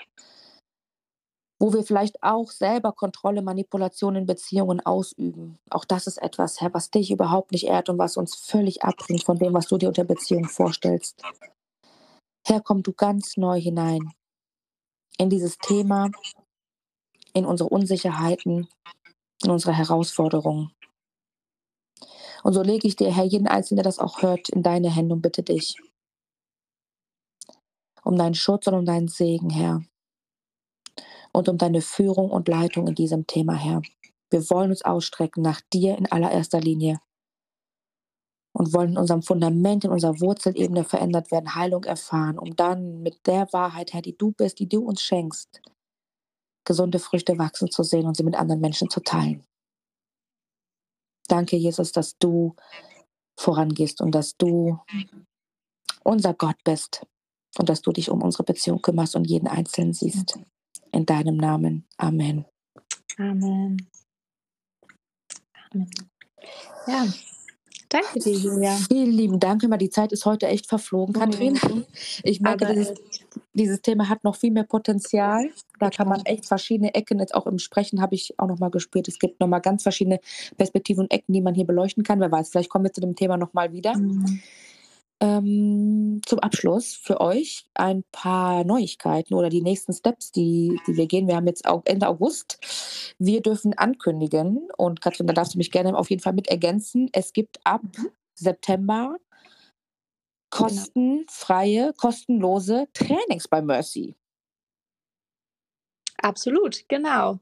wo 1.59 1.71
wir 1.73 1.84
vielleicht 1.84 2.23
auch 2.23 2.49
selber 2.49 2.91
Kontrolle, 2.91 3.43
Manipulation 3.43 4.15
in 4.15 4.25
Beziehungen 4.25 4.79
ausüben. 4.79 5.59
Auch 5.69 5.86
das 5.86 6.07
ist 6.07 6.17
etwas, 6.17 6.59
Herr, 6.59 6.73
was 6.73 6.89
dich 6.89 7.11
überhaupt 7.11 7.51
nicht 7.51 7.67
ehrt 7.67 7.88
und 7.88 7.99
was 7.99 8.17
uns 8.17 8.34
völlig 8.34 8.84
abbringt 8.84 9.23
von 9.23 9.38
dem, 9.38 9.53
was 9.53 9.67
du 9.67 9.77
dir 9.77 9.89
unter 9.89 10.03
Beziehung 10.03 10.45
vorstellst. 10.45 11.21
Herr, 12.47 12.61
komm 12.61 12.82
du 12.82 12.93
ganz 12.93 13.38
neu 13.38 13.61
hinein 13.61 14.11
in 15.22 15.30
dieses 15.30 15.57
Thema, 15.59 16.09
in 17.34 17.45
unsere 17.45 17.69
Unsicherheiten, 17.69 18.67
in 19.43 19.51
unsere 19.51 19.74
Herausforderungen. 19.74 20.72
Und 22.43 22.53
so 22.53 22.63
lege 22.63 22.88
ich 22.88 22.95
dir, 22.95 23.13
Herr, 23.13 23.26
jeden 23.26 23.47
Einzelnen, 23.47 23.78
der 23.78 23.84
das 23.84 23.99
auch 23.99 24.24
hört, 24.24 24.49
in 24.49 24.63
deine 24.63 24.89
Hände 24.89 25.13
und 25.13 25.22
bitte 25.22 25.43
dich 25.43 25.76
um 28.03 28.17
deinen 28.17 28.34
Schutz 28.34 28.65
und 28.65 28.74
um 28.74 28.86
deinen 28.86 29.07
Segen, 29.07 29.51
Herr 29.51 29.84
und 31.34 31.47
um 31.47 31.57
deine 31.59 31.82
Führung 31.82 32.32
und 32.32 32.47
Leitung 32.47 32.88
in 32.88 32.95
diesem 32.95 33.28
Thema, 33.28 33.53
Herr. 33.53 33.84
Wir 34.32 34.49
wollen 34.49 34.72
uns 34.72 34.82
ausstrecken 34.82 35.43
nach 35.43 35.61
dir 35.72 35.97
in 35.99 36.11
allererster 36.11 36.59
Linie 36.59 36.99
und 38.54 38.74
wollen 38.74 38.91
in 38.91 38.97
unserem 38.97 39.22
Fundament, 39.24 39.86
in 39.86 39.91
unserer 39.91 40.20
Wurzelebene 40.20 40.84
verändert 40.84 41.32
werden, 41.32 41.56
Heilung 41.56 41.84
erfahren, 41.84 42.38
um 42.38 42.56
dann 42.56 43.02
mit 43.02 43.26
der 43.28 43.52
Wahrheit, 43.54 43.93
Herr, 43.93 44.02
die 44.02 44.18
du 44.18 44.32
bist, 44.32 44.60
die 44.60 44.68
du 44.68 44.84
uns 44.86 45.02
schenkst, 45.02 45.62
gesunde 46.66 46.99
Früchte 46.99 47.38
wachsen 47.38 47.72
zu 47.72 47.84
sehen 47.84 48.06
und 48.06 48.18
sie 48.18 48.24
mit 48.24 48.36
anderen 48.36 48.62
Menschen 48.62 48.89
zu 48.89 48.99
teilen. 49.02 49.43
Danke, 51.28 51.56
Jesus, 51.56 51.91
dass 51.91 52.18
du 52.18 52.56
vorangehst 53.39 54.02
und 54.02 54.14
dass 54.14 54.36
du 54.36 54.80
unser 56.04 56.34
Gott 56.34 56.58
bist 56.64 57.06
und 57.58 57.70
dass 57.70 57.82
du 57.82 57.91
dich 57.91 58.10
um 58.10 58.22
unsere 58.22 58.43
Beziehung 58.43 58.82
kümmerst 58.82 59.16
und 59.16 59.26
jeden 59.26 59.47
Einzelnen 59.47 59.93
siehst. 59.93 60.39
In 60.91 61.06
deinem 61.06 61.38
Namen. 61.38 61.88
Amen. 61.97 62.45
Amen. 63.18 63.78
Amen. 65.72 65.89
Ja, 66.88 67.06
danke 67.94 68.20
dir, 68.20 68.34
Julia. 68.34 68.78
Vielen 68.88 69.12
lieben 69.12 69.39
Dank. 69.39 69.64
Immer 69.64 69.78
die 69.78 69.89
Zeit 69.89 70.12
ist 70.12 70.26
heute 70.26 70.48
echt 70.48 70.68
verflogen, 70.68 71.14
Kathrin. 71.14 71.54
Mhm. 71.54 71.86
Ich 72.24 72.42
merke, 72.42 72.74
dieses, 72.74 72.94
dieses, 73.54 73.82
Thema 73.82 74.10
hat 74.10 74.24
noch 74.24 74.36
viel 74.36 74.52
mehr 74.52 74.64
Potenzial. 74.64 75.50
Da 75.80 75.89
kann 75.89 76.08
man 76.08 76.22
echt 76.26 76.46
verschiedene 76.46 76.94
Ecken, 76.94 77.20
jetzt 77.20 77.36
auch 77.36 77.48
im 77.48 77.60
Sprechen 77.60 78.02
habe 78.02 78.16
ich 78.16 78.34
auch 78.38 78.48
noch 78.48 78.60
mal 78.60 78.70
gespürt, 78.70 79.08
es 79.08 79.20
gibt 79.20 79.39
noch 79.39 79.48
mal 79.48 79.60
ganz 79.60 79.84
verschiedene 79.84 80.20
Perspektiven 80.58 81.04
und 81.04 81.12
Ecken, 81.12 81.34
die 81.34 81.42
man 81.42 81.54
hier 81.54 81.66
beleuchten 81.66 82.04
kann. 82.04 82.20
Wer 82.20 82.32
weiß, 82.32 82.50
vielleicht 82.50 82.70
kommen 82.70 82.86
wir 82.86 82.94
zu 82.94 83.02
dem 83.02 83.16
Thema 83.16 83.38
noch 83.38 83.54
mal 83.54 83.72
wieder. 83.72 83.98
Mhm. 83.98 84.42
Ähm, 85.22 86.01
zum 86.26 86.39
Abschluss 86.39 86.93
für 86.93 87.22
euch 87.22 87.65
ein 87.74 88.03
paar 88.11 88.63
Neuigkeiten 88.63 89.34
oder 89.34 89.49
die 89.49 89.61
nächsten 89.61 89.93
Steps, 89.93 90.32
die, 90.32 90.80
die 90.88 90.97
wir 90.97 91.07
gehen. 91.07 91.28
Wir 91.28 91.36
haben 91.36 91.47
jetzt 91.47 91.65
auch 91.65 91.82
Ende 91.86 92.07
August. 92.07 92.59
Wir 93.19 93.41
dürfen 93.41 93.78
ankündigen 93.78 94.69
und 94.78 95.01
Katrin, 95.01 95.28
da 95.28 95.34
darfst 95.34 95.53
du 95.53 95.57
mich 95.57 95.72
gerne 95.72 95.97
auf 95.97 96.09
jeden 96.09 96.22
Fall 96.22 96.34
mit 96.34 96.47
ergänzen. 96.47 97.09
Es 97.13 97.34
gibt 97.34 97.59
ab 97.63 97.82
mhm. 97.84 98.09
September 98.36 99.17
genau. 100.51 100.67
kostenfreie, 100.67 101.93
kostenlose 101.97 102.88
Trainings 102.93 103.47
bei 103.47 103.61
Mercy. 103.61 104.15
Absolut, 106.22 106.88
genau. 106.88 107.39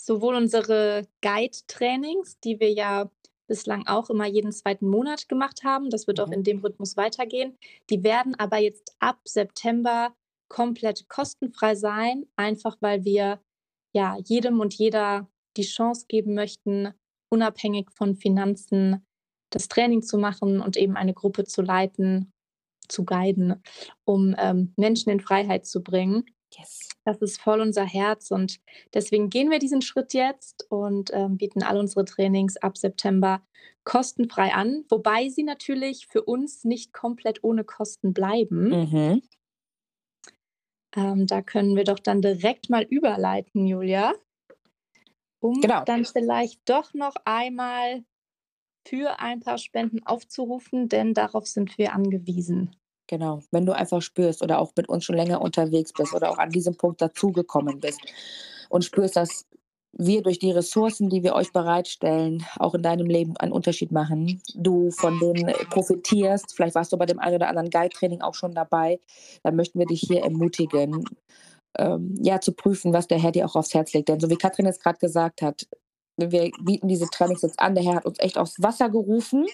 Sowohl 0.00 0.36
unsere 0.36 1.06
Guide-Trainings, 1.20 2.38
die 2.40 2.58
wir 2.60 2.72
ja 2.72 3.10
bislang 3.48 3.86
auch 3.86 4.10
immer 4.10 4.26
jeden 4.26 4.52
zweiten 4.52 4.88
Monat 4.88 5.28
gemacht 5.28 5.64
haben. 5.64 5.90
Das 5.90 6.06
wird 6.06 6.20
auch 6.20 6.28
mhm. 6.28 6.34
in 6.34 6.44
dem 6.44 6.60
Rhythmus 6.60 6.96
weitergehen. 6.96 7.56
Die 7.90 8.04
werden 8.04 8.34
aber 8.36 8.58
jetzt 8.58 8.94
ab 9.00 9.18
September 9.24 10.14
komplett 10.48 11.08
kostenfrei 11.08 11.74
sein, 11.74 12.26
einfach 12.36 12.76
weil 12.80 13.04
wir 13.04 13.40
ja 13.92 14.16
jedem 14.24 14.60
und 14.60 14.74
jeder 14.74 15.28
die 15.56 15.62
Chance 15.62 16.06
geben 16.08 16.34
möchten, 16.34 16.94
unabhängig 17.30 17.90
von 17.90 18.14
Finanzen 18.14 19.04
das 19.50 19.68
Training 19.68 20.02
zu 20.02 20.18
machen 20.18 20.60
und 20.60 20.76
eben 20.76 20.96
eine 20.96 21.14
Gruppe 21.14 21.44
zu 21.44 21.62
leiten, 21.62 22.32
zu 22.88 23.04
guiden, 23.04 23.62
um 24.04 24.34
ähm, 24.38 24.72
Menschen 24.76 25.10
in 25.10 25.20
Freiheit 25.20 25.66
zu 25.66 25.82
bringen. 25.82 26.24
Yes. 26.56 26.88
Das 27.04 27.20
ist 27.22 27.40
voll 27.40 27.60
unser 27.60 27.84
Herz 27.84 28.30
und 28.30 28.60
deswegen 28.94 29.30
gehen 29.30 29.50
wir 29.50 29.58
diesen 29.58 29.82
Schritt 29.82 30.14
jetzt 30.14 30.66
und 30.70 31.10
ähm, 31.12 31.36
bieten 31.36 31.62
all 31.62 31.78
unsere 31.78 32.04
Trainings 32.04 32.56
ab 32.56 32.76
September 32.78 33.42
kostenfrei 33.84 34.52
an, 34.52 34.84
wobei 34.88 35.28
sie 35.28 35.42
natürlich 35.42 36.06
für 36.06 36.22
uns 36.22 36.64
nicht 36.64 36.92
komplett 36.92 37.42
ohne 37.42 37.64
Kosten 37.64 38.12
bleiben. 38.12 38.68
Mhm. 38.68 39.22
Ähm, 40.96 41.26
da 41.26 41.42
können 41.42 41.76
wir 41.76 41.84
doch 41.84 41.98
dann 41.98 42.22
direkt 42.22 42.70
mal 42.70 42.82
überleiten, 42.82 43.66
Julia, 43.66 44.14
um 45.40 45.60
genau. 45.60 45.84
dann 45.84 46.04
vielleicht 46.04 46.60
doch 46.68 46.94
noch 46.94 47.14
einmal 47.24 48.04
für 48.86 49.20
ein 49.20 49.40
paar 49.40 49.58
Spenden 49.58 50.04
aufzurufen, 50.06 50.88
denn 50.88 51.12
darauf 51.12 51.46
sind 51.46 51.76
wir 51.76 51.92
angewiesen. 51.92 52.74
Genau, 53.08 53.40
wenn 53.50 53.64
du 53.64 53.72
einfach 53.72 54.02
spürst 54.02 54.42
oder 54.42 54.60
auch 54.60 54.72
mit 54.76 54.88
uns 54.88 55.04
schon 55.04 55.16
länger 55.16 55.40
unterwegs 55.40 55.92
bist 55.94 56.14
oder 56.14 56.30
auch 56.30 56.38
an 56.38 56.50
diesem 56.50 56.76
Punkt 56.76 57.00
dazugekommen 57.00 57.80
bist 57.80 58.00
und 58.68 58.84
spürst, 58.84 59.16
dass 59.16 59.46
wir 59.92 60.22
durch 60.22 60.38
die 60.38 60.50
Ressourcen, 60.50 61.08
die 61.08 61.22
wir 61.22 61.34
euch 61.34 61.50
bereitstellen, 61.52 62.44
auch 62.58 62.74
in 62.74 62.82
deinem 62.82 63.06
Leben 63.06 63.34
einen 63.38 63.52
Unterschied 63.52 63.92
machen. 63.92 64.42
Du 64.54 64.90
von 64.90 65.18
denen 65.18 65.46
profitierst. 65.70 66.54
Vielleicht 66.54 66.74
warst 66.74 66.92
du 66.92 66.98
bei 66.98 67.06
dem 67.06 67.18
einen 67.18 67.36
oder 67.36 67.48
anderen 67.48 67.70
Guide-Training 67.70 68.20
auch 68.20 68.34
schon 68.34 68.54
dabei. 68.54 69.00
Dann 69.42 69.56
möchten 69.56 69.78
wir 69.78 69.86
dich 69.86 70.02
hier 70.02 70.22
ermutigen, 70.22 71.04
ähm, 71.78 72.14
ja, 72.20 72.40
zu 72.42 72.52
prüfen, 72.52 72.92
was 72.92 73.06
der 73.06 73.18
Herr 73.18 73.32
dir 73.32 73.46
auch 73.46 73.56
aufs 73.56 73.72
Herz 73.72 73.94
legt. 73.94 74.10
Denn 74.10 74.20
so 74.20 74.28
wie 74.28 74.36
Katrin 74.36 74.66
jetzt 74.66 74.82
gerade 74.82 74.98
gesagt 74.98 75.40
hat, 75.40 75.66
wir 76.18 76.50
bieten 76.60 76.88
diese 76.88 77.06
Trainings 77.06 77.42
jetzt 77.42 77.58
an. 77.58 77.74
Der 77.74 77.84
Herr 77.84 77.96
hat 77.96 78.06
uns 78.06 78.18
echt 78.20 78.36
aufs 78.36 78.62
Wasser 78.62 78.90
gerufen 78.90 79.46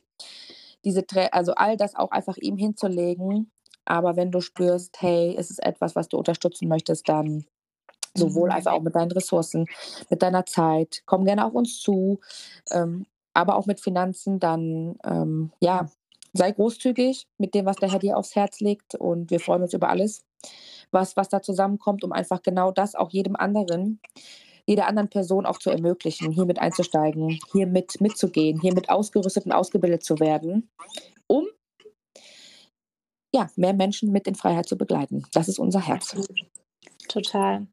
diese, 0.84 1.04
also 1.32 1.54
all 1.54 1.76
das 1.76 1.94
auch 1.94 2.10
einfach 2.10 2.36
ihm 2.36 2.56
hinzulegen. 2.56 3.50
Aber 3.84 4.16
wenn 4.16 4.30
du 4.30 4.40
spürst, 4.40 5.00
hey, 5.00 5.34
es 5.38 5.50
ist 5.50 5.62
etwas, 5.62 5.94
was 5.94 6.08
du 6.08 6.16
unterstützen 6.16 6.68
möchtest, 6.68 7.08
dann 7.08 7.44
sowohl 8.14 8.48
mhm. 8.48 8.56
einfach 8.56 8.72
auch 8.72 8.82
mit 8.82 8.94
deinen 8.94 9.10
Ressourcen, 9.10 9.66
mit 10.08 10.22
deiner 10.22 10.46
Zeit, 10.46 11.02
komm 11.04 11.24
gerne 11.24 11.44
auf 11.44 11.54
uns 11.54 11.80
zu, 11.80 12.20
ähm, 12.70 13.06
aber 13.34 13.56
auch 13.56 13.66
mit 13.66 13.80
Finanzen, 13.80 14.38
dann 14.38 14.96
ähm, 15.04 15.52
ja, 15.60 15.90
sei 16.32 16.52
großzügig 16.52 17.26
mit 17.38 17.54
dem, 17.54 17.66
was 17.66 17.76
der 17.76 17.90
Herr 17.90 17.98
dir 17.98 18.16
aufs 18.16 18.36
Herz 18.36 18.60
legt 18.60 18.94
und 18.94 19.30
wir 19.30 19.40
freuen 19.40 19.62
uns 19.62 19.74
über 19.74 19.88
alles, 19.88 20.24
was, 20.90 21.16
was 21.16 21.28
da 21.28 21.42
zusammenkommt, 21.42 22.04
um 22.04 22.12
einfach 22.12 22.42
genau 22.42 22.70
das 22.70 22.94
auch 22.94 23.10
jedem 23.10 23.36
anderen 23.36 24.00
jeder 24.66 24.86
anderen 24.86 25.10
Person 25.10 25.46
auch 25.46 25.58
zu 25.58 25.70
ermöglichen, 25.70 26.32
hier 26.32 26.46
mit 26.46 26.58
einzusteigen, 26.58 27.38
hier 27.52 27.66
mit 27.66 28.00
mitzugehen, 28.00 28.60
hier 28.60 28.74
mit 28.74 28.88
ausgerüstet 28.88 29.46
und 29.46 29.52
ausgebildet 29.52 30.04
zu 30.04 30.18
werden, 30.20 30.70
um 31.26 31.46
ja, 33.34 33.50
mehr 33.56 33.74
Menschen 33.74 34.12
mit 34.12 34.28
in 34.28 34.36
Freiheit 34.36 34.68
zu 34.68 34.78
begleiten. 34.78 35.24
Das 35.32 35.48
ist 35.48 35.58
unser 35.58 35.80
Herz. 35.80 36.16
Total. 37.08 37.66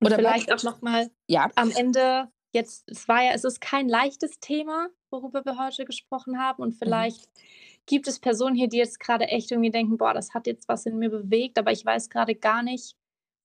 Und 0.00 0.06
Oder 0.06 0.16
vielleicht 0.16 0.52
auch 0.52 0.62
nochmal 0.64 1.10
ja. 1.28 1.48
am 1.54 1.70
Ende, 1.70 2.28
jetzt, 2.52 2.90
es 2.90 3.06
war 3.06 3.22
ja, 3.22 3.30
es 3.32 3.44
ist 3.44 3.60
kein 3.60 3.88
leichtes 3.88 4.40
Thema, 4.40 4.88
worüber 5.12 5.44
wir 5.44 5.58
heute 5.58 5.84
gesprochen 5.84 6.40
haben. 6.40 6.60
Und 6.60 6.74
mhm. 6.74 6.78
vielleicht 6.78 7.20
mhm. 7.20 7.40
gibt 7.86 8.08
es 8.08 8.18
Personen 8.18 8.56
hier, 8.56 8.68
die 8.68 8.78
jetzt 8.78 8.98
gerade 8.98 9.26
echt 9.26 9.52
irgendwie 9.52 9.70
denken, 9.70 9.96
boah, 9.96 10.12
das 10.12 10.34
hat 10.34 10.48
jetzt 10.48 10.68
was 10.68 10.86
in 10.86 10.98
mir 10.98 11.10
bewegt, 11.10 11.56
aber 11.58 11.70
ich 11.70 11.84
weiß 11.84 12.10
gerade 12.10 12.34
gar 12.34 12.64
nicht, 12.64 12.96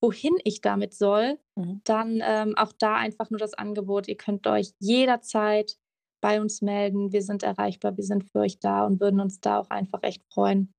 wohin 0.01 0.33
ich 0.43 0.61
damit 0.61 0.93
soll, 0.93 1.39
mhm. 1.55 1.81
dann 1.83 2.21
ähm, 2.23 2.55
auch 2.57 2.73
da 2.73 2.95
einfach 2.95 3.29
nur 3.29 3.39
das 3.39 3.53
Angebot. 3.53 4.07
Ihr 4.07 4.17
könnt 4.17 4.47
euch 4.47 4.73
jederzeit 4.79 5.77
bei 6.21 6.41
uns 6.41 6.61
melden. 6.61 7.11
Wir 7.11 7.21
sind 7.21 7.43
erreichbar, 7.43 7.95
wir 7.97 8.03
sind 8.03 8.29
für 8.29 8.39
euch 8.39 8.59
da 8.59 8.85
und 8.85 8.99
würden 8.99 9.19
uns 9.19 9.39
da 9.39 9.59
auch 9.59 9.69
einfach 9.69 10.03
echt 10.03 10.23
freuen, 10.33 10.73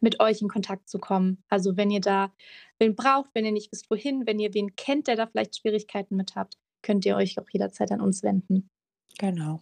mit 0.00 0.20
euch 0.20 0.42
in 0.42 0.48
Kontakt 0.48 0.88
zu 0.88 0.98
kommen. 0.98 1.42
Also 1.48 1.76
wenn 1.76 1.90
ihr 1.90 2.00
da 2.00 2.32
wen 2.78 2.94
braucht, 2.94 3.30
wenn 3.34 3.44
ihr 3.44 3.52
nicht 3.52 3.72
wisst, 3.72 3.90
wohin, 3.90 4.26
wenn 4.26 4.38
ihr 4.38 4.54
wen 4.54 4.74
kennt, 4.76 5.06
der 5.06 5.16
da 5.16 5.26
vielleicht 5.26 5.56
Schwierigkeiten 5.56 6.16
mit 6.16 6.34
habt, 6.34 6.56
könnt 6.82 7.04
ihr 7.04 7.16
euch 7.16 7.38
auch 7.38 7.48
jederzeit 7.50 7.90
an 7.92 8.00
uns 8.00 8.22
wenden. 8.22 8.68
Genau. 9.18 9.60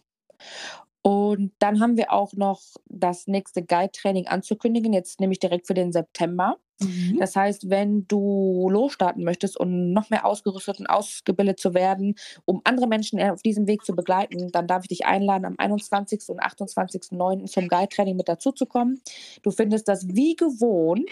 Und 1.05 1.51
dann 1.59 1.81
haben 1.81 1.97
wir 1.97 2.11
auch 2.11 2.33
noch 2.33 2.63
das 2.87 3.27
nächste 3.27 3.63
Guide-Training 3.63 4.25
anzukündigen, 4.25 4.91
jetzt 4.91 5.19
nämlich 5.19 5.37
direkt 5.37 5.67
für 5.67 5.75
den 5.75 5.91
September. 5.91 6.57
Mhm. 6.79 7.17
Das 7.19 7.35
heißt, 7.35 7.69
wenn 7.69 8.07
du 8.07 8.67
losstarten 8.71 9.23
möchtest 9.23 9.55
und 9.55 9.93
noch 9.93 10.09
mehr 10.09 10.25
ausgerüstet 10.25 10.79
und 10.79 10.87
ausgebildet 10.87 11.59
zu 11.59 11.75
werden, 11.75 12.15
um 12.45 12.61
andere 12.63 12.87
Menschen 12.87 13.21
auf 13.21 13.43
diesem 13.43 13.67
Weg 13.67 13.85
zu 13.85 13.95
begleiten, 13.95 14.51
dann 14.51 14.65
darf 14.65 14.85
ich 14.85 14.87
dich 14.87 15.05
einladen, 15.05 15.45
am 15.45 15.53
21. 15.59 16.23
und 16.29 16.41
28.09. 16.41 17.45
zum 17.51 17.67
Guide-Training 17.67 18.15
mit 18.15 18.27
dazuzukommen. 18.27 18.99
Du 19.43 19.51
findest 19.51 19.87
das 19.87 20.07
wie 20.07 20.35
gewohnt 20.35 21.11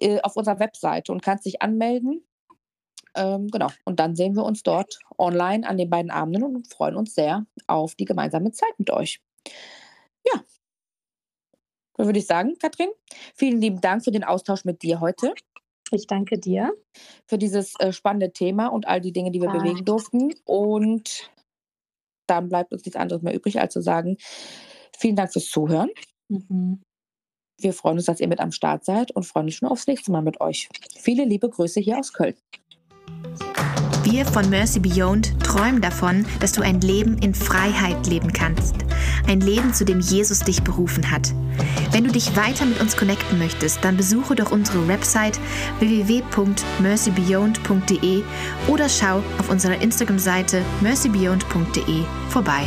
äh, 0.00 0.22
auf 0.22 0.36
unserer 0.36 0.58
Webseite 0.58 1.12
und 1.12 1.22
kannst 1.22 1.44
dich 1.44 1.60
anmelden. 1.60 2.22
Ähm, 3.18 3.48
genau. 3.48 3.68
Und 3.84 3.98
dann 3.98 4.14
sehen 4.14 4.36
wir 4.36 4.44
uns 4.44 4.62
dort 4.62 4.98
online 5.18 5.68
an 5.68 5.76
den 5.76 5.90
beiden 5.90 6.10
Abenden 6.10 6.44
und 6.44 6.72
freuen 6.72 6.96
uns 6.96 7.14
sehr 7.14 7.44
auf 7.66 7.96
die 7.96 8.04
gemeinsame 8.04 8.52
Zeit 8.52 8.78
mit 8.78 8.90
euch. 8.90 9.20
Ja. 10.24 10.40
Dann 11.96 12.06
würde 12.06 12.20
ich 12.20 12.26
sagen, 12.26 12.56
Katrin, 12.60 12.90
vielen 13.34 13.60
lieben 13.60 13.80
Dank 13.80 14.04
für 14.04 14.12
den 14.12 14.24
Austausch 14.24 14.64
mit 14.64 14.82
dir 14.82 15.00
heute. 15.00 15.34
Ich 15.90 16.06
danke 16.06 16.38
dir. 16.38 16.72
Für 17.26 17.38
dieses 17.38 17.74
äh, 17.80 17.92
spannende 17.92 18.32
Thema 18.32 18.68
und 18.68 18.86
all 18.86 19.00
die 19.00 19.12
Dinge, 19.12 19.32
die 19.32 19.40
wir 19.40 19.50
ah. 19.50 19.58
bewegen 19.58 19.84
durften. 19.84 20.34
Und 20.44 21.30
dann 22.28 22.48
bleibt 22.48 22.72
uns 22.72 22.84
nichts 22.84 22.96
anderes 22.96 23.22
mehr 23.22 23.34
übrig, 23.34 23.58
als 23.58 23.72
zu 23.72 23.80
sagen, 23.80 24.16
vielen 24.96 25.16
Dank 25.16 25.32
fürs 25.32 25.46
Zuhören. 25.46 25.90
Mhm. 26.28 26.82
Wir 27.60 27.72
freuen 27.72 27.96
uns, 27.96 28.06
dass 28.06 28.20
ihr 28.20 28.28
mit 28.28 28.38
am 28.38 28.52
Start 28.52 28.84
seid 28.84 29.10
und 29.10 29.24
freuen 29.24 29.46
uns 29.46 29.54
schon 29.54 29.68
aufs 29.68 29.88
nächste 29.88 30.12
Mal 30.12 30.22
mit 30.22 30.40
euch. 30.40 30.68
Viele 30.96 31.24
liebe 31.24 31.50
Grüße 31.50 31.80
hier 31.80 31.98
aus 31.98 32.12
Köln. 32.12 32.36
Wir 34.04 34.24
von 34.24 34.48
Mercy 34.48 34.80
Beyond 34.80 35.38
träumen 35.44 35.82
davon, 35.82 36.24
dass 36.40 36.52
du 36.52 36.62
ein 36.62 36.80
Leben 36.80 37.18
in 37.18 37.34
Freiheit 37.34 38.06
leben 38.06 38.32
kannst. 38.32 38.76
Ein 39.26 39.42
Leben, 39.42 39.74
zu 39.74 39.84
dem 39.84 40.00
Jesus 40.00 40.38
dich 40.40 40.62
berufen 40.62 41.10
hat. 41.10 41.34
Wenn 41.92 42.04
du 42.04 42.10
dich 42.10 42.34
weiter 42.34 42.64
mit 42.64 42.80
uns 42.80 42.96
connecten 42.96 43.38
möchtest, 43.38 43.84
dann 43.84 43.98
besuche 43.98 44.34
doch 44.34 44.50
unsere 44.50 44.88
Website 44.88 45.38
www.mercybeyond.de 45.80 48.22
oder 48.66 48.88
schau 48.88 49.22
auf 49.38 49.50
unserer 49.50 49.82
Instagram-Seite 49.82 50.62
mercybeyond.de 50.80 52.04
vorbei. 52.30 52.62